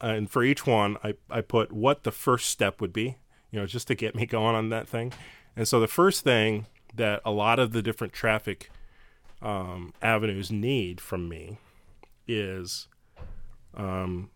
and 0.00 0.30
for 0.30 0.42
each 0.42 0.66
one, 0.66 0.96
I 1.04 1.14
I 1.30 1.42
put 1.42 1.72
what 1.72 2.04
the 2.04 2.10
first 2.12 2.46
step 2.48 2.80
would 2.80 2.92
be, 2.92 3.16
you 3.52 3.60
know, 3.60 3.66
just 3.66 3.86
to 3.88 3.94
get 3.94 4.16
me 4.16 4.26
going 4.36 4.56
on 4.56 4.70
that 4.70 4.88
thing. 4.88 5.12
And 5.54 5.68
so 5.68 5.78
the 5.78 5.86
first 5.88 6.24
thing 6.24 6.66
that 6.94 7.20
a 7.24 7.30
lot 7.30 7.58
of 7.58 7.72
the 7.72 7.82
different 7.82 8.12
traffic 8.12 8.70
um, 9.40 9.92
avenues 10.02 10.50
need 10.50 11.00
from 11.00 11.28
me 11.28 11.58
is 12.26 12.88
um, 13.74 14.30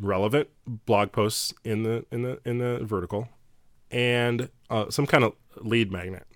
relevant 0.00 0.48
blog 0.66 1.12
posts 1.12 1.54
in 1.64 1.82
the 1.82 2.04
in 2.10 2.22
the 2.22 2.40
in 2.44 2.58
the 2.58 2.80
vertical, 2.82 3.28
and 3.90 4.48
uh, 4.70 4.90
some 4.90 5.06
kind 5.06 5.24
of 5.24 5.34
lead 5.56 5.92
magnet, 5.92 6.26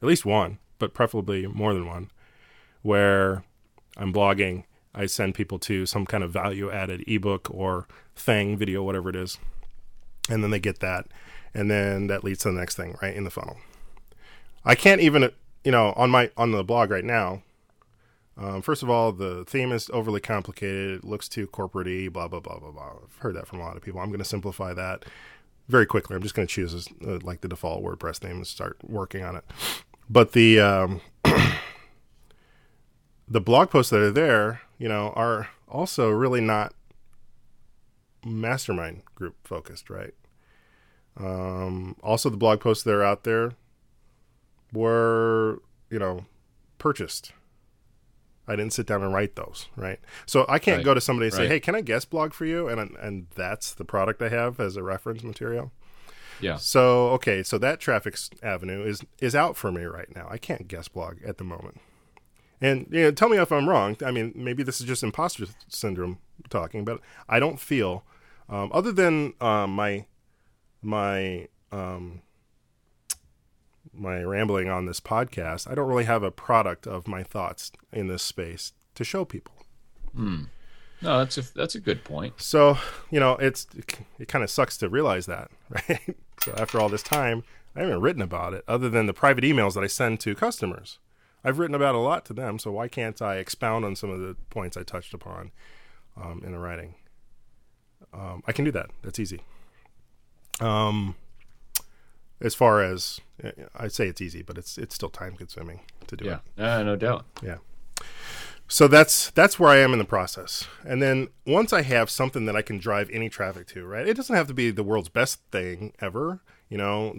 at 0.00 0.08
least 0.08 0.24
one, 0.24 0.58
but 0.78 0.94
preferably 0.94 1.46
more 1.46 1.74
than 1.74 1.86
one, 1.86 2.10
where 2.82 3.44
I'm 3.96 4.12
blogging. 4.12 4.64
I 4.94 5.06
send 5.06 5.34
people 5.34 5.58
to 5.60 5.86
some 5.86 6.04
kind 6.04 6.22
of 6.22 6.32
value 6.32 6.70
added 6.70 7.02
ebook 7.06 7.48
or 7.50 7.88
thing, 8.14 8.58
video, 8.58 8.82
whatever 8.82 9.08
it 9.08 9.16
is, 9.16 9.38
and 10.28 10.42
then 10.44 10.50
they 10.50 10.60
get 10.60 10.80
that, 10.80 11.06
and 11.54 11.70
then 11.70 12.06
that 12.08 12.24
leads 12.24 12.40
to 12.40 12.48
the 12.48 12.58
next 12.58 12.76
thing 12.76 12.96
right 13.02 13.14
in 13.14 13.24
the 13.24 13.30
funnel. 13.30 13.56
I 14.64 14.74
can't 14.74 15.00
even 15.00 15.30
you 15.64 15.72
know 15.72 15.92
on 15.96 16.10
my 16.10 16.30
on 16.36 16.52
the 16.52 16.64
blog 16.64 16.90
right 16.90 17.04
now. 17.04 17.42
Um, 18.36 18.62
first 18.62 18.82
of 18.82 18.88
all, 18.88 19.12
the 19.12 19.44
theme 19.44 19.72
is 19.72 19.90
overly 19.92 20.20
complicated. 20.20 20.98
It 20.98 21.04
looks 21.04 21.28
too 21.28 21.46
corporate 21.46 22.12
blah 22.12 22.28
blah 22.28 22.40
blah 22.40 22.58
blah 22.58 22.70
blah. 22.70 22.92
I've 23.04 23.16
heard 23.18 23.36
that 23.36 23.46
from 23.46 23.60
a 23.60 23.62
lot 23.62 23.76
of 23.76 23.82
people. 23.82 24.00
I'm 24.00 24.08
going 24.08 24.18
to 24.18 24.24
simplify 24.24 24.72
that 24.74 25.04
very 25.68 25.86
quickly. 25.86 26.16
I'm 26.16 26.22
just 26.22 26.34
going 26.34 26.48
to 26.48 26.52
choose 26.52 26.88
uh, 27.06 27.18
like 27.22 27.42
the 27.42 27.48
default 27.48 27.84
WordPress 27.84 28.18
theme 28.18 28.32
and 28.32 28.46
start 28.46 28.78
working 28.82 29.22
on 29.24 29.36
it. 29.36 29.44
But 30.08 30.32
the 30.32 30.60
um, 30.60 31.00
the 33.28 33.40
blog 33.40 33.70
posts 33.70 33.90
that 33.90 34.00
are 34.00 34.10
there, 34.10 34.62
you 34.78 34.88
know, 34.88 35.12
are 35.14 35.48
also 35.68 36.10
really 36.10 36.40
not 36.40 36.74
mastermind 38.24 39.02
group 39.14 39.36
focused, 39.44 39.90
right? 39.90 40.14
Um, 41.16 41.96
also, 42.02 42.30
the 42.30 42.36
blog 42.36 42.60
posts 42.60 42.84
that 42.84 42.92
are 42.94 43.02
out 43.04 43.24
there 43.24 43.52
were, 44.72 45.60
you 45.90 45.98
know, 45.98 46.24
purchased. 46.78 47.32
I 48.48 48.56
didn't 48.56 48.72
sit 48.72 48.86
down 48.86 49.02
and 49.02 49.14
write 49.14 49.36
those, 49.36 49.68
right? 49.76 50.00
So 50.26 50.44
I 50.48 50.58
can't 50.58 50.78
Right. 50.78 50.84
go 50.84 50.94
to 50.94 51.00
somebody 51.00 51.26
and 51.26 51.34
say, 51.34 51.42
Right. 51.42 51.48
"Hey, 51.50 51.60
can 51.60 51.74
I 51.76 51.80
guest 51.80 52.10
blog 52.10 52.32
for 52.32 52.44
you?" 52.44 52.68
and 52.68 52.96
and 52.96 53.26
that's 53.34 53.72
the 53.72 53.84
product 53.84 54.20
I 54.20 54.30
have 54.30 54.58
as 54.58 54.76
a 54.76 54.82
reference 54.82 55.22
material. 55.22 55.70
Yeah. 56.40 56.56
So 56.56 57.10
okay, 57.10 57.44
so 57.44 57.56
that 57.58 57.78
traffic 57.78 58.16
avenue 58.42 58.82
is 58.84 59.02
is 59.20 59.36
out 59.36 59.56
for 59.56 59.70
me 59.70 59.84
right 59.84 60.12
now. 60.14 60.26
I 60.28 60.38
can't 60.38 60.66
guest 60.66 60.92
blog 60.92 61.18
at 61.24 61.38
the 61.38 61.44
moment. 61.44 61.80
And 62.60 62.88
you 62.90 63.02
know, 63.02 63.10
tell 63.12 63.28
me 63.28 63.38
if 63.38 63.52
I'm 63.52 63.68
wrong. 63.68 63.96
I 64.04 64.10
mean, 64.10 64.32
maybe 64.34 64.64
this 64.64 64.80
is 64.80 64.86
just 64.88 65.04
imposter 65.04 65.46
syndrome 65.68 66.18
talking, 66.50 66.84
but 66.84 67.00
I 67.28 67.38
don't 67.38 67.60
feel, 67.60 68.04
um, 68.48 68.70
other 68.74 68.90
than 68.92 69.34
um, 69.40 69.70
my 69.74 70.06
my 70.82 71.48
um, 71.70 72.22
my 73.94 74.22
rambling 74.22 74.68
on 74.68 74.86
this 74.86 75.00
podcast, 75.00 75.70
I 75.70 75.74
don't 75.74 75.88
really 75.88 76.04
have 76.04 76.22
a 76.22 76.30
product 76.30 76.86
of 76.86 77.06
my 77.06 77.22
thoughts 77.22 77.72
in 77.92 78.08
this 78.08 78.22
space 78.22 78.72
to 78.94 79.04
show 79.04 79.24
people. 79.24 79.54
No, 81.00 81.18
that's 81.18 81.36
a 81.38 81.54
that's 81.54 81.74
a 81.74 81.80
good 81.80 82.04
point. 82.04 82.34
So, 82.40 82.78
you 83.10 83.18
know, 83.18 83.32
it's 83.36 83.66
it 84.18 84.28
kind 84.28 84.44
of 84.44 84.50
sucks 84.50 84.76
to 84.78 84.88
realize 84.88 85.26
that, 85.26 85.50
right? 85.88 86.16
so 86.42 86.52
after 86.56 86.80
all 86.80 86.88
this 86.88 87.02
time, 87.02 87.42
I 87.74 87.80
haven't 87.80 88.00
written 88.00 88.22
about 88.22 88.54
it 88.54 88.64
other 88.68 88.88
than 88.88 89.06
the 89.06 89.12
private 89.12 89.44
emails 89.44 89.74
that 89.74 89.84
I 89.84 89.88
send 89.88 90.20
to 90.20 90.34
customers. 90.34 90.98
I've 91.44 91.58
written 91.58 91.74
about 91.74 91.96
a 91.96 91.98
lot 91.98 92.24
to 92.26 92.32
them, 92.32 92.60
so 92.60 92.70
why 92.70 92.86
can't 92.86 93.20
I 93.20 93.36
expound 93.36 93.84
on 93.84 93.96
some 93.96 94.10
of 94.10 94.20
the 94.20 94.36
points 94.50 94.76
I 94.76 94.84
touched 94.84 95.12
upon 95.12 95.50
um, 96.16 96.40
in 96.44 96.52
the 96.52 96.58
writing? 96.58 96.94
Um, 98.14 98.44
I 98.46 98.52
can 98.52 98.64
do 98.64 98.70
that. 98.72 98.90
That's 99.02 99.18
easy. 99.18 99.40
Um, 100.60 101.16
as 102.40 102.54
far 102.54 102.82
as 102.82 103.20
I 103.76 103.88
say, 103.88 104.08
it's 104.08 104.20
easy, 104.20 104.42
but 104.42 104.58
it's 104.58 104.78
it's 104.78 104.94
still 104.94 105.10
time 105.10 105.36
consuming 105.36 105.80
to 106.08 106.16
do 106.16 106.24
it. 106.26 106.40
Yeah, 106.56 106.76
uh, 106.76 106.82
no 106.82 106.96
doubt. 106.96 107.24
Yeah. 107.42 107.58
So 108.68 108.88
that's 108.88 109.30
that's 109.30 109.60
where 109.60 109.70
I 109.70 109.78
am 109.78 109.92
in 109.92 109.98
the 109.98 110.04
process. 110.04 110.66
And 110.84 111.02
then 111.02 111.28
once 111.46 111.72
I 111.72 111.82
have 111.82 112.08
something 112.08 112.46
that 112.46 112.56
I 112.56 112.62
can 112.62 112.78
drive 112.78 113.10
any 113.10 113.28
traffic 113.28 113.66
to, 113.68 113.84
right? 113.84 114.08
It 114.08 114.16
doesn't 114.16 114.34
have 114.34 114.46
to 114.48 114.54
be 114.54 114.70
the 114.70 114.82
world's 114.82 115.08
best 115.10 115.40
thing 115.50 115.92
ever, 116.00 116.40
you 116.68 116.78
know. 116.78 117.14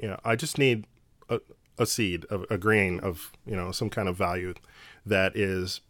You 0.00 0.08
know, 0.08 0.20
I 0.24 0.34
just 0.34 0.58
need 0.58 0.86
a, 1.28 1.40
a 1.78 1.86
seed 1.86 2.24
of 2.26 2.46
a 2.50 2.58
grain 2.58 3.00
of, 3.00 3.32
you 3.46 3.54
know, 3.54 3.70
some 3.70 3.90
kind 3.90 4.08
of 4.08 4.16
value 4.16 4.54
that 5.06 5.36
is 5.36 5.82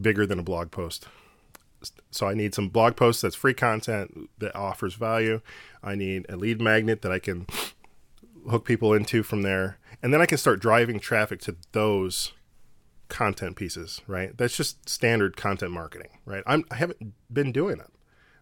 bigger 0.00 0.24
than 0.24 0.38
a 0.38 0.42
blog 0.42 0.70
post. 0.70 1.08
So 2.10 2.26
I 2.26 2.34
need 2.34 2.54
some 2.54 2.68
blog 2.68 2.96
posts 2.96 3.22
that's 3.22 3.34
free 3.34 3.54
content 3.54 4.30
that 4.38 4.54
offers 4.54 4.94
value. 4.94 5.40
I 5.82 5.94
need 5.94 6.26
a 6.28 6.36
lead 6.36 6.60
magnet 6.60 7.02
that 7.02 7.12
I 7.12 7.18
can 7.18 7.46
hook 8.48 8.64
people 8.64 8.92
into 8.92 9.22
from 9.22 9.42
there. 9.42 9.78
And 10.02 10.12
then 10.12 10.20
I 10.20 10.26
can 10.26 10.38
start 10.38 10.60
driving 10.60 11.00
traffic 11.00 11.40
to 11.42 11.56
those 11.72 12.32
content 13.08 13.56
pieces, 13.56 14.00
right? 14.06 14.36
That's 14.36 14.56
just 14.56 14.88
standard 14.88 15.36
content 15.36 15.72
marketing, 15.72 16.08
right? 16.24 16.42
I'm, 16.46 16.64
I 16.70 16.76
haven't 16.76 17.14
been 17.32 17.52
doing 17.52 17.78
it. 17.78 17.90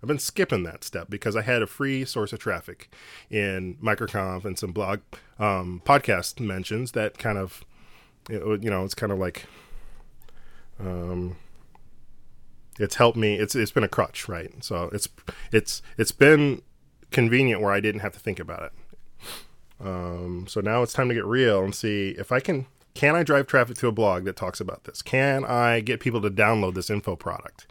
I've 0.03 0.09
been 0.09 0.18
skipping 0.18 0.64
that 0.64 0.82
step 0.82 1.09
because 1.09 1.36
I 1.36 1.43
had 1.43 1.62
a 1.62 1.66
free 1.66 2.05
source 2.05 2.32
of 2.32 2.40
traffic 2.40 2.93
in 3.30 3.76
MicroConf 3.76 4.45
and 4.45 4.59
some 4.59 4.72
blog 4.72 5.01
um, 5.38 5.80
podcast 5.84 6.40
mentions 6.40 6.93
that 6.93 7.18
kind 7.18 7.38
of, 7.38 7.64
you 8.28 8.59
know, 8.59 8.84
it's 8.84 8.95
kind 8.95 9.12
of 9.12 9.18
like, 9.18 9.45
um, 10.80 11.36
it's 12.78 12.96
helped 12.96 13.16
me. 13.16 13.36
It's 13.36 13.54
it's 13.54 13.72
been 13.72 13.84
a 13.84 13.88
crutch, 13.88 14.28
right? 14.28 14.52
So 14.64 14.90
it's 14.92 15.08
it's 15.50 15.82
it's 15.98 16.12
been 16.12 16.62
convenient 17.10 17.60
where 17.60 17.72
I 17.72 17.80
didn't 17.80 18.00
have 18.00 18.12
to 18.12 18.20
think 18.20 18.40
about 18.40 18.62
it. 18.64 18.72
Um, 19.80 20.46
so 20.48 20.60
now 20.60 20.82
it's 20.82 20.92
time 20.92 21.08
to 21.08 21.14
get 21.14 21.24
real 21.24 21.62
and 21.64 21.74
see 21.74 22.10
if 22.18 22.32
I 22.32 22.40
can 22.40 22.66
can 22.94 23.16
I 23.16 23.22
drive 23.22 23.46
traffic 23.46 23.76
to 23.78 23.88
a 23.88 23.92
blog 23.92 24.24
that 24.24 24.36
talks 24.36 24.60
about 24.60 24.84
this? 24.84 25.02
Can 25.02 25.44
I 25.44 25.80
get 25.80 26.00
people 26.00 26.20
to 26.22 26.30
download 26.30 26.74
this 26.74 26.90
info 26.90 27.16
product? 27.16 27.66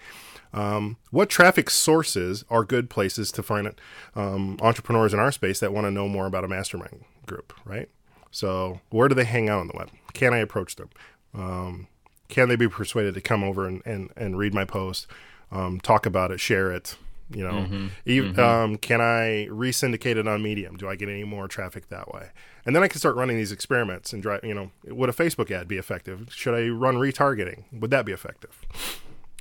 Um, 0.53 0.97
what 1.11 1.29
traffic 1.29 1.69
sources 1.69 2.43
are 2.49 2.65
good 2.65 2.89
places 2.89 3.31
to 3.33 3.43
find 3.43 3.71
um, 4.15 4.57
entrepreneurs 4.61 5.13
in 5.13 5.19
our 5.19 5.31
space 5.31 5.59
that 5.59 5.71
want 5.71 5.85
to 5.85 5.91
know 5.91 6.07
more 6.09 6.25
about 6.25 6.43
a 6.43 6.47
mastermind 6.47 7.05
group, 7.25 7.53
right? 7.63 7.89
So 8.31 8.81
where 8.89 9.07
do 9.07 9.15
they 9.15 9.23
hang 9.23 9.47
out 9.49 9.59
on 9.59 9.67
the 9.67 9.77
web? 9.77 9.91
Can 10.13 10.33
I 10.33 10.39
approach 10.39 10.75
them? 10.75 10.89
Um, 11.33 11.87
can 12.31 12.49
they 12.49 12.55
be 12.55 12.67
persuaded 12.67 13.13
to 13.13 13.21
come 13.21 13.43
over 13.43 13.67
and, 13.67 13.83
and, 13.85 14.09
and 14.15 14.37
read 14.39 14.53
my 14.55 14.65
post, 14.65 15.05
um, 15.51 15.79
talk 15.79 16.07
about 16.07 16.31
it, 16.31 16.39
share 16.39 16.71
it? 16.71 16.95
You 17.33 17.43
know, 17.43 17.89
Ev- 18.07 18.35
Um, 18.39 18.77
can 18.77 18.99
I 18.99 19.45
re-syndicate 19.49 20.17
it 20.17 20.27
on 20.27 20.41
Medium? 20.41 20.75
Do 20.75 20.89
I 20.89 20.95
get 20.97 21.07
any 21.07 21.23
more 21.23 21.47
traffic 21.47 21.87
that 21.89 22.11
way? 22.13 22.29
And 22.65 22.75
then 22.75 22.83
I 22.83 22.89
can 22.89 22.99
start 22.99 23.15
running 23.15 23.37
these 23.37 23.51
experiments 23.53 24.11
and 24.11 24.21
drive. 24.21 24.43
You 24.43 24.53
know, 24.53 24.71
would 24.85 25.09
a 25.09 25.13
Facebook 25.13 25.49
ad 25.51 25.67
be 25.67 25.77
effective? 25.77 26.27
Should 26.31 26.55
I 26.55 26.67
run 26.67 26.95
retargeting? 26.95 27.63
Would 27.71 27.89
that 27.91 28.05
be 28.05 28.11
effective? 28.11 28.59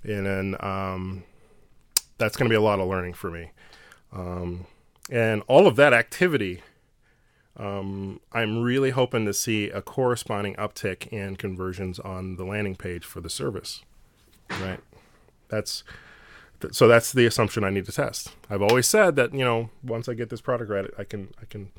And 0.04 0.24
then 0.24 0.56
um, 0.60 1.24
that's 2.18 2.36
going 2.36 2.48
to 2.48 2.52
be 2.52 2.56
a 2.56 2.60
lot 2.60 2.78
of 2.78 2.88
learning 2.88 3.14
for 3.14 3.30
me. 3.30 3.50
Um, 4.12 4.66
and 5.10 5.42
all 5.48 5.66
of 5.66 5.74
that 5.76 5.92
activity, 5.92 6.62
um, 7.56 8.20
I'm 8.32 8.62
really 8.62 8.90
hoping 8.90 9.26
to 9.26 9.34
see 9.34 9.70
a 9.70 9.82
corresponding 9.82 10.54
uptick 10.54 11.08
in 11.08 11.36
conversions 11.36 11.98
on 11.98 12.36
the 12.36 12.44
landing 12.44 12.76
page 12.76 13.04
for 13.04 13.20
the 13.20 13.30
service. 13.30 13.82
Right. 14.50 14.80
That's 15.48 15.84
th- 16.60 16.74
so 16.74 16.88
that's 16.88 17.12
the 17.12 17.26
assumption 17.26 17.64
I 17.64 17.70
need 17.70 17.86
to 17.86 17.92
test. 17.92 18.34
I've 18.48 18.62
always 18.62 18.86
said 18.86 19.16
that 19.16 19.32
you 19.34 19.44
know 19.44 19.70
once 19.82 20.08
I 20.08 20.14
get 20.14 20.30
this 20.30 20.40
product 20.40 20.70
right, 20.70 20.86
I 20.98 21.04
can 21.04 21.28
I 21.40 21.44
can. 21.44 21.70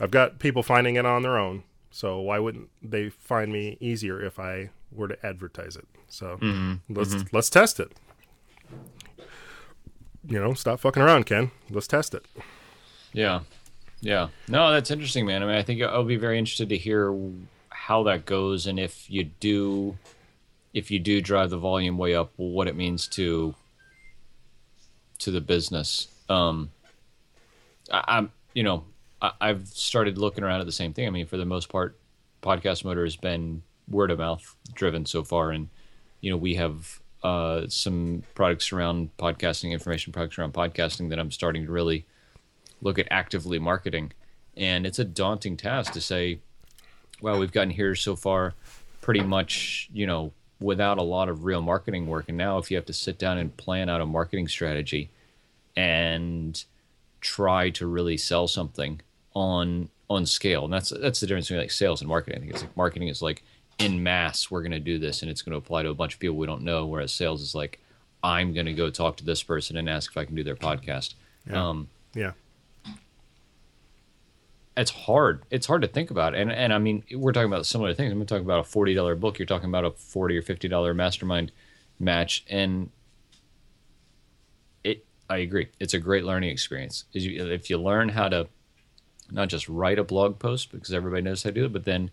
I've 0.00 0.10
got 0.10 0.38
people 0.38 0.62
finding 0.62 0.96
it 0.96 1.06
on 1.06 1.22
their 1.22 1.38
own. 1.38 1.64
So 1.90 2.20
why 2.20 2.38
wouldn't 2.38 2.68
they 2.82 3.08
find 3.08 3.50
me 3.50 3.78
easier 3.80 4.22
if 4.22 4.38
I 4.38 4.70
were 4.92 5.08
to 5.08 5.26
advertise 5.26 5.76
it? 5.76 5.86
So 6.08 6.38
let's 6.88 7.14
let's 7.32 7.50
test 7.50 7.80
it. 7.80 7.92
You 10.28 10.40
know, 10.40 10.54
stop 10.54 10.80
fucking 10.80 11.02
around, 11.02 11.24
Ken. 11.24 11.52
Let's 11.70 11.86
test 11.86 12.12
it. 12.14 12.26
Yeah, 13.12 13.40
yeah. 14.00 14.28
No, 14.48 14.72
that's 14.72 14.90
interesting, 14.90 15.26
man. 15.26 15.42
I 15.42 15.46
mean, 15.46 15.56
I 15.56 15.62
think 15.62 15.82
I'll 15.82 16.04
be 16.04 16.16
very 16.16 16.38
interested 16.38 16.68
to 16.70 16.76
hear 16.76 17.16
how 17.70 18.02
that 18.04 18.26
goes, 18.26 18.66
and 18.66 18.78
if 18.78 19.10
you 19.10 19.24
do, 19.24 19.96
if 20.74 20.90
you 20.90 20.98
do 20.98 21.20
drive 21.20 21.50
the 21.50 21.58
volume 21.58 21.98
way 21.98 22.14
up, 22.14 22.32
what 22.36 22.68
it 22.68 22.76
means 22.76 23.06
to 23.08 23.54
to 25.18 25.30
the 25.30 25.40
business. 25.40 26.08
Um, 26.28 26.70
I, 27.90 28.04
I'm, 28.08 28.32
you 28.54 28.62
know, 28.62 28.84
I, 29.22 29.32
I've 29.40 29.68
started 29.68 30.18
looking 30.18 30.44
around 30.44 30.60
at 30.60 30.66
the 30.66 30.72
same 30.72 30.92
thing. 30.92 31.06
I 31.06 31.10
mean, 31.10 31.26
for 31.26 31.36
the 31.36 31.44
most 31.44 31.68
part, 31.68 31.98
podcast 32.42 32.84
motor 32.84 33.04
has 33.04 33.16
been 33.16 33.62
word 33.88 34.10
of 34.10 34.18
mouth 34.18 34.56
driven 34.74 35.06
so 35.06 35.22
far, 35.22 35.50
and 35.52 35.68
you 36.20 36.30
know, 36.30 36.36
we 36.36 36.54
have 36.54 37.00
uh, 37.22 37.66
some 37.68 38.22
products 38.34 38.72
around 38.72 39.16
podcasting, 39.16 39.72
information 39.72 40.12
products 40.12 40.38
around 40.38 40.52
podcasting 40.52 41.10
that 41.10 41.18
I'm 41.18 41.30
starting 41.30 41.66
to 41.66 41.72
really 41.72 42.06
look 42.80 42.98
at 42.98 43.06
actively 43.10 43.58
marketing. 43.58 44.12
And 44.56 44.86
it's 44.86 44.98
a 44.98 45.04
daunting 45.04 45.56
task 45.56 45.92
to 45.92 46.00
say, 46.00 46.40
well, 47.20 47.38
we've 47.38 47.52
gotten 47.52 47.70
here 47.70 47.94
so 47.94 48.16
far 48.16 48.54
pretty 49.00 49.20
much, 49.22 49.88
you 49.92 50.06
know, 50.06 50.32
without 50.60 50.98
a 50.98 51.02
lot 51.02 51.28
of 51.28 51.44
real 51.44 51.60
marketing 51.62 52.06
work. 52.06 52.26
And 52.28 52.38
now 52.38 52.58
if 52.58 52.70
you 52.70 52.76
have 52.76 52.86
to 52.86 52.92
sit 52.92 53.18
down 53.18 53.38
and 53.38 53.56
plan 53.56 53.88
out 53.88 54.00
a 54.00 54.06
marketing 54.06 54.48
strategy 54.48 55.10
and 55.76 56.64
try 57.20 57.70
to 57.70 57.86
really 57.86 58.16
sell 58.16 58.48
something 58.48 59.00
on 59.34 59.88
on 60.08 60.24
scale. 60.24 60.64
And 60.64 60.72
that's 60.72 60.90
that's 60.90 61.20
the 61.20 61.26
difference 61.26 61.48
between 61.48 61.60
like 61.60 61.70
sales 61.70 62.00
and 62.00 62.08
marketing. 62.08 62.38
I 62.38 62.40
think 62.40 62.52
it's 62.52 62.62
like 62.62 62.76
marketing 62.76 63.08
is 63.08 63.22
like 63.22 63.42
in 63.78 64.02
mass, 64.02 64.50
we're 64.50 64.62
gonna 64.62 64.80
do 64.80 64.98
this 64.98 65.22
and 65.22 65.30
it's 65.30 65.42
gonna 65.42 65.56
apply 65.56 65.82
to 65.82 65.90
a 65.90 65.94
bunch 65.94 66.14
of 66.14 66.20
people 66.20 66.36
we 66.36 66.46
don't 66.46 66.62
know, 66.62 66.86
whereas 66.86 67.12
sales 67.12 67.42
is 67.42 67.54
like, 67.54 67.80
I'm 68.22 68.54
gonna 68.54 68.72
go 68.72 68.88
talk 68.90 69.16
to 69.18 69.24
this 69.24 69.42
person 69.42 69.76
and 69.76 69.90
ask 69.90 70.10
if 70.10 70.16
I 70.16 70.24
can 70.24 70.34
do 70.34 70.44
their 70.44 70.56
podcast. 70.56 71.14
Yeah. 71.48 71.68
Um, 71.68 71.88
Yeah. 72.14 72.32
It's 74.76 74.90
hard. 74.90 75.42
It's 75.50 75.66
hard 75.66 75.82
to 75.82 75.88
think 75.88 76.10
about. 76.10 76.34
And 76.34 76.52
and 76.52 76.72
I 76.72 76.78
mean, 76.78 77.02
we're 77.12 77.32
talking 77.32 77.50
about 77.50 77.66
similar 77.66 77.94
things. 77.94 78.12
I'm 78.12 78.24
talking 78.26 78.44
about 78.44 78.60
a 78.60 78.64
forty 78.64 78.94
dollar 78.94 79.14
book. 79.14 79.38
You're 79.38 79.46
talking 79.46 79.68
about 79.68 79.84
a 79.84 79.90
forty 79.90 80.36
or 80.36 80.42
fifty 80.42 80.68
dollar 80.68 80.92
mastermind 80.94 81.52
match, 81.98 82.44
and 82.48 82.90
it. 84.84 85.04
I 85.30 85.38
agree. 85.38 85.68
It's 85.80 85.94
a 85.94 85.98
great 85.98 86.24
learning 86.24 86.50
experience. 86.50 87.04
You, 87.12 87.46
if 87.46 87.70
you 87.70 87.78
learn 87.78 88.10
how 88.10 88.28
to 88.28 88.48
not 89.30 89.48
just 89.48 89.68
write 89.68 89.98
a 89.98 90.04
blog 90.04 90.38
post 90.38 90.70
because 90.70 90.92
everybody 90.92 91.22
knows 91.22 91.42
how 91.42 91.50
to 91.50 91.54
do 91.54 91.64
it, 91.64 91.72
but 91.72 91.84
then 91.84 92.10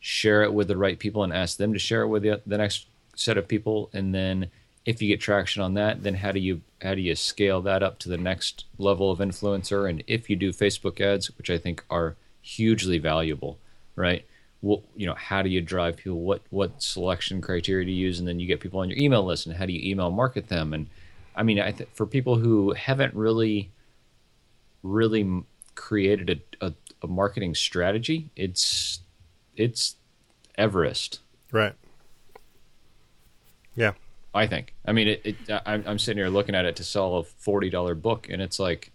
share 0.00 0.42
it 0.42 0.52
with 0.52 0.68
the 0.68 0.76
right 0.76 0.98
people 0.98 1.24
and 1.24 1.32
ask 1.32 1.56
them 1.56 1.72
to 1.72 1.78
share 1.78 2.02
it 2.02 2.08
with 2.08 2.22
the, 2.22 2.40
the 2.46 2.58
next 2.58 2.86
set 3.16 3.36
of 3.36 3.48
people 3.48 3.90
and 3.92 4.14
then 4.14 4.48
if 4.88 5.02
you 5.02 5.08
get 5.08 5.20
traction 5.20 5.60
on 5.62 5.74
that 5.74 6.02
then 6.02 6.14
how 6.14 6.32
do 6.32 6.40
you 6.40 6.60
how 6.82 6.94
do 6.94 7.00
you 7.00 7.14
scale 7.14 7.60
that 7.60 7.82
up 7.82 7.98
to 7.98 8.08
the 8.08 8.16
next 8.16 8.64
level 8.78 9.10
of 9.10 9.18
influencer? 9.18 9.88
And 9.88 10.02
if 10.06 10.30
you 10.30 10.36
do 10.36 10.52
facebook 10.52 11.00
ads 11.00 11.36
which 11.36 11.50
i 11.50 11.58
think 11.58 11.84
are 11.90 12.16
hugely 12.40 12.98
valuable 12.98 13.58
right? 13.98 14.24
You 14.62 15.06
know 15.06 15.14
how 15.14 15.42
do 15.42 15.50
you 15.50 15.60
drive 15.60 15.96
people? 15.96 16.20
What 16.20 16.42
what 16.50 16.82
selection 16.82 17.40
criteria 17.40 17.84
to 17.84 17.92
use? 17.92 18.18
And 18.18 18.26
then 18.26 18.40
you 18.40 18.46
get 18.46 18.60
people 18.60 18.80
on 18.80 18.88
your 18.88 18.98
email 18.98 19.24
list 19.24 19.46
and 19.46 19.56
how 19.56 19.66
do 19.66 19.72
you 19.72 19.90
email 19.90 20.10
market 20.10 20.48
them? 20.48 20.72
And 20.72 20.86
i 21.36 21.42
mean 21.42 21.60
I 21.60 21.72
th- 21.72 21.90
for 21.92 22.06
people 22.06 22.36
who 22.36 22.72
haven't 22.72 23.14
really 23.14 23.70
really 24.82 25.44
created 25.74 26.42
a, 26.60 26.66
a, 26.66 26.74
a 27.02 27.06
marketing 27.06 27.54
strategy 27.54 28.30
it's 28.34 29.00
it's 29.56 29.96
everest. 30.56 31.20
Right. 31.52 31.74
Yeah. 33.74 33.92
I 34.34 34.46
think. 34.46 34.74
I 34.86 34.92
mean, 34.92 35.08
it, 35.08 35.22
it, 35.24 35.36
I'm, 35.66 35.82
I'm 35.86 35.98
sitting 35.98 36.18
here 36.18 36.28
looking 36.28 36.54
at 36.54 36.64
it 36.64 36.76
to 36.76 36.84
sell 36.84 37.16
a 37.16 37.24
forty 37.24 37.70
dollar 37.70 37.94
book, 37.94 38.28
and 38.30 38.40
it's 38.42 38.58
like, 38.58 38.92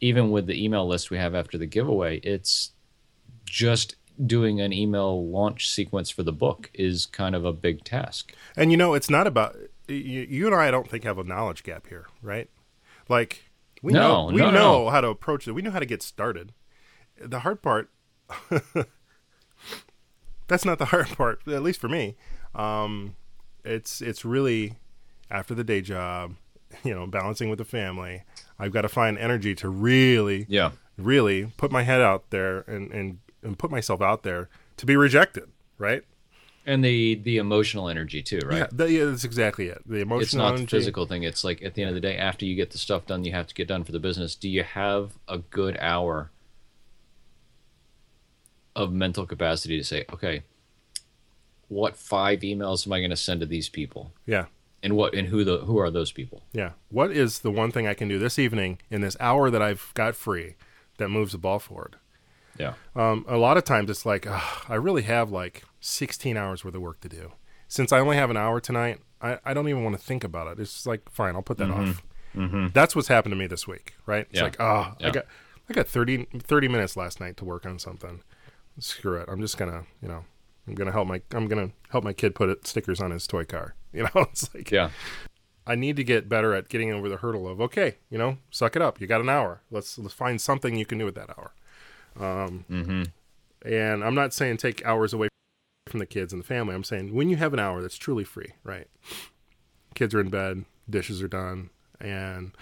even 0.00 0.30
with 0.30 0.46
the 0.46 0.62
email 0.62 0.86
list 0.86 1.10
we 1.10 1.18
have 1.18 1.34
after 1.34 1.56
the 1.58 1.66
giveaway, 1.66 2.18
it's 2.18 2.72
just 3.44 3.96
doing 4.26 4.60
an 4.60 4.72
email 4.72 5.26
launch 5.30 5.68
sequence 5.68 6.10
for 6.10 6.22
the 6.22 6.32
book 6.32 6.70
is 6.74 7.06
kind 7.06 7.34
of 7.34 7.44
a 7.44 7.52
big 7.52 7.84
task. 7.84 8.34
And 8.56 8.70
you 8.70 8.76
know, 8.76 8.94
it's 8.94 9.08
not 9.08 9.26
about 9.26 9.56
you, 9.88 10.26
you 10.28 10.46
and 10.46 10.54
I. 10.54 10.68
I 10.68 10.70
don't 10.70 10.88
think 10.88 11.04
have 11.04 11.18
a 11.18 11.24
knowledge 11.24 11.62
gap 11.62 11.86
here, 11.86 12.06
right? 12.22 12.50
Like 13.08 13.50
we 13.82 13.92
No, 13.92 14.28
know 14.28 14.34
we 14.34 14.40
no, 14.42 14.50
know 14.50 14.84
no. 14.84 14.90
how 14.90 15.00
to 15.00 15.08
approach 15.08 15.48
it. 15.48 15.52
We 15.52 15.62
know 15.62 15.70
how 15.70 15.78
to 15.80 15.86
get 15.86 16.02
started. 16.02 16.52
The 17.18 17.40
hard 17.40 17.62
part. 17.62 17.90
that's 20.48 20.64
not 20.64 20.78
the 20.78 20.86
hard 20.86 21.08
part, 21.08 21.40
at 21.48 21.62
least 21.62 21.80
for 21.80 21.88
me. 21.88 22.16
Um, 22.54 23.16
it's 23.64 24.00
it's 24.00 24.24
really 24.24 24.74
after 25.30 25.54
the 25.54 25.64
day 25.64 25.80
job, 25.80 26.34
you 26.84 26.94
know, 26.94 27.06
balancing 27.06 27.48
with 27.50 27.58
the 27.58 27.64
family. 27.64 28.22
I've 28.58 28.72
got 28.72 28.82
to 28.82 28.88
find 28.88 29.16
energy 29.18 29.54
to 29.56 29.68
really, 29.68 30.46
Yeah. 30.48 30.72
really 30.98 31.46
put 31.56 31.70
my 31.72 31.82
head 31.82 32.00
out 32.00 32.30
there 32.30 32.60
and 32.62 32.90
and 32.90 33.18
and 33.42 33.58
put 33.58 33.70
myself 33.70 34.02
out 34.02 34.22
there 34.22 34.48
to 34.76 34.86
be 34.86 34.96
rejected, 34.96 35.48
right? 35.78 36.02
And 36.66 36.84
the 36.84 37.14
the 37.14 37.38
emotional 37.38 37.88
energy 37.88 38.22
too, 38.22 38.40
right? 38.44 38.58
Yeah, 38.58 38.66
that, 38.72 38.90
yeah, 38.90 39.04
that's 39.06 39.24
exactly 39.24 39.68
it. 39.68 39.80
The 39.86 40.00
emotional 40.00 40.20
it's 40.22 40.34
not 40.34 40.56
the 40.58 40.66
physical 40.66 41.06
thing. 41.06 41.22
It's 41.22 41.42
like 41.42 41.62
at 41.62 41.74
the 41.74 41.82
end 41.82 41.88
of 41.88 41.94
the 41.94 42.02
day, 42.02 42.18
after 42.18 42.44
you 42.44 42.54
get 42.54 42.70
the 42.70 42.78
stuff 42.78 43.06
done, 43.06 43.24
you 43.24 43.32
have 43.32 43.46
to 43.46 43.54
get 43.54 43.66
done 43.66 43.82
for 43.82 43.92
the 43.92 43.98
business. 43.98 44.34
Do 44.34 44.48
you 44.48 44.62
have 44.62 45.12
a 45.26 45.38
good 45.38 45.78
hour 45.80 46.30
of 48.76 48.92
mental 48.92 49.26
capacity 49.26 49.76
to 49.78 49.84
say, 49.84 50.04
okay, 50.12 50.42
what 51.70 51.96
five 51.96 52.40
emails 52.40 52.86
am 52.86 52.92
I 52.92 52.98
going 53.00 53.10
to 53.10 53.16
send 53.16 53.40
to 53.40 53.46
these 53.46 53.68
people, 53.70 54.12
Yeah, 54.26 54.46
and 54.82 54.94
what 54.96 55.14
and 55.14 55.28
who 55.28 55.42
the 55.44 55.58
who 55.58 55.78
are 55.78 55.90
those 55.90 56.12
people? 56.12 56.42
yeah. 56.52 56.72
What 56.90 57.10
is 57.10 57.38
the 57.38 57.50
one 57.50 57.70
thing 57.72 57.86
I 57.86 57.94
can 57.94 58.08
do 58.08 58.18
this 58.18 58.38
evening 58.38 58.78
in 58.90 59.00
this 59.00 59.16
hour 59.20 59.50
that 59.50 59.62
I've 59.62 59.90
got 59.94 60.14
free 60.14 60.56
that 60.98 61.08
moves 61.08 61.32
the 61.32 61.38
ball 61.38 61.58
forward? 61.58 61.96
Yeah, 62.58 62.74
Um, 62.94 63.24
a 63.26 63.38
lot 63.38 63.56
of 63.56 63.64
times 63.64 63.88
it's 63.88 64.04
like 64.04 64.26
ugh, 64.28 64.64
I 64.68 64.74
really 64.74 65.02
have 65.02 65.30
like 65.30 65.62
16 65.80 66.36
hours 66.36 66.62
worth 66.62 66.74
of 66.74 66.82
work 66.82 67.00
to 67.00 67.08
do. 67.08 67.32
Since 67.68 67.90
I 67.90 68.00
only 68.00 68.16
have 68.18 68.28
an 68.28 68.36
hour 68.36 68.60
tonight, 68.60 68.98
I, 69.22 69.38
I 69.46 69.54
don't 69.54 69.66
even 69.68 69.82
want 69.82 69.96
to 69.98 70.04
think 70.04 70.24
about 70.24 70.48
it. 70.48 70.60
It's 70.60 70.74
just 70.74 70.86
like 70.86 71.08
fine, 71.10 71.36
I'll 71.36 71.42
put 71.42 71.56
that 71.58 71.68
mm-hmm. 71.70 71.90
off. 71.90 72.02
Mm-hmm. 72.36 72.66
That's 72.74 72.94
what's 72.94 73.08
happened 73.08 73.32
to 73.32 73.36
me 73.36 73.46
this 73.46 73.66
week, 73.66 73.94
right? 74.04 74.26
It's 74.30 74.36
Yeah. 74.38 74.42
like 74.42 74.60
oh, 74.60 74.94
I 75.00 75.10
got 75.10 75.24
I 75.70 75.72
got 75.72 75.86
30, 75.86 76.26
30 76.38 76.68
minutes 76.68 76.96
last 76.96 77.18
night 77.20 77.36
to 77.38 77.44
work 77.46 77.64
on 77.64 77.78
something. 77.78 78.22
Screw 78.78 79.16
it. 79.20 79.28
I'm 79.28 79.40
just 79.40 79.56
gonna 79.56 79.84
you 80.02 80.08
know 80.08 80.24
I'm 80.70 80.76
gonna 80.76 80.92
help 80.92 81.08
my 81.08 81.20
I'm 81.32 81.48
gonna 81.48 81.72
help 81.88 82.04
my 82.04 82.12
kid 82.12 82.34
put 82.36 82.48
it, 82.48 82.64
stickers 82.64 83.00
on 83.00 83.10
his 83.10 83.26
toy 83.26 83.44
car. 83.44 83.74
You 83.92 84.04
know, 84.04 84.10
it's 84.30 84.54
like 84.54 84.70
yeah, 84.70 84.90
I 85.66 85.74
need 85.74 85.96
to 85.96 86.04
get 86.04 86.28
better 86.28 86.54
at 86.54 86.68
getting 86.68 86.92
over 86.92 87.08
the 87.08 87.16
hurdle 87.16 87.48
of 87.48 87.60
okay, 87.60 87.96
you 88.08 88.18
know, 88.18 88.38
suck 88.52 88.76
it 88.76 88.82
up. 88.82 89.00
You 89.00 89.08
got 89.08 89.20
an 89.20 89.28
hour. 89.28 89.62
Let's 89.68 89.98
let's 89.98 90.14
find 90.14 90.40
something 90.40 90.76
you 90.76 90.86
can 90.86 90.98
do 90.98 91.04
with 91.06 91.16
that 91.16 91.30
hour. 91.36 91.52
Um, 92.16 92.64
And 93.64 94.04
I'm 94.04 94.14
not 94.14 94.32
saying 94.32 94.58
take 94.58 94.86
hours 94.86 95.12
away 95.12 95.26
from 95.88 95.98
the 95.98 96.06
kids 96.06 96.32
and 96.32 96.40
the 96.40 96.46
family. 96.46 96.72
I'm 96.72 96.84
saying 96.84 97.12
when 97.14 97.28
you 97.28 97.36
have 97.36 97.52
an 97.52 97.58
hour 97.58 97.82
that's 97.82 97.96
truly 97.98 98.22
free, 98.22 98.52
right? 98.62 98.86
Kids 99.96 100.14
are 100.14 100.20
in 100.20 100.30
bed, 100.30 100.64
dishes 100.88 101.20
are 101.20 101.26
done, 101.28 101.70
and 102.00 102.52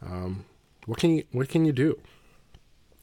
um, 0.00 0.46
what 0.86 0.98
can 0.98 1.10
you 1.16 1.24
what 1.32 1.50
can 1.50 1.66
you 1.66 1.72
do? 1.72 2.00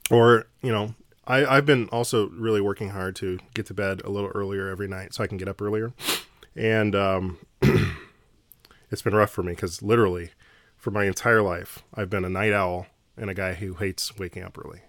Or 0.10 0.48
you 0.64 0.72
know, 0.72 0.96
I 1.28 1.46
I've 1.46 1.66
been 1.66 1.88
also 1.90 2.30
really 2.30 2.62
working 2.62 2.90
hard 2.90 3.16
to 3.18 3.40
get 3.54 3.66
to 3.68 3.74
bed 3.74 4.02
a 4.04 4.10
little 4.10 4.32
earlier 4.34 4.70
every 4.70 4.88
night 4.88 5.14
so 5.14 5.24
I 5.24 5.28
can 5.28 5.38
get 5.38 5.48
up 5.48 5.62
earlier, 5.62 5.94
and 6.56 6.96
um, 6.96 7.38
it's 8.92 9.02
been 9.02 9.14
rough 9.14 9.32
for 9.32 9.44
me 9.44 9.52
because 9.52 9.82
literally 9.82 10.32
for 10.78 10.92
my 10.92 11.06
entire 11.06 11.42
life 11.42 11.84
I've 11.94 12.10
been 12.10 12.26
a 12.26 12.30
night 12.30 12.54
owl 12.54 12.88
and 13.18 13.30
a 13.30 13.34
guy 13.34 13.56
who 13.56 13.74
hates 13.74 14.18
waking 14.18 14.44
up 14.44 14.58
early. 14.58 14.82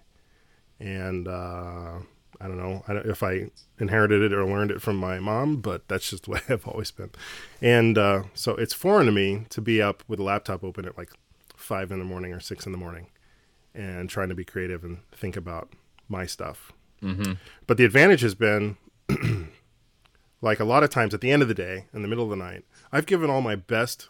And 0.79 1.27
uh, 1.27 1.99
I 2.39 2.47
don't 2.47 2.57
know 2.57 2.83
I 2.87 2.93
don't, 2.93 3.05
if 3.05 3.21
I 3.21 3.49
inherited 3.79 4.21
it 4.21 4.33
or 4.33 4.45
learned 4.45 4.71
it 4.71 4.81
from 4.81 4.95
my 4.95 5.19
mom, 5.19 5.57
but 5.57 5.87
that's 5.87 6.09
just 6.09 6.23
the 6.25 6.31
way 6.31 6.41
I've 6.47 6.67
always 6.67 6.91
been. 6.91 7.11
And 7.61 7.97
uh, 7.97 8.23
so 8.33 8.55
it's 8.55 8.73
foreign 8.73 9.07
to 9.07 9.11
me 9.11 9.45
to 9.49 9.61
be 9.61 9.81
up 9.81 10.03
with 10.07 10.19
a 10.19 10.23
laptop 10.23 10.63
open 10.63 10.85
at 10.85 10.97
like 10.97 11.11
five 11.55 11.91
in 11.91 11.99
the 11.99 12.05
morning 12.05 12.31
or 12.31 12.39
six 12.39 12.65
in 12.65 12.71
the 12.71 12.77
morning 12.77 13.07
and 13.73 14.09
trying 14.09 14.29
to 14.29 14.35
be 14.35 14.45
creative 14.45 14.83
and 14.83 14.99
think 15.11 15.35
about 15.35 15.69
my 16.09 16.25
stuff. 16.25 16.71
Mm-hmm. 17.01 17.33
But 17.67 17.77
the 17.77 17.85
advantage 17.85 18.21
has 18.21 18.35
been 18.35 18.77
like 20.41 20.59
a 20.59 20.65
lot 20.65 20.83
of 20.83 20.89
times 20.89 21.13
at 21.13 21.21
the 21.21 21.31
end 21.31 21.41
of 21.41 21.47
the 21.47 21.53
day, 21.53 21.85
in 21.93 22.01
the 22.01 22.07
middle 22.07 22.23
of 22.23 22.29
the 22.29 22.35
night, 22.35 22.65
I've 22.91 23.05
given 23.05 23.29
all 23.29 23.41
my 23.41 23.55
best 23.55 24.09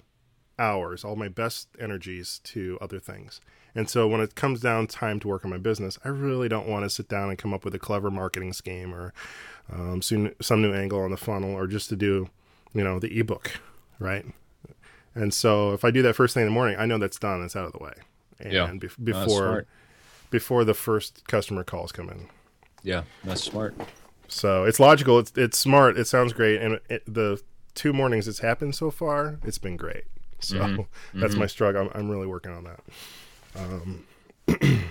hours, 0.58 1.04
all 1.04 1.16
my 1.16 1.30
best 1.30 1.70
energies 1.80 2.40
to 2.46 2.78
other 2.82 3.00
things. 3.00 3.42
And 3.76 3.90
so 3.90 4.08
when 4.08 4.20
it 4.20 4.36
comes 4.36 4.62
down 4.62 4.88
time 4.88 5.20
to 5.22 5.28
work 5.28 5.46
on 5.46 5.52
my 5.52 5.58
business, 5.58 5.98
I 6.04 6.10
really 6.10 6.50
don't 6.50 6.68
want 6.68 6.84
to 6.84 6.90
sit 6.90 7.08
down 7.08 7.30
and 7.30 7.38
come 7.38 7.54
up 7.54 7.64
with 7.64 7.76
a 7.76 7.80
clever 7.80 8.10
marketing 8.10 8.54
scheme 8.54 8.94
or 8.94 9.14
um, 9.72 10.02
some, 10.02 10.32
some 10.42 10.62
new 10.62 10.74
angle 10.74 11.02
on 11.02 11.12
the 11.12 11.18
funnel 11.18 11.54
or 11.54 11.68
just 11.68 11.90
to 11.90 11.96
do, 11.96 12.30
you 12.74 12.84
know, 12.84 13.00
the 13.00 13.20
ebook, 13.20 13.52
right? 14.00 14.26
And 15.16 15.34
so 15.34 15.74
if 15.74 15.86
I 15.86 15.92
do 15.92 16.02
that 16.02 16.16
first 16.16 16.34
thing 16.34 16.42
in 16.42 16.48
the 16.48 16.54
morning, 16.54 16.78
I 16.80 16.86
know 16.86 16.98
that's 16.98 17.20
done. 17.20 17.44
It's 17.44 17.56
out 17.56 17.66
of 17.66 17.74
the 17.74 17.80
way. 17.80 17.94
And 18.40 18.54
Yeah. 18.54 18.72
That's 18.74 18.96
before. 18.96 19.66
Before 20.30 20.64
the 20.64 20.74
first 20.74 21.28
customer 21.28 21.64
calls 21.64 21.92
come 21.92 22.10
in. 22.10 22.28
yeah, 22.84 23.04
that's 23.24 23.44
smart. 23.44 23.76
So 24.28 24.64
it's 24.64 24.80
logical. 24.80 25.20
It's 25.20 25.32
it's 25.36 25.58
smart. 25.58 25.98
It 25.98 26.06
sounds 26.06 26.34
great. 26.34 26.62
And 26.62 26.80
it, 26.90 27.04
the 27.12 27.42
two 27.74 27.94
mornings 27.94 28.28
it's 28.28 28.40
happened 28.40 28.76
so 28.76 28.92
far, 28.92 29.40
it's 29.44 29.58
been 29.58 29.78
great. 29.78 30.04
So 30.40 30.88
that's 31.14 31.36
my 31.36 31.48
struggle. 31.48 31.82
I'm, 31.82 31.90
I'm 31.94 32.10
really 32.10 32.28
working 32.28 32.52
on 32.52 32.64
that. 32.66 32.80
Um, 33.56 34.06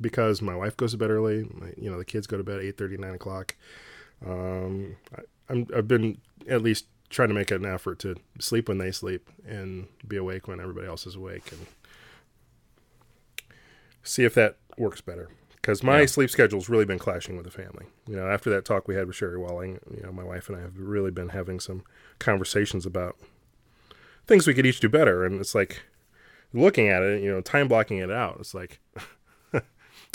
because 0.00 0.40
my 0.40 0.56
wife 0.56 0.76
goes 0.76 0.92
to 0.92 0.96
bed 0.96 1.10
early. 1.10 1.44
My, 1.52 1.72
you 1.76 1.90
know, 1.90 1.98
the 1.98 2.04
kids 2.04 2.26
go 2.26 2.36
to 2.38 2.42
bed 2.44 2.60
eight 2.60 2.78
thirty, 2.78 2.96
nine 2.96 3.14
o'clock. 3.14 3.54
Um, 4.26 4.96
I, 5.16 5.22
I'm 5.48 5.66
I've 5.76 5.88
been 5.88 6.18
at 6.48 6.62
least 6.62 6.86
trying 7.10 7.28
to 7.28 7.34
make 7.34 7.50
an 7.50 7.66
effort 7.66 7.98
to 7.98 8.14
sleep 8.38 8.68
when 8.68 8.78
they 8.78 8.92
sleep 8.92 9.28
and 9.46 9.88
be 10.06 10.16
awake 10.16 10.46
when 10.48 10.60
everybody 10.60 10.86
else 10.86 11.06
is 11.06 11.16
awake 11.16 11.50
and 11.50 11.66
see 14.02 14.24
if 14.24 14.32
that 14.34 14.56
works 14.78 15.00
better. 15.00 15.28
Because 15.56 15.82
my 15.82 16.00
Yeah. 16.00 16.06
sleep 16.06 16.30
schedule's 16.30 16.68
really 16.70 16.86
been 16.86 16.98
clashing 16.98 17.36
with 17.36 17.44
the 17.44 17.50
family. 17.52 17.86
You 18.06 18.16
know, 18.16 18.26
after 18.28 18.48
that 18.50 18.64
talk 18.64 18.88
we 18.88 18.94
had 18.94 19.06
with 19.06 19.16
Sherry 19.16 19.36
Walling, 19.38 19.78
you 19.94 20.02
know, 20.02 20.10
my 20.12 20.24
wife 20.24 20.48
and 20.48 20.56
I 20.56 20.60
have 20.62 20.78
really 20.78 21.10
been 21.10 21.28
having 21.30 21.60
some 21.60 21.82
conversations 22.18 22.86
about 22.86 23.16
things 24.26 24.46
we 24.46 24.54
could 24.54 24.64
each 24.66 24.80
do 24.80 24.88
better. 24.88 25.24
And 25.24 25.38
it's 25.40 25.54
like 25.54 25.82
looking 26.54 26.88
at 26.88 27.02
it, 27.02 27.22
you 27.22 27.30
know, 27.30 27.40
time 27.42 27.68
blocking 27.68 27.98
it 27.98 28.10
out. 28.10 28.38
It's 28.40 28.54
like 28.54 28.80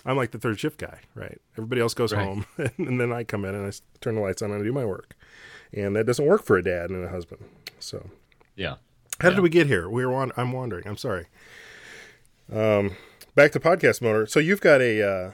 I'm 0.07 0.17
like 0.17 0.31
the 0.31 0.37
third 0.39 0.59
shift 0.59 0.79
guy, 0.79 0.99
right? 1.15 1.39
Everybody 1.57 1.81
else 1.81 1.93
goes 1.95 2.13
Right. 2.13 2.23
home, 2.25 2.45
and 2.77 2.99
then 2.99 3.11
I 3.11 3.23
come 3.23 3.43
in 3.45 3.55
and 3.55 3.65
I 3.65 3.71
turn 4.01 4.15
the 4.15 4.21
lights 4.21 4.41
on 4.41 4.51
and 4.51 4.61
I 4.61 4.63
do 4.63 4.71
my 4.71 4.85
work, 4.85 5.15
and 5.73 5.95
that 5.95 6.05
doesn't 6.05 6.25
work 6.25 6.43
for 6.43 6.57
a 6.57 6.63
dad 6.63 6.89
and 6.91 7.03
a 7.03 7.09
husband. 7.09 7.43
So 7.79 8.09
Yeah, 8.55 8.75
how 9.19 9.29
Yeah. 9.29 9.35
did 9.35 9.41
we 9.41 9.49
get 9.49 9.65
here? 9.67 9.89
We 9.89 10.05
were 10.05 10.13
I'm 10.37 10.51
wandering. 10.51 10.87
I'm 10.87 10.97
sorry. 10.97 11.25
Um, 12.51 12.95
back 13.35 13.51
to 13.51 13.59
podcast 13.59 14.01
motor. 14.01 14.25
So 14.25 14.39
you've 14.39 14.61
got 14.61 14.81
a 14.81 15.07
uh, 15.07 15.31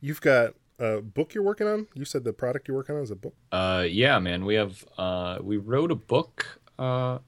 you've 0.00 0.20
got 0.20 0.54
a 0.78 1.00
book 1.00 1.34
you're 1.34 1.44
working 1.44 1.66
on. 1.66 1.86
You 1.94 2.04
said 2.04 2.24
the 2.24 2.32
product 2.32 2.66
you're 2.66 2.76
working 2.76 2.96
on 2.96 3.02
is 3.02 3.10
a 3.10 3.16
book. 3.16 3.34
Uh, 3.52 3.86
yeah, 3.88 4.18
man. 4.18 4.44
We 4.44 4.54
have 4.56 4.84
uh, 4.98 5.38
we 5.40 5.58
wrote 5.58 5.92
a 5.92 5.96
book, 5.96 6.58
uh, 6.78 7.18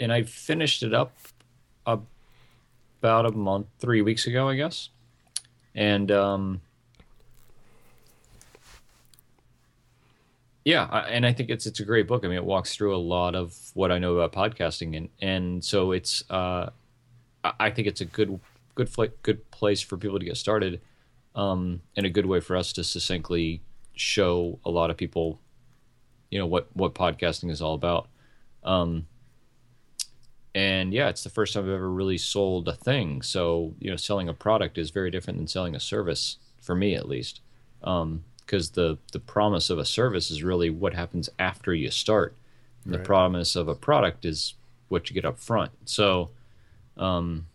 and 0.00 0.12
I 0.12 0.22
finished 0.22 0.82
it 0.82 0.94
up 0.94 1.16
about 3.00 3.26
a 3.26 3.30
month, 3.30 3.66
three 3.78 4.02
weeks 4.02 4.26
ago, 4.26 4.48
I 4.48 4.56
guess. 4.56 4.88
And 5.74 6.10
um, 6.10 6.60
yeah, 10.64 10.84
and 11.08 11.24
I 11.24 11.32
think 11.32 11.50
it's 11.50 11.66
it's 11.66 11.80
a 11.80 11.84
great 11.84 12.06
book. 12.06 12.24
I 12.24 12.28
mean, 12.28 12.36
it 12.36 12.44
walks 12.44 12.74
through 12.74 12.94
a 12.94 12.98
lot 12.98 13.34
of 13.34 13.56
what 13.74 13.92
I 13.92 13.98
know 13.98 14.18
about 14.18 14.32
podcasting, 14.32 14.96
and 14.96 15.08
and 15.20 15.64
so 15.64 15.92
it's 15.92 16.24
uh, 16.30 16.70
I 17.44 17.70
think 17.70 17.86
it's 17.86 18.00
a 18.00 18.04
good 18.04 18.40
good 18.78 18.88
fl- 18.88 19.16
good 19.22 19.50
place 19.50 19.82
for 19.82 19.96
people 19.96 20.18
to 20.20 20.24
get 20.24 20.36
started, 20.36 20.80
um, 21.34 21.82
and 21.96 22.06
a 22.06 22.10
good 22.10 22.26
way 22.26 22.38
for 22.38 22.56
us 22.56 22.72
to 22.74 22.84
succinctly 22.84 23.60
show 23.94 24.60
a 24.64 24.70
lot 24.70 24.88
of 24.88 24.96
people, 24.96 25.40
you 26.30 26.38
know, 26.38 26.46
what 26.46 26.68
what 26.74 26.94
podcasting 26.94 27.50
is 27.50 27.60
all 27.60 27.74
about. 27.74 28.08
Um, 28.62 29.08
and 30.54 30.94
yeah, 30.94 31.08
it's 31.08 31.24
the 31.24 31.30
first 31.30 31.52
time 31.52 31.64
I've 31.64 31.70
ever 31.70 31.90
really 31.90 32.18
sold 32.18 32.68
a 32.68 32.72
thing. 32.72 33.20
So 33.20 33.74
you 33.80 33.90
know, 33.90 33.96
selling 33.96 34.28
a 34.28 34.34
product 34.34 34.78
is 34.78 34.90
very 34.90 35.10
different 35.10 35.38
than 35.38 35.48
selling 35.48 35.74
a 35.74 35.80
service 35.80 36.38
for 36.60 36.76
me, 36.76 36.94
at 36.94 37.08
least, 37.08 37.40
because 37.80 38.68
um, 38.68 38.74
the 38.74 38.98
the 39.10 39.20
promise 39.20 39.70
of 39.70 39.78
a 39.78 39.84
service 39.84 40.30
is 40.30 40.44
really 40.44 40.70
what 40.70 40.94
happens 40.94 41.28
after 41.38 41.74
you 41.74 41.90
start. 41.90 42.36
And 42.84 42.92
right. 42.92 43.02
The 43.02 43.04
promise 43.04 43.56
of 43.56 43.66
a 43.66 43.74
product 43.74 44.24
is 44.24 44.54
what 44.88 45.10
you 45.10 45.14
get 45.14 45.24
up 45.24 45.40
front. 45.40 45.72
So, 45.84 46.30
um, 46.96 47.47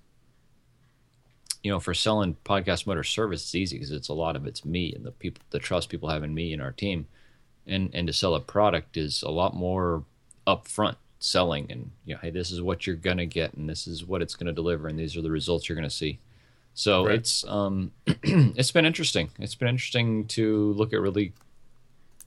you 1.64 1.72
know, 1.72 1.80
for 1.80 1.94
selling 1.94 2.36
podcast 2.44 2.86
motor 2.86 3.04
service, 3.04 3.42
it's 3.42 3.56
easy 3.56 3.78
because 3.78 3.92
it's 3.92 4.10
a 4.10 4.14
lot 4.14 4.36
of 4.36 4.46
it's 4.46 4.66
me 4.66 4.94
and 4.94 5.06
the 5.06 5.12
people, 5.12 5.42
the 5.50 5.60
trust 5.60 5.90
people 5.90 6.10
have 6.10 6.24
in 6.24 6.34
me 6.34 6.52
and 6.52 6.62
our 6.62 6.74
team, 6.74 7.08
and 7.66 7.90
and 7.94 8.06
to 8.08 8.14
sell 8.14 8.36
a 8.36 8.42
product 8.42 8.98
is 8.98 9.24
a 9.24 9.32
lot 9.32 9.56
more 9.56 10.04
upfront 10.46 10.98
selling 11.20 11.66
and 11.72 11.90
you 12.04 12.14
know 12.14 12.20
hey 12.22 12.30
this 12.30 12.52
is 12.52 12.62
what 12.62 12.86
you're 12.86 12.98
gonna 12.98 13.26
get 13.26 13.54
and 13.54 13.70
this 13.70 13.88
is 13.88 14.04
what 14.04 14.22
it's 14.22 14.36
gonna 14.36 14.52
deliver 14.52 14.90
and 14.90 15.00
these 15.00 15.16
are 15.16 15.22
the 15.22 15.32
results 15.32 15.68
you're 15.68 15.76
gonna 15.76 15.90
see. 15.90 16.20
So 16.74 17.06
right. 17.06 17.16
it's 17.16 17.46
um 17.48 17.94
it's 18.06 18.72
been 18.72 18.86
interesting. 18.86 19.30
It's 19.40 19.56
been 19.56 19.70
interesting 19.70 20.28
to 20.28 20.74
look 20.74 20.92
at 20.92 21.00
really 21.00 21.32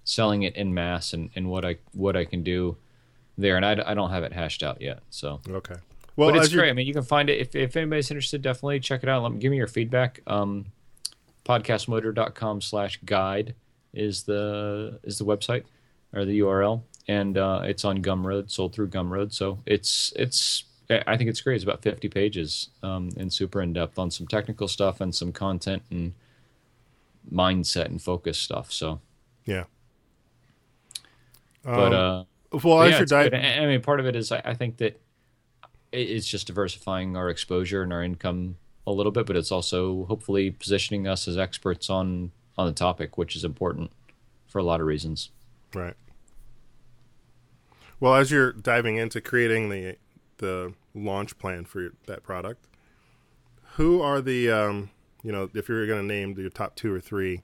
selling 0.05 0.45
it 0.45 0.57
in 0.57 0.73
mass 0.73 1.13
and, 1.13 1.31
and 1.35 1.51
what 1.51 1.65
i 1.65 1.77
what 1.93 2.17
i 2.17 2.25
can 2.25 2.43
do 2.43 2.77
there. 3.37 3.57
And 3.57 3.67
i, 3.67 3.73
I 3.85 3.93
don't 3.93 4.11
have 4.11 4.25
it 4.25 4.33
hashed 4.33 4.63
out 4.63 4.81
yet 4.81 5.01
so. 5.11 5.41
Okay 5.47 5.75
well 6.17 6.31
but 6.31 6.37
it's 6.37 6.53
great 6.53 6.71
i 6.71 6.73
mean 6.73 6.87
you 6.87 6.93
can 6.93 7.03
find 7.03 7.31
it 7.31 7.39
if, 7.39 7.55
if 7.55 7.77
anybody's 7.77 8.11
interested 8.11 8.43
definitely 8.43 8.81
check 8.81 9.03
it 9.03 9.09
out 9.09 9.23
Let 9.23 9.33
me, 9.33 9.39
give 9.39 9.51
me 9.51 9.57
your 9.57 9.67
feedback 9.67 10.21
um 10.27 10.67
podcastmotor.com 11.45 12.61
slash 12.61 12.99
guide 13.05 13.55
is 13.95 14.25
the 14.25 14.99
is 15.05 15.19
the 15.19 15.25
website 15.25 15.65
or 16.13 16.25
the 16.25 16.41
url 16.41 16.83
and 17.09 17.39
uh, 17.39 17.63
it's 17.65 17.85
on 17.85 18.03
Gumroad, 18.03 18.51
sold 18.51 18.75
through 18.75 18.89
Gumroad. 18.89 19.33
So 19.33 19.61
it's 19.67 20.13
it's 20.17 20.65
I 20.91 21.17
think 21.17 21.31
it's 21.31 21.41
great. 21.41 21.57
It's 21.57 21.65
about 21.65 21.83
50 21.83 22.09
pages 22.09 22.69
um, 22.83 23.11
and 23.17 23.33
super 23.33 23.61
in 23.61 23.73
depth 23.73 23.99
on 23.99 24.11
some 24.11 24.27
technical 24.27 24.69
stuff 24.69 25.01
and 25.01 25.15
some 25.15 25.33
content 25.33 25.83
and 25.91 26.15
mindset 27.33 27.87
and 27.87 28.01
focus 28.01 28.39
stuff. 28.39 28.73
So 28.73 29.01
yeah. 29.45 29.65
But 31.65 31.93
uh, 31.93 32.25
um, 32.53 32.61
well, 32.63 32.83
as 32.83 32.93
yeah, 32.93 32.99
you're 32.99 33.31
di- 33.31 33.61
I 33.63 33.67
mean, 33.67 33.83
part 33.83 33.99
of 33.99 34.07
it 34.07 34.15
is 34.15 34.31
I, 34.31 34.41
I 34.45 34.55
think 34.55 34.77
that 34.79 35.01
it's 35.97 36.27
just 36.27 36.47
diversifying 36.47 37.17
our 37.17 37.29
exposure 37.29 37.83
and 37.83 37.93
our 37.93 38.03
income 38.03 38.57
a 38.87 38.93
little 38.93 39.13
bit, 39.13 39.27
but 39.27 39.37
it's 39.37 39.51
also 39.51 40.05
hopefully 40.05 40.51
positioning 40.51 41.07
us 41.07 41.27
as 41.27 41.37
experts 41.37 41.91
on 41.91 42.33
on 42.59 42.67
the 42.67 42.73
topic, 42.73 43.19
which 43.19 43.37
is 43.37 43.45
important 43.45 43.91
for 44.47 44.59
a 44.59 44.63
lot 44.63 44.81
of 44.81 44.87
reasons. 44.87 45.31
Right. 45.75 45.95
Well, 48.01 48.15
as 48.15 48.31
you're 48.31 48.53
diving 48.53 48.97
into 48.97 49.21
creating 49.21 49.71
the 49.71 49.97
the 50.39 50.75
launch 50.95 51.39
plan 51.39 51.65
for 51.65 51.91
that 52.07 52.23
product, 52.23 52.67
who 53.75 54.01
are 54.01 54.21
the 54.21 54.51
um, 54.51 54.91
you 55.23 55.33
know 55.33 55.51
if 55.55 55.69
you're 55.69 55.87
going 55.87 56.01
to 56.01 56.15
name 56.15 56.39
your 56.39 56.51
top 56.51 56.77
two 56.77 56.93
or 56.93 57.01
three 57.01 57.43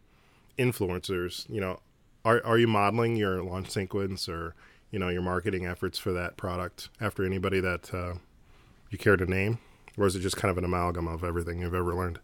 influencers, 0.58 1.48
you 1.48 1.60
know, 1.60 1.80
are 2.24 2.44
are 2.44 2.58
you 2.58 2.66
modeling 2.66 3.16
your 3.16 3.42
launch 3.42 3.70
sequence 3.70 4.28
or 4.28 4.54
you 4.90 4.98
know 4.98 5.08
your 5.08 5.22
marketing 5.22 5.66
efforts 5.66 5.98
for 5.98 6.12
that 6.12 6.36
product 6.36 6.90
after 7.00 7.24
anybody 7.24 7.60
that 7.60 7.92
uh, 7.94 8.14
you 8.92 8.98
care 8.98 9.16
to 9.16 9.26
name, 9.26 9.58
or 9.96 10.06
is 10.06 10.14
it 10.14 10.20
just 10.20 10.36
kind 10.36 10.50
of 10.50 10.58
an 10.58 10.64
amalgam 10.64 11.08
of 11.08 11.24
everything 11.24 11.60
you've 11.60 11.74
ever 11.74 11.94
learned? 11.94 12.18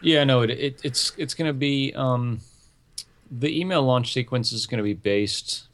Yeah, 0.00 0.24
no, 0.24 0.42
it, 0.42 0.50
it 0.50 0.80
it's 0.82 1.12
it's 1.16 1.34
going 1.34 1.48
to 1.48 1.54
be 1.54 1.92
um, 1.94 2.40
the 3.30 3.58
email 3.58 3.82
launch 3.82 4.12
sequence 4.12 4.52
is 4.52 4.66
going 4.66 4.78
to 4.78 4.84
be 4.84 4.94
based 4.94 5.68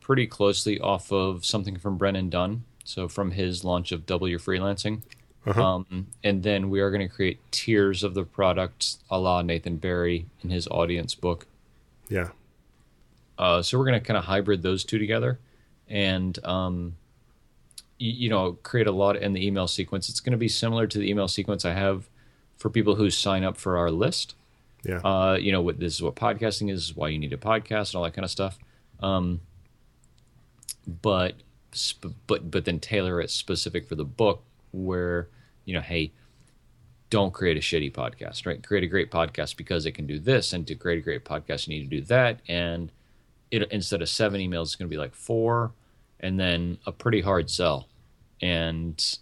pretty 0.00 0.26
closely 0.26 0.78
off 0.80 1.12
of 1.12 1.44
something 1.44 1.76
from 1.76 1.96
Brennan 1.96 2.30
Dunn. 2.30 2.64
So 2.84 3.08
from 3.08 3.30
his 3.30 3.64
launch 3.64 3.92
of 3.92 4.04
Double 4.04 4.28
Your 4.28 4.38
Freelancing. 4.38 5.02
Uh-huh. 5.46 5.62
Um, 5.62 6.06
and 6.22 6.42
then 6.42 6.68
we 6.68 6.80
are 6.80 6.90
going 6.90 7.06
to 7.06 7.14
create 7.14 7.40
tiers 7.50 8.02
of 8.02 8.12
the 8.14 8.24
product 8.24 8.96
a 9.10 9.18
la 9.18 9.42
Nathan 9.42 9.76
Barry 9.76 10.26
in 10.42 10.50
his 10.50 10.68
audience 10.68 11.14
book. 11.14 11.46
Yeah. 12.08 12.28
Uh, 13.38 13.62
so 13.62 13.78
we're 13.78 13.86
going 13.86 13.98
to 13.98 14.06
kind 14.06 14.18
of 14.18 14.24
hybrid 14.24 14.62
those 14.62 14.84
two 14.84 14.98
together 14.98 15.38
and, 15.88 16.38
um, 16.44 16.96
you, 17.98 18.28
know, 18.28 18.52
create 18.62 18.86
a 18.86 18.92
lot 18.92 19.16
in 19.16 19.32
the 19.32 19.46
email 19.46 19.68
sequence. 19.68 20.08
It's 20.08 20.20
going 20.20 20.32
to 20.32 20.38
be 20.38 20.48
similar 20.48 20.86
to 20.86 20.98
the 20.98 21.08
email 21.08 21.28
sequence 21.28 21.64
I 21.64 21.72
have 21.72 22.08
for 22.56 22.70
people 22.70 22.96
who 22.96 23.10
sign 23.10 23.44
up 23.44 23.56
for 23.56 23.76
our 23.76 23.90
list. 23.90 24.34
Yeah. 24.84 24.98
Uh, 24.98 25.36
you 25.40 25.52
know, 25.52 25.62
what 25.62 25.78
this 25.78 25.94
is 25.94 26.02
what 26.02 26.14
podcasting 26.14 26.70
is, 26.70 26.94
why 26.94 27.08
you 27.08 27.18
need 27.18 27.32
a 27.32 27.38
podcast, 27.38 27.90
and 27.90 27.96
all 27.96 28.02
that 28.04 28.14
kind 28.14 28.24
of 28.24 28.30
stuff. 28.30 28.58
Um, 29.00 29.40
but 30.86 31.34
but 32.26 32.50
but 32.50 32.64
then 32.64 32.78
tailor 32.78 33.20
it 33.20 33.30
specific 33.30 33.86
for 33.86 33.94
the 33.94 34.04
book 34.04 34.44
where 34.72 35.28
you 35.64 35.74
know 35.74 35.80
hey 35.80 36.12
don't 37.10 37.32
create 37.32 37.56
a 37.56 37.60
shitty 37.60 37.92
podcast 37.92 38.46
right 38.46 38.64
create 38.64 38.84
a 38.84 38.88
great 38.88 39.10
podcast 39.10 39.56
because 39.56 39.86
it 39.86 39.92
can 39.92 40.06
do 40.06 40.18
this 40.18 40.52
and 40.52 40.66
to 40.66 40.74
create 40.74 40.98
a 40.98 41.02
great 41.02 41.24
podcast 41.24 41.66
you 41.66 41.74
need 41.74 41.88
to 41.88 41.96
do 41.96 42.02
that 42.02 42.40
and 42.48 42.92
it 43.50 43.70
instead 43.72 44.02
of 44.02 44.08
seven 44.08 44.40
emails 44.40 44.62
it's 44.62 44.76
going 44.76 44.88
to 44.88 44.94
be 44.94 44.98
like 44.98 45.14
four 45.14 45.72
and 46.24 46.40
then 46.40 46.78
a 46.86 46.92
pretty 46.92 47.20
hard 47.20 47.48
sell 47.50 47.86
and 48.40 49.18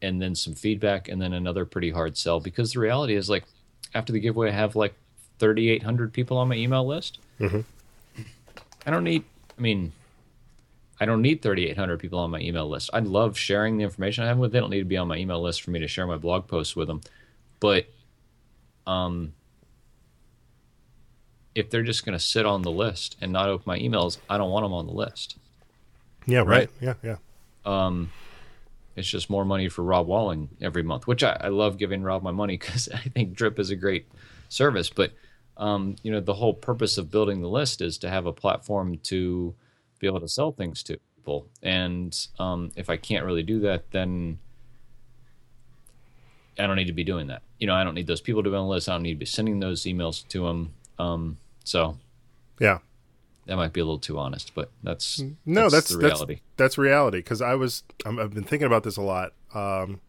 and 0.00 0.20
then 0.20 0.34
some 0.34 0.54
feedback 0.54 1.08
and 1.08 1.20
then 1.20 1.34
another 1.34 1.64
pretty 1.64 1.90
hard 1.90 2.16
sell 2.16 2.40
because 2.40 2.72
the 2.72 2.80
reality 2.80 3.14
is 3.14 3.28
like 3.28 3.44
after 3.94 4.12
the 4.12 4.18
giveaway 4.18 4.48
i 4.48 4.52
have 4.52 4.74
like 4.74 4.94
3800 5.38 6.12
people 6.12 6.38
on 6.38 6.48
my 6.48 6.54
email 6.56 6.86
list 6.86 7.18
mm-hmm. 7.38 7.60
i 8.86 8.90
don't 8.90 9.04
need 9.04 9.22
i 9.56 9.60
mean 9.60 9.92
I 11.00 11.06
don't 11.06 11.22
need 11.22 11.42
3,800 11.42 12.00
people 12.00 12.18
on 12.18 12.32
my 12.32 12.40
email 12.40 12.68
list. 12.68 12.90
I 12.92 12.98
love 12.98 13.38
sharing 13.38 13.78
the 13.78 13.84
information 13.84 14.24
I 14.24 14.26
have 14.26 14.38
with. 14.38 14.50
Them. 14.50 14.56
They 14.56 14.60
don't 14.60 14.70
need 14.70 14.78
to 14.80 14.84
be 14.84 14.96
on 14.96 15.06
my 15.06 15.16
email 15.16 15.40
list 15.40 15.62
for 15.62 15.70
me 15.70 15.78
to 15.78 15.86
share 15.86 16.08
my 16.08 16.16
blog 16.16 16.48
posts 16.48 16.74
with 16.74 16.88
them. 16.88 17.02
But 17.60 17.86
um, 18.84 19.32
if 21.54 21.70
they're 21.70 21.84
just 21.84 22.04
going 22.04 22.18
to 22.18 22.24
sit 22.24 22.46
on 22.46 22.62
the 22.62 22.72
list 22.72 23.16
and 23.20 23.32
not 23.32 23.48
open 23.48 23.62
my 23.64 23.78
emails, 23.78 24.18
I 24.28 24.38
don't 24.38 24.50
want 24.50 24.64
them 24.64 24.72
on 24.72 24.86
the 24.86 24.92
list. 24.92 25.36
Yeah, 26.28 26.40
right. 26.40 26.46
right? 26.46 26.70
Yeah, 26.80 26.94
yeah. 27.02 27.16
Um, 27.64 28.10
it's 28.94 29.08
just 29.08 29.30
more 29.30 29.44
money 29.44 29.68
for 29.68 29.82
Rob 29.82 30.06
Walling 30.06 30.50
every 30.60 30.82
month, 30.82 31.06
which 31.06 31.24
I, 31.24 31.36
I 31.40 31.48
love 31.48 31.78
giving 31.78 32.02
Rob 32.02 32.22
my 32.22 32.30
money 32.30 32.56
because 32.60 32.88
I 32.92 33.00
think 33.00 33.32
Drip 33.32 33.58
is 33.58 33.70
a 33.70 33.76
great 33.76 34.06
service. 34.48 34.90
But 34.90 35.12
um, 35.56 35.96
you 36.02 36.12
know, 36.12 36.20
the 36.20 36.34
whole 36.34 36.54
purpose 36.54 36.98
of 36.98 37.10
building 37.10 37.40
the 37.40 37.48
list 37.48 37.80
is 37.80 37.98
to 37.98 38.10
have 38.10 38.26
a 38.26 38.32
platform 38.32 38.98
to 39.04 39.54
be 39.98 40.06
able 40.06 40.20
to 40.20 40.28
sell 40.28 40.52
things 40.52 40.82
to 40.84 40.98
people. 41.16 41.46
And 41.62 42.16
um, 42.38 42.70
if 42.76 42.88
I 42.88 42.96
can't 42.96 43.24
really 43.24 43.42
do 43.42 43.60
that, 43.60 43.90
then 43.90 44.38
I 46.58 46.66
don't 46.66 46.76
need 46.76 46.86
to 46.86 46.92
be 46.92 47.04
doing 47.04 47.28
that. 47.28 47.42
You 47.58 47.66
know, 47.66 47.74
I 47.74 47.82
don't 47.82 47.94
need 47.94 48.06
those 48.06 48.20
people 48.20 48.42
to 48.42 48.50
be 48.50 48.56
on 48.56 48.64
the 48.66 48.70
list. 48.70 48.88
I 48.88 48.92
don't 48.92 49.02
need 49.02 49.14
to 49.14 49.18
be 49.18 49.26
sending 49.26 49.58
those 49.58 49.82
emails 49.82 50.26
to 50.28 50.44
them. 50.44 50.74
Um, 50.98 51.38
so, 51.64 51.96
yeah, 52.60 52.78
that 53.48 53.56
might 53.56 53.72
be 53.72 53.80
a 53.80 53.84
little 53.84 53.98
too 53.98 54.18
honest, 54.18 54.52
but 54.54 54.70
that's 54.82 55.22
no, 55.46 55.62
that's, 55.62 55.72
that's 55.72 55.88
the 55.88 55.98
reality. 55.98 56.34
That's, 56.34 56.56
that's 56.56 56.78
reality 56.78 57.18
because 57.18 57.40
I 57.40 57.54
was 57.54 57.82
i 58.04 58.12
have 58.12 58.34
been 58.34 58.44
thinking 58.44 58.66
about 58.66 58.84
this 58.84 58.98
a 58.98 59.02
lot. 59.02 59.32
Um, 59.54 60.00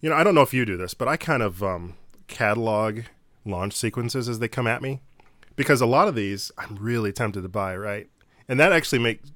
you 0.00 0.08
know, 0.08 0.14
I 0.14 0.22
don't 0.22 0.34
know 0.34 0.42
if 0.42 0.54
you 0.54 0.64
do 0.64 0.76
this, 0.76 0.94
but 0.94 1.08
I 1.08 1.16
kind 1.16 1.42
of 1.42 1.62
um, 1.62 1.94
catalog 2.28 3.00
launch 3.44 3.74
sequences 3.74 4.28
as 4.28 4.38
they 4.38 4.46
come 4.46 4.68
at 4.68 4.80
me 4.80 5.00
because 5.56 5.80
a 5.80 5.86
lot 5.86 6.06
of 6.06 6.14
these 6.14 6.52
I'm 6.56 6.76
really 6.76 7.12
tempted 7.12 7.42
to 7.42 7.48
buy. 7.48 7.76
Right, 7.76 8.08
and 8.48 8.60
that 8.60 8.72
actually 8.72 9.00
makes 9.00 9.32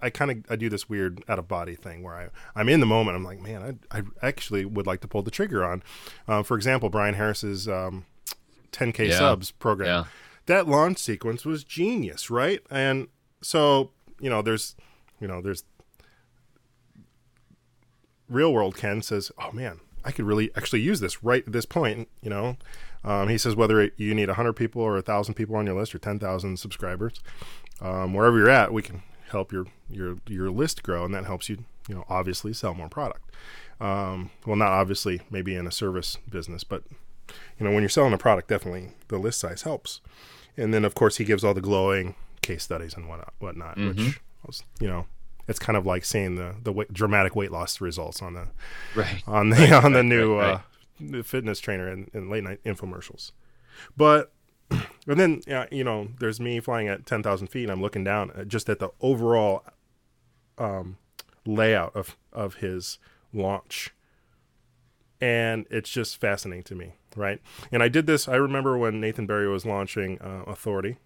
I 0.00 0.08
kind 0.08 0.30
of 0.30 0.38
I 0.48 0.56
do 0.56 0.70
this 0.70 0.88
weird 0.88 1.22
out 1.28 1.38
of 1.38 1.46
body 1.46 1.74
thing 1.74 2.02
where 2.02 2.14
I 2.14 2.28
I'm 2.58 2.70
in 2.70 2.80
the 2.80 2.86
moment. 2.86 3.14
I'm 3.14 3.24
like, 3.24 3.42
man, 3.42 3.78
I 3.90 3.98
I 3.98 4.02
actually 4.22 4.64
would 4.64 4.86
like 4.86 5.02
to 5.02 5.08
pull 5.08 5.22
the 5.22 5.30
trigger 5.30 5.62
on. 5.62 5.82
Uh, 6.26 6.42
for 6.42 6.56
example, 6.56 6.88
Bryan 6.88 7.14
Harris's 7.14 7.68
um, 7.68 8.06
10k 8.72 9.10
yeah. 9.10 9.18
subs 9.18 9.50
program. 9.50 9.86
Yeah. 9.86 10.04
That 10.50 10.66
launch 10.66 10.98
sequence 10.98 11.44
was 11.44 11.62
genius, 11.62 12.28
right? 12.28 12.60
And 12.72 13.06
so 13.40 13.92
you 14.20 14.28
know, 14.28 14.42
there's 14.42 14.74
you 15.20 15.28
know, 15.28 15.40
there's 15.40 15.62
real 18.28 18.52
world 18.52 18.76
Ken 18.76 19.00
says, 19.00 19.30
oh 19.38 19.52
man, 19.52 19.78
I 20.04 20.10
could 20.10 20.24
really 20.24 20.50
actually 20.56 20.80
use 20.80 20.98
this 20.98 21.22
right 21.22 21.44
at 21.46 21.52
this 21.52 21.66
point. 21.66 22.08
You 22.20 22.30
know, 22.30 22.56
um, 23.04 23.28
he 23.28 23.38
says 23.38 23.54
whether 23.54 23.92
you 23.96 24.12
need 24.12 24.26
100 24.26 24.54
people 24.54 24.82
or 24.82 24.94
1,000 24.94 25.34
people 25.34 25.54
on 25.54 25.66
your 25.66 25.76
list 25.76 25.94
or 25.94 25.98
10,000 25.98 26.56
subscribers, 26.58 27.20
um, 27.80 28.12
wherever 28.12 28.36
you're 28.36 28.50
at, 28.50 28.72
we 28.72 28.82
can 28.82 29.04
help 29.30 29.52
your 29.52 29.66
your 29.88 30.16
your 30.26 30.50
list 30.50 30.82
grow, 30.82 31.04
and 31.04 31.14
that 31.14 31.26
helps 31.26 31.48
you, 31.48 31.64
you 31.88 31.94
know, 31.94 32.04
obviously 32.08 32.52
sell 32.52 32.74
more 32.74 32.88
product. 32.88 33.22
Um, 33.80 34.30
well, 34.44 34.56
not 34.56 34.72
obviously, 34.72 35.20
maybe 35.30 35.54
in 35.54 35.68
a 35.68 35.70
service 35.70 36.18
business, 36.28 36.64
but 36.64 36.82
you 37.56 37.64
know, 37.64 37.70
when 37.70 37.82
you're 37.82 37.88
selling 37.88 38.12
a 38.12 38.18
product, 38.18 38.48
definitely 38.48 38.88
the 39.06 39.18
list 39.18 39.38
size 39.38 39.62
helps. 39.62 40.00
And 40.56 40.74
then, 40.74 40.84
of 40.84 40.94
course, 40.94 41.16
he 41.16 41.24
gives 41.24 41.44
all 41.44 41.54
the 41.54 41.60
glowing 41.60 42.14
case 42.42 42.62
studies 42.62 42.94
and 42.94 43.08
whatnot, 43.08 43.32
whatnot 43.38 43.76
mm-hmm. 43.76 44.04
which 44.06 44.20
was, 44.44 44.64
you 44.80 44.88
know, 44.88 45.06
it's 45.48 45.58
kind 45.58 45.76
of 45.76 45.84
like 45.84 46.04
seeing 46.04 46.36
the 46.36 46.54
the 46.62 46.72
weight, 46.72 46.92
dramatic 46.92 47.34
weight 47.34 47.50
loss 47.50 47.80
results 47.80 48.22
on 48.22 48.34
the 48.34 48.48
right 48.94 49.22
on 49.26 49.50
the 49.50 49.72
on 49.74 49.92
the 49.92 50.02
new 50.02 50.38
right, 50.38 50.60
right. 51.00 51.18
Uh, 51.18 51.22
fitness 51.22 51.58
trainer 51.58 51.90
in, 51.90 52.10
in 52.14 52.30
late 52.30 52.44
night 52.44 52.62
infomercials. 52.64 53.32
But 53.96 54.32
and 54.70 55.18
then 55.18 55.42
you 55.72 55.84
know, 55.84 56.08
there's 56.20 56.40
me 56.40 56.60
flying 56.60 56.88
at 56.88 57.04
ten 57.04 57.22
thousand 57.22 57.48
feet, 57.48 57.64
and 57.64 57.72
I'm 57.72 57.82
looking 57.82 58.04
down 58.04 58.30
at 58.36 58.48
just 58.48 58.68
at 58.68 58.78
the 58.78 58.90
overall 59.00 59.64
um, 60.56 60.98
layout 61.44 61.96
of 61.96 62.16
of 62.32 62.56
his 62.56 62.98
launch, 63.32 63.90
and 65.20 65.66
it's 65.70 65.90
just 65.90 66.20
fascinating 66.20 66.62
to 66.64 66.74
me, 66.74 66.94
right? 67.16 67.40
And 67.72 67.82
I 67.82 67.88
did 67.88 68.06
this. 68.06 68.28
I 68.28 68.36
remember 68.36 68.76
when 68.78 69.00
Nathan 69.00 69.26
Barry 69.26 69.48
was 69.48 69.64
launching 69.64 70.20
uh, 70.20 70.44
Authority, 70.46 70.96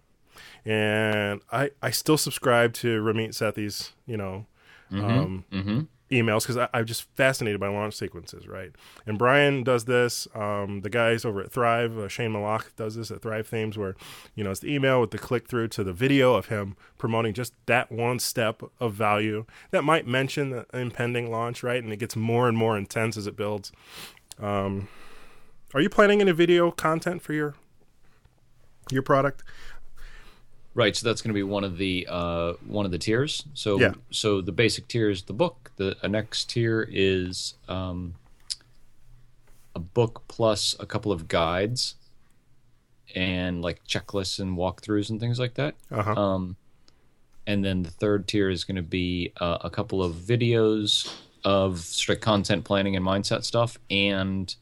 and 0.65 1.41
I 1.51 1.71
I 1.81 1.91
still 1.91 2.17
subscribe 2.17 2.73
to 2.75 3.01
Ramit 3.01 3.29
Sethi's 3.29 3.93
you 4.05 4.17
know 4.17 4.45
um, 4.91 5.45
emails 6.11 6.45
because 6.45 6.67
I'm 6.73 6.85
just 6.85 7.03
fascinated 7.15 7.59
by 7.59 7.67
launch 7.67 7.95
sequences, 7.95 8.47
right? 8.47 8.71
And 9.07 9.17
Brian 9.17 9.63
does 9.63 9.85
this. 9.85 10.27
Um, 10.35 10.81
the 10.81 10.89
guys 10.89 11.25
over 11.25 11.41
at 11.41 11.51
Thrive, 11.51 11.97
uh, 11.97 12.07
Shane 12.07 12.31
Melaugh 12.31 12.63
does 12.75 12.95
this 12.95 13.09
at 13.09 13.21
Thrive 13.21 13.47
Themes, 13.47 13.77
where 13.77 13.95
you 14.35 14.43
know 14.43 14.51
it's 14.51 14.59
the 14.59 14.73
email 14.73 15.01
with 15.01 15.11
the 15.11 15.17
click 15.17 15.47
through 15.47 15.69
to 15.69 15.83
the 15.83 15.93
video 15.93 16.35
of 16.35 16.47
him 16.47 16.75
promoting 16.97 17.33
just 17.33 17.53
that 17.65 17.91
one 17.91 18.19
step 18.19 18.61
of 18.79 18.93
value 18.93 19.45
that 19.71 19.83
might 19.83 20.05
mention 20.07 20.51
the 20.51 20.65
impending 20.73 21.31
launch, 21.31 21.63
right? 21.63 21.83
And 21.83 21.91
it 21.91 21.97
gets 21.97 22.15
more 22.15 22.47
and 22.47 22.57
more 22.57 22.77
intense 22.77 23.17
as 23.17 23.25
it 23.27 23.35
builds. 23.35 23.71
Um, 24.39 24.87
are 25.75 25.81
you 25.81 25.89
planning 25.89 26.21
any 26.21 26.31
video 26.31 26.71
content 26.71 27.21
for 27.21 27.33
your 27.33 27.53
your 28.89 29.01
product? 29.03 29.43
Right, 30.73 30.95
so 30.95 31.07
that's 31.07 31.21
going 31.21 31.29
to 31.29 31.33
be 31.33 31.43
one 31.43 31.63
of 31.63 31.77
the 31.77 32.07
uh, 32.09 32.53
one 32.65 32.85
of 32.85 32.91
the 32.91 32.97
tiers. 32.97 33.43
So 33.53 33.79
Yeah. 33.79 33.93
so 34.09 34.41
the 34.41 34.51
basic 34.51 34.87
tier 34.87 35.09
is 35.09 35.23
the 35.23 35.33
book. 35.33 35.71
The 35.77 35.95
next 36.09 36.49
tier 36.49 36.87
is 36.89 37.55
um, 37.67 38.15
a 39.75 39.79
book 39.79 40.23
plus 40.27 40.75
a 40.79 40.85
couple 40.85 41.11
of 41.11 41.27
guides 41.27 41.95
and 43.13 43.61
like 43.61 43.85
checklists 43.85 44.39
and 44.39 44.57
walkthroughs 44.57 45.09
and 45.09 45.19
things 45.19 45.39
like 45.39 45.53
that. 45.55 45.75
Uh-huh. 45.91 46.13
Um, 46.13 46.55
and 47.47 47.63
then 47.63 47.83
the 47.83 47.91
third 47.91 48.27
tier 48.27 48.49
is 48.49 48.63
going 48.63 48.77
to 48.77 48.81
be 48.81 49.31
uh, 49.39 49.59
a 49.61 49.69
couple 49.69 50.01
of 50.03 50.15
videos 50.15 51.13
of 51.43 51.79
strict 51.79 52.21
content 52.21 52.63
planning 52.65 52.95
and 52.95 53.05
mindset 53.05 53.43
stuff 53.43 53.77
and 53.89 54.55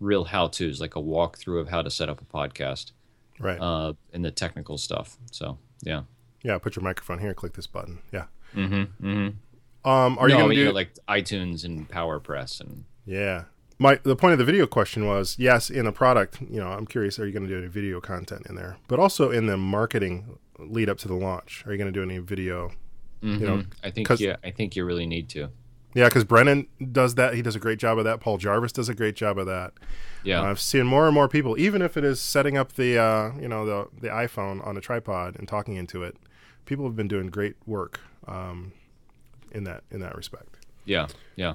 real 0.00 0.24
how 0.24 0.48
tos, 0.48 0.80
like 0.80 0.96
a 0.96 1.00
walkthrough 1.00 1.60
of 1.60 1.68
how 1.68 1.82
to 1.82 1.90
set 1.90 2.08
up 2.08 2.20
a 2.20 2.24
podcast 2.24 2.92
Right. 3.38 3.58
uh, 3.58 3.92
and 4.12 4.24
the 4.24 4.30
technical 4.30 4.76
stuff. 4.78 5.16
So 5.30 5.58
yeah. 5.82 6.02
yeah. 6.42 6.58
Put 6.58 6.76
your 6.76 6.82
microphone 6.82 7.18
here. 7.20 7.32
Click 7.34 7.54
this 7.54 7.66
button. 7.66 8.00
Yeah. 8.12 8.24
Mm-hmm. 8.54 9.06
mm-hmm. 9.06 9.88
Um, 9.88 10.18
are 10.18 10.28
you 10.28 10.34
no, 10.34 10.40
going 10.42 10.50
to 10.50 10.56
you 10.56 10.62
do 10.64 10.68
know, 10.68 10.74
like 10.74 10.90
iTunes 11.08 11.64
and 11.64 11.88
PowerPress 11.88 12.60
and 12.60 12.84
Yeah. 13.06 13.44
My 13.78 13.98
the 14.02 14.14
point 14.14 14.32
of 14.32 14.38
the 14.38 14.44
video 14.44 14.66
question 14.66 15.06
was 15.06 15.36
yes, 15.38 15.70
in 15.70 15.86
a 15.86 15.92
product, 15.92 16.38
you 16.42 16.60
know, 16.60 16.68
I'm 16.68 16.86
curious, 16.86 17.18
are 17.18 17.26
you 17.26 17.32
going 17.32 17.44
to 17.44 17.48
do 17.48 17.56
any 17.56 17.66
video 17.68 17.98
content 17.98 18.42
in 18.46 18.56
there? 18.56 18.76
But 18.88 18.98
also 18.98 19.30
in 19.30 19.46
the 19.46 19.56
marketing 19.56 20.38
lead 20.58 20.90
up 20.90 20.98
to 20.98 21.08
the 21.08 21.14
launch, 21.14 21.64
are 21.66 21.72
you 21.72 21.78
going 21.78 21.90
to 21.90 21.98
do 21.98 22.02
any 22.02 22.18
video? 22.18 22.72
You 23.22 23.38
know, 23.38 23.56
Mhm. 23.58 23.66
I 23.82 23.90
think 23.90 24.20
yeah, 24.20 24.36
I 24.44 24.50
think 24.50 24.76
you 24.76 24.84
really 24.84 25.06
need 25.06 25.28
to. 25.30 25.48
Yeah, 25.94 26.06
because 26.08 26.24
Brennan 26.24 26.66
does 26.92 27.16
that. 27.16 27.34
He 27.34 27.42
does 27.42 27.56
a 27.56 27.58
great 27.58 27.78
job 27.78 27.98
of 27.98 28.04
that. 28.04 28.20
Paul 28.20 28.38
Jarvis 28.38 28.72
does 28.72 28.88
a 28.88 28.94
great 28.94 29.16
job 29.16 29.38
of 29.38 29.46
that. 29.46 29.72
Yeah. 30.22 30.42
I've 30.42 30.60
seen 30.60 30.86
more 30.86 31.06
and 31.06 31.14
more 31.14 31.28
people, 31.28 31.58
even 31.58 31.82
if 31.82 31.96
it 31.96 32.04
is 32.04 32.20
setting 32.20 32.56
up 32.56 32.74
the 32.74 32.98
uh, 32.98 33.32
you 33.40 33.48
know 33.48 33.64
the 33.66 33.88
the 34.00 34.08
iPhone 34.08 34.64
on 34.66 34.76
a 34.76 34.80
tripod 34.80 35.36
and 35.38 35.48
talking 35.48 35.76
into 35.76 36.02
it. 36.02 36.16
People 36.66 36.84
have 36.84 36.94
been 36.94 37.08
doing 37.08 37.26
great 37.28 37.56
work 37.66 37.98
um, 38.28 38.72
in 39.50 39.64
that 39.64 39.82
in 39.90 40.00
that 40.00 40.14
respect. 40.16 40.56
Yeah, 40.84 41.08
yeah, 41.36 41.54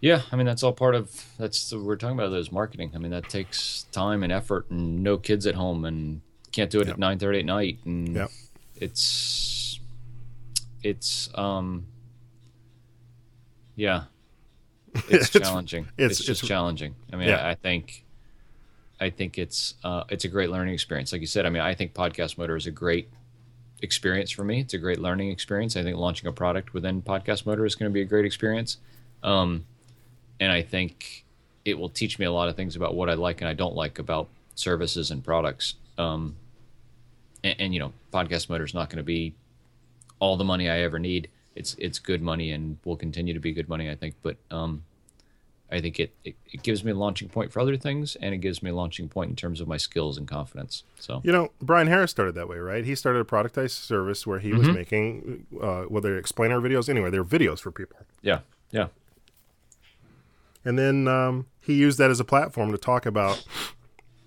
yeah. 0.00 0.22
I 0.30 0.36
mean, 0.36 0.46
that's 0.46 0.62
all 0.62 0.72
part 0.72 0.94
of 0.94 1.24
that's 1.38 1.72
we're 1.72 1.96
talking 1.96 2.16
about 2.18 2.30
those 2.30 2.52
marketing. 2.52 2.92
I 2.94 2.98
mean, 2.98 3.10
that 3.10 3.28
takes 3.28 3.84
time 3.92 4.22
and 4.22 4.32
effort, 4.32 4.70
and 4.70 5.02
no 5.02 5.16
kids 5.18 5.46
at 5.46 5.54
home, 5.56 5.84
and 5.84 6.20
can't 6.52 6.70
do 6.70 6.80
it 6.80 6.86
Yep. 6.86 6.94
at 6.94 6.98
nine 6.98 7.18
thirty 7.18 7.40
at 7.40 7.44
night, 7.46 7.78
and 7.84 8.14
Yep. 8.14 8.30
it's 8.76 9.57
it's 10.82 11.28
um 11.34 11.86
yeah, 13.76 14.04
it's, 14.94 15.34
It's- 15.34 15.48
challenging. 15.48 15.84
it's- 15.96 16.18
It's, 16.18 16.26
just 16.26 16.42
it's- 16.42 16.48
challenging. 16.48 16.94
I 17.12 17.16
mean, 17.16 17.28
Yeah. 17.28 17.36
I, 17.46 17.50
I 17.50 17.54
think. 17.54 18.04
I 19.00 19.10
think 19.10 19.38
it's 19.38 19.74
uh, 19.84 20.02
it's 20.08 20.24
a 20.24 20.28
great 20.28 20.50
learning 20.50 20.74
experience. 20.74 21.12
Like 21.12 21.20
you 21.20 21.28
said, 21.28 21.46
I 21.46 21.50
mean, 21.50 21.62
I 21.62 21.72
think 21.72 21.94
Podcast 21.94 22.36
Motor 22.36 22.56
is 22.56 22.66
a 22.66 22.72
great 22.72 23.08
experience 23.80 24.32
for 24.32 24.42
me. 24.42 24.58
It's 24.58 24.74
a 24.74 24.78
great 24.78 24.98
learning 24.98 25.30
experience. 25.30 25.76
I 25.76 25.84
think 25.84 25.96
launching 25.96 26.26
a 26.26 26.32
product 26.32 26.74
within 26.74 27.00
Podcast 27.00 27.46
Motor 27.46 27.64
is 27.64 27.76
going 27.76 27.88
to 27.88 27.94
be 27.94 28.00
a 28.00 28.04
great 28.04 28.24
experience. 28.24 28.78
Um, 29.22 29.64
and 30.40 30.50
I 30.50 30.62
think 30.62 31.24
it 31.64 31.78
will 31.78 31.88
teach 31.88 32.18
me 32.18 32.26
a 32.26 32.32
lot 32.32 32.48
of 32.48 32.56
things 32.56 32.74
about 32.74 32.96
what 32.96 33.08
I 33.08 33.14
like 33.14 33.40
and 33.40 33.48
I 33.48 33.54
don't 33.54 33.76
like 33.76 34.00
about 34.00 34.26
services 34.56 35.12
and 35.12 35.22
products. 35.22 35.74
Um, 35.96 36.34
and, 37.44 37.54
and 37.60 37.74
you 37.74 37.78
know, 37.78 37.92
Podcast 38.12 38.50
Motor 38.50 38.64
is 38.64 38.74
not 38.74 38.90
going 38.90 38.96
to 38.96 39.04
be 39.04 39.32
all 40.20 40.36
the 40.36 40.44
money 40.44 40.68
I 40.68 40.80
ever 40.80 40.98
need. 40.98 41.28
It's 41.54 41.74
it's 41.78 41.98
good 41.98 42.22
money 42.22 42.52
and 42.52 42.78
will 42.84 42.96
continue 42.96 43.34
to 43.34 43.40
be 43.40 43.52
good 43.52 43.68
money, 43.68 43.90
I 43.90 43.94
think. 43.96 44.14
But 44.22 44.36
um, 44.50 44.84
I 45.70 45.80
think 45.80 45.98
it, 46.00 46.14
it, 46.24 46.36
it 46.50 46.62
gives 46.62 46.82
me 46.84 46.92
a 46.92 46.94
launching 46.94 47.28
point 47.28 47.52
for 47.52 47.60
other 47.60 47.76
things, 47.76 48.16
and 48.16 48.34
it 48.34 48.38
gives 48.38 48.62
me 48.62 48.70
a 48.70 48.74
launching 48.74 49.08
point 49.08 49.30
in 49.30 49.36
terms 49.36 49.60
of 49.60 49.68
my 49.68 49.76
skills 49.76 50.16
and 50.16 50.26
confidence. 50.26 50.84
So 50.98 51.20
You 51.24 51.32
know, 51.32 51.52
Bryan 51.60 51.88
Harris 51.88 52.10
started 52.10 52.34
that 52.36 52.48
way, 52.48 52.56
right? 52.58 52.84
He 52.84 52.94
started 52.94 53.20
a 53.20 53.24
productized 53.24 53.72
service 53.72 54.26
where 54.26 54.38
he 54.38 54.52
was 54.52 54.68
making, 54.68 55.46
uh, 55.60 55.82
whether 55.82 56.16
explainer 56.16 56.60
videos, 56.60 56.88
anyway, 56.88 57.10
they're 57.10 57.24
videos 57.24 57.58
for 57.60 57.70
people. 57.70 57.98
yeah, 58.22 58.40
yeah. 58.70 58.86
And 60.64 60.78
then 60.78 61.06
um, 61.08 61.46
he 61.60 61.74
used 61.74 61.98
that 61.98 62.10
as 62.10 62.20
a 62.20 62.24
platform 62.24 62.72
to 62.72 62.78
talk 62.78 63.06
about 63.06 63.44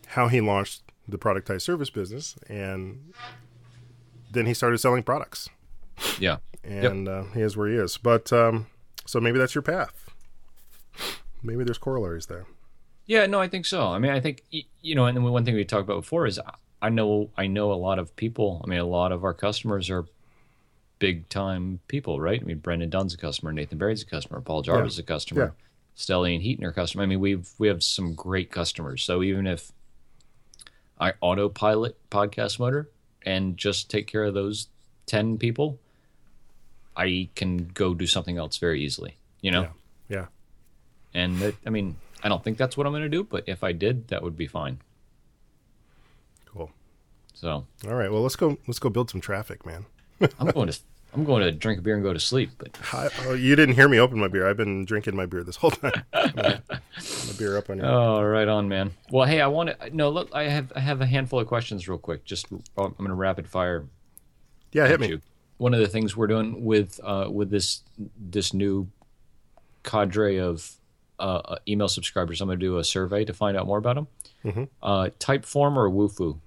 how 0.07 0.27
he 0.27 0.41
launched 0.41 0.81
the 1.07 1.17
productized 1.17 1.61
service 1.61 1.89
business. 1.89 2.35
And 2.47 3.13
then 4.31 4.45
he 4.45 4.53
started 4.53 4.77
selling 4.79 5.03
products. 5.03 5.49
Yeah. 6.19 6.37
And 6.63 7.07
uh, 7.07 7.23
he 7.33 7.41
is 7.41 7.57
where 7.57 7.67
he 7.67 7.75
is. 7.75 7.97
But 7.97 8.31
um, 8.31 8.67
so 9.05 9.19
maybe 9.19 9.39
that's 9.39 9.55
your 9.55 9.61
path. 9.61 10.09
Maybe 11.43 11.63
there's 11.63 11.77
corollaries 11.77 12.27
there. 12.27 12.45
Yeah, 13.07 13.25
no, 13.25 13.39
I 13.39 13.47
think 13.47 13.65
so. 13.65 13.87
I 13.87 13.99
mean, 13.99 14.11
I 14.11 14.19
think 14.19 14.43
you 14.51 14.95
know, 14.95 15.05
and 15.05 15.17
then 15.17 15.23
one 15.23 15.43
thing 15.43 15.55
we 15.55 15.65
talked 15.65 15.83
about 15.83 16.01
before 16.01 16.27
is 16.27 16.39
I 16.81 16.89
know 16.89 17.29
I 17.35 17.47
know 17.47 17.71
a 17.71 17.75
lot 17.75 17.99
of 17.99 18.15
people. 18.15 18.61
I 18.63 18.69
mean, 18.69 18.79
a 18.79 18.85
lot 18.85 19.11
of 19.11 19.23
our 19.23 19.33
customers 19.33 19.89
are 19.89 20.05
big 20.99 21.27
time 21.29 21.79
people, 21.87 22.21
right? 22.21 22.39
I 22.39 22.45
mean, 22.45 22.59
Brennan 22.59 22.89
Dunn's 22.91 23.13
a 23.13 23.17
customer, 23.17 23.51
Nathan 23.51 23.79
Barry's 23.79 24.03
a 24.03 24.05
customer, 24.05 24.39
Paul 24.39 24.61
Jarvis 24.61 24.93
is 24.93 24.99
a 24.99 25.03
customer, 25.03 25.55
Yeah. 25.57 25.65
Steli 25.97 26.35
and 26.35 26.43
Hiten 26.43 26.63
are 26.63 26.71
customer. 26.71 27.03
I 27.03 27.07
mean, 27.07 27.19
we've 27.19 27.49
we 27.57 27.67
have 27.67 27.83
some 27.83 28.13
great 28.13 28.51
customers. 28.51 29.03
So 29.03 29.23
even 29.23 29.47
if 29.47 29.71
I 30.99 31.13
autopilot 31.21 31.97
podcast 32.11 32.59
motor 32.59 32.89
and 33.23 33.57
just 33.57 33.89
take 33.89 34.07
care 34.07 34.23
of 34.23 34.35
those 34.35 34.67
ten 35.11 35.37
people, 35.37 35.77
I 36.95 37.27
can 37.35 37.69
go 37.73 37.93
do 37.93 38.07
something 38.07 38.37
else 38.37 38.57
very 38.57 38.81
easily. 38.81 39.17
You 39.41 39.51
know. 39.51 39.61
Yeah. 39.61 39.67
Yeah. 40.09 40.25
And 41.13 41.53
I 41.65 41.69
mean, 41.69 41.97
I 42.23 42.29
don't 42.29 42.41
think 42.41 42.57
that's 42.57 42.77
what 42.77 42.87
I'm 42.87 42.93
going 42.93 43.03
to 43.03 43.09
do, 43.09 43.25
but 43.25 43.43
if 43.45 43.61
I 43.61 43.73
did, 43.73 44.07
that 44.07 44.23
would 44.23 44.37
be 44.37 44.47
fine. 44.47 44.79
Cool. 46.45 46.71
So 47.33 47.65
All 47.85 47.95
right. 47.95 48.09
Well, 48.09 48.21
let's 48.21 48.37
go. 48.37 48.57
Let's 48.67 48.79
go 48.79 48.89
build 48.89 49.09
some 49.09 49.19
traffic, 49.19 49.65
man. 49.65 49.85
I'm 50.39 50.47
going 50.51 50.69
to 50.69 50.79
I'm 51.13 51.25
going 51.25 51.43
to 51.43 51.51
drink 51.51 51.79
a 51.79 51.81
beer 51.81 51.95
and 51.95 52.03
go 52.03 52.13
to 52.13 52.19
sleep. 52.19 52.51
But 52.57 52.77
I, 52.93 53.09
oh, 53.25 53.33
you 53.33 53.57
didn't 53.57 53.75
hear 53.75 53.89
me 53.89 53.99
open 53.99 54.17
my 54.17 54.29
beer. 54.29 54.49
I've 54.49 54.55
been 54.55 54.85
drinking 54.85 55.17
my 55.17 55.25
beer 55.25 55.43
this 55.43 55.57
whole 55.57 55.71
time. 55.71 56.05
my 56.13 56.59
beer 57.37 57.57
up 57.57 57.69
on 57.69 57.79
your. 57.79 57.85
oh, 57.85 58.23
right 58.23 58.47
on, 58.47 58.69
man. 58.69 58.91
Well, 59.09 59.27
hey, 59.27 59.41
I 59.41 59.47
want 59.47 59.77
to 59.77 59.95
no. 59.95 60.09
Look, 60.09 60.29
I 60.33 60.43
have 60.43 60.71
I 60.73 60.79
have 60.79 61.01
a 61.01 61.05
handful 61.05 61.41
of 61.41 61.47
questions, 61.47 61.89
real 61.89 61.97
quick. 61.97 62.23
Just 62.23 62.47
oh, 62.51 62.85
I'm 62.85 62.93
going 62.93 63.09
to 63.09 63.15
rapid 63.15 63.49
fire 63.49 63.85
yeah, 64.71 64.87
hit 64.87 64.99
me. 64.99 65.07
you. 65.07 65.21
One 65.57 65.73
of 65.73 65.79
the 65.79 65.87
things 65.87 66.15
we're 66.17 66.27
doing 66.27 66.63
with 66.65 66.99
uh, 67.03 67.27
with 67.31 67.49
this 67.49 67.81
this 68.19 68.53
new 68.53 68.87
cadre 69.83 70.37
of 70.39 70.71
uh, 71.19 71.21
uh, 71.45 71.55
email 71.67 71.87
subscribers, 71.87 72.41
I'm 72.41 72.47
going 72.47 72.59
to 72.59 72.65
do 72.65 72.77
a 72.77 72.83
survey 72.83 73.25
to 73.25 73.33
find 73.33 73.55
out 73.57 73.67
more 73.67 73.77
about 73.77 73.95
them. 73.95 74.07
Mhm. 74.43 74.69
Uh, 74.81 75.09
Typeform 75.19 75.75
or 75.75 75.89
Wufoo 75.89 76.39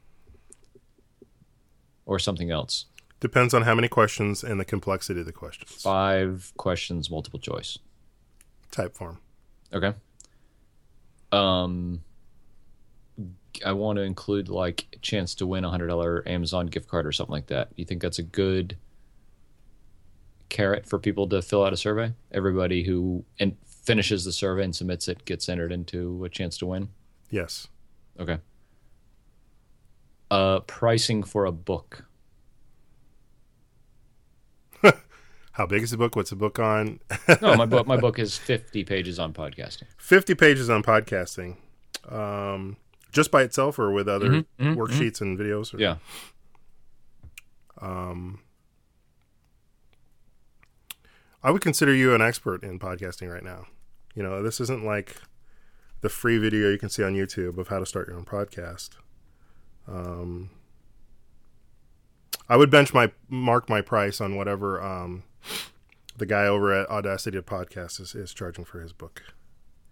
or 2.06 2.18
something 2.18 2.50
else. 2.50 2.86
Depends 3.20 3.54
on 3.54 3.62
how 3.62 3.74
many 3.74 3.88
questions 3.88 4.42
and 4.44 4.58
the 4.60 4.64
complexity 4.64 5.20
of 5.20 5.26
the 5.26 5.32
questions. 5.32 5.80
Five 5.80 6.52
questions, 6.56 7.10
multiple 7.10 7.38
choice. 7.38 7.78
Typeform. 8.72 9.18
Okay. 9.72 9.94
Um, 11.32 12.02
I 13.64 13.72
want 13.72 13.96
to 13.96 14.02
include 14.02 14.48
like 14.48 14.86
a 14.92 14.98
chance 14.98 15.34
to 15.36 15.46
win 15.46 15.64
a 15.64 15.70
hundred 15.70 15.88
dollar 15.88 16.22
Amazon 16.26 16.66
gift 16.66 16.88
card 16.88 17.06
or 17.06 17.12
something 17.12 17.32
like 17.32 17.46
that. 17.48 17.68
You 17.76 17.84
think 17.84 18.02
that's 18.02 18.18
a 18.18 18.22
good 18.22 18.76
carrot 20.48 20.86
for 20.86 20.98
people 20.98 21.28
to 21.28 21.42
fill 21.42 21.64
out 21.64 21.72
a 21.72 21.76
survey? 21.76 22.12
Everybody 22.32 22.84
who 22.84 23.24
and 23.38 23.56
finishes 23.66 24.24
the 24.24 24.32
survey 24.32 24.64
and 24.64 24.74
submits 24.74 25.08
it 25.08 25.24
gets 25.24 25.48
entered 25.48 25.72
into 25.72 26.24
a 26.24 26.28
chance 26.28 26.56
to 26.58 26.66
win. 26.66 26.88
Yes. 27.30 27.68
Okay. 28.18 28.38
Uh, 30.30 30.60
pricing 30.60 31.22
for 31.22 31.44
a 31.44 31.52
book. 31.52 32.04
How 35.52 35.66
big 35.66 35.82
is 35.82 35.90
the 35.92 35.96
book? 35.96 36.16
What's 36.16 36.30
the 36.30 36.36
book 36.36 36.58
on? 36.58 37.00
No, 37.42 37.56
my 37.56 37.66
book. 37.66 37.86
My 37.86 37.96
book 38.00 38.18
is 38.18 38.36
fifty 38.36 38.84
pages 38.84 39.18
on 39.18 39.32
podcasting. 39.32 39.84
50 39.98 40.34
pages 40.34 40.68
on 40.70 40.82
podcasting. 40.82 41.56
Um, 42.08 42.76
just 43.14 43.30
by 43.30 43.42
itself 43.42 43.78
or 43.78 43.90
with 43.90 44.08
other 44.08 44.28
Mhm, 44.28 44.46
mhm, 44.60 44.76
worksheets 44.76 45.20
and 45.22 45.38
videos? 45.38 45.72
Or, 45.72 45.78
Yeah. 45.80 45.96
I 51.42 51.50
would 51.50 51.60
consider 51.62 51.94
you 51.94 52.14
an 52.14 52.22
expert 52.22 52.62
in 52.62 52.78
podcasting 52.78 53.30
right 53.32 53.42
now. 53.44 53.66
You 54.14 54.22
know, 54.22 54.42
this 54.42 54.60
isn't 54.60 54.84
like 54.84 55.16
the 56.00 56.08
free 56.08 56.38
video 56.38 56.70
you 56.70 56.78
can 56.78 56.88
see 56.88 57.02
on 57.02 57.14
YouTube 57.14 57.58
of 57.58 57.68
how 57.68 57.78
to 57.78 57.86
start 57.86 58.08
your 58.08 58.16
own 58.16 58.24
podcast. 58.24 58.90
Um, 59.86 60.50
I 62.48 62.56
would 62.56 62.70
bench 62.70 62.94
my 62.94 63.12
mark 63.28 63.68
my 63.68 63.80
price 63.80 64.20
on 64.20 64.36
whatever 64.36 64.82
um, 64.82 65.24
the 66.16 66.26
guy 66.26 66.46
over 66.46 66.72
at 66.72 66.88
Audacity 66.88 67.38
Podcast 67.40 68.00
is, 68.00 68.14
is 68.14 68.32
charging 68.32 68.64
for 68.64 68.80
his 68.80 68.92
book. 68.92 69.22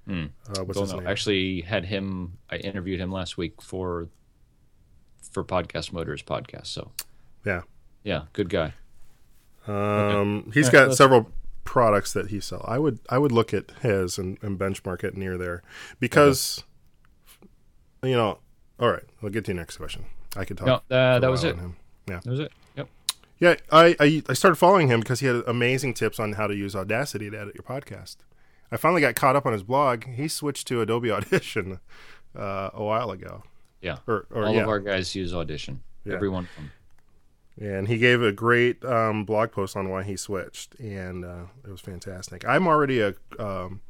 Hmm. 0.06 0.24
Uh, 0.48 0.64
what's 0.64 0.74
Don't 0.74 0.82
his 0.82 0.92
know. 0.92 0.98
name? 0.98 1.06
Actually, 1.08 1.60
had 1.62 1.84
him. 1.84 2.38
I 2.50 2.56
interviewed 2.56 2.98
him 3.00 3.12
last 3.12 3.36
week 3.36 3.62
for 3.62 4.08
for 5.30 5.44
Podcast 5.44 5.92
Motors 5.92 6.22
podcast. 6.22 6.66
So 6.66 6.90
yeah. 7.44 7.62
yeah, 8.02 8.22
good 8.32 8.48
guy. 8.50 8.74
Um, 9.66 10.50
he's 10.52 10.66
Alright, 10.66 10.72
got 10.72 10.88
let's- 10.88 10.98
several 10.98 11.30
products 11.64 12.12
that 12.14 12.30
he 12.30 12.40
sell. 12.40 12.64
I 12.66 12.78
would 12.78 12.98
I 13.08 13.18
would 13.18 13.30
look 13.32 13.54
at 13.54 13.70
his 13.82 14.18
and, 14.18 14.38
and 14.42 14.58
benchmark 14.58 15.04
it 15.04 15.16
near 15.16 15.38
there 15.38 15.62
because 16.00 16.64
you 18.02 18.16
know. 18.16 18.38
All 18.80 18.90
right, 18.90 19.04
we'll 19.20 19.30
get 19.30 19.44
to 19.44 19.52
your 19.52 19.60
next 19.60 19.76
question. 19.76 20.06
I 20.36 20.44
could 20.44 20.58
talk. 20.58 20.66
No, 20.90 20.96
uh, 20.96 21.20
that 21.20 21.30
was 21.30 21.44
it. 21.44 21.54
him. 21.56 21.76
Yeah, 22.08 22.18
That 22.24 22.30
was 22.30 22.40
it. 22.40 22.52
Yep. 22.76 22.88
yeah. 23.38 23.54
I, 23.70 23.94
I 24.00 24.22
I 24.28 24.32
started 24.32 24.56
following 24.56 24.88
him 24.88 24.98
because 24.98 25.20
he 25.20 25.26
had 25.26 25.44
amazing 25.46 25.94
tips 25.94 26.18
on 26.18 26.32
how 26.32 26.48
to 26.48 26.54
use 26.56 26.74
Audacity 26.74 27.30
to 27.30 27.38
edit 27.38 27.54
your 27.54 27.62
podcast. 27.62 28.16
I 28.72 28.76
finally 28.78 29.00
got 29.02 29.14
caught 29.14 29.36
up 29.36 29.44
on 29.46 29.52
his 29.52 29.62
blog. 29.62 30.04
He 30.06 30.26
switched 30.28 30.66
to 30.68 30.80
Adobe 30.80 31.10
Audition 31.10 31.78
uh, 32.36 32.70
a 32.72 32.82
while 32.82 33.10
ago. 33.10 33.44
Yeah. 33.80 33.98
Or, 34.06 34.26
or 34.30 34.46
All 34.46 34.54
yeah. 34.54 34.62
of 34.62 34.68
our 34.68 34.80
guys 34.80 35.14
use 35.14 35.34
Audition. 35.34 35.82
Yeah. 36.04 36.14
Every 36.14 36.28
one 36.28 36.44
of 36.44 36.50
them. 36.56 36.70
and 37.60 37.86
he 37.86 37.98
gave 37.98 38.22
a 38.22 38.32
great 38.32 38.84
um, 38.84 39.24
blog 39.24 39.52
post 39.52 39.76
on 39.76 39.88
why 39.90 40.02
he 40.02 40.16
switched, 40.16 40.74
and 40.80 41.24
uh, 41.24 41.44
it 41.64 41.70
was 41.70 41.80
fantastic. 41.80 42.44
I'm 42.48 42.66
already 42.66 43.00
a 43.00 43.14
um, 43.38 43.80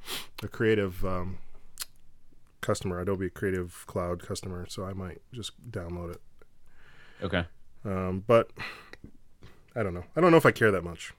a 0.42 0.48
creative 0.48 1.04
um, 1.06 1.38
customer, 2.60 3.00
Adobe 3.00 3.30
Creative 3.30 3.84
Cloud 3.86 4.22
customer, 4.26 4.66
so 4.68 4.84
I 4.84 4.92
might 4.92 5.20
just 5.32 5.52
download 5.70 6.12
it. 6.16 6.20
Okay. 7.22 7.44
Um, 7.84 8.24
but 8.26 8.50
I 9.76 9.82
don't 9.82 9.94
know. 9.94 10.04
I 10.16 10.20
don't 10.20 10.30
know 10.32 10.36
if 10.36 10.46
I 10.46 10.50
care 10.52 10.70
that 10.70 10.84
much. 10.84 11.12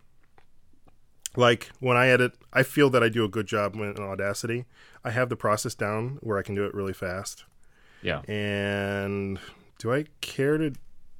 Like 1.35 1.71
when 1.79 1.97
I 1.97 2.07
edit, 2.09 2.33
I 2.51 2.63
feel 2.63 2.89
that 2.91 3.01
I 3.03 3.09
do 3.09 3.23
a 3.25 3.29
good 3.29 3.47
job 3.47 3.75
in 3.75 3.97
Audacity. 3.97 4.65
I 5.03 5.09
have 5.11 5.29
the 5.29 5.35
process 5.35 5.73
down 5.75 6.17
where 6.21 6.37
I 6.37 6.43
can 6.43 6.53
do 6.55 6.65
it 6.65 6.73
really 6.73 6.93
fast. 6.93 7.43
Yeah. 8.01 8.19
And 8.29 9.39
do 9.79 9.91
I 9.93 10.05
care 10.21 10.57
to 10.57 10.73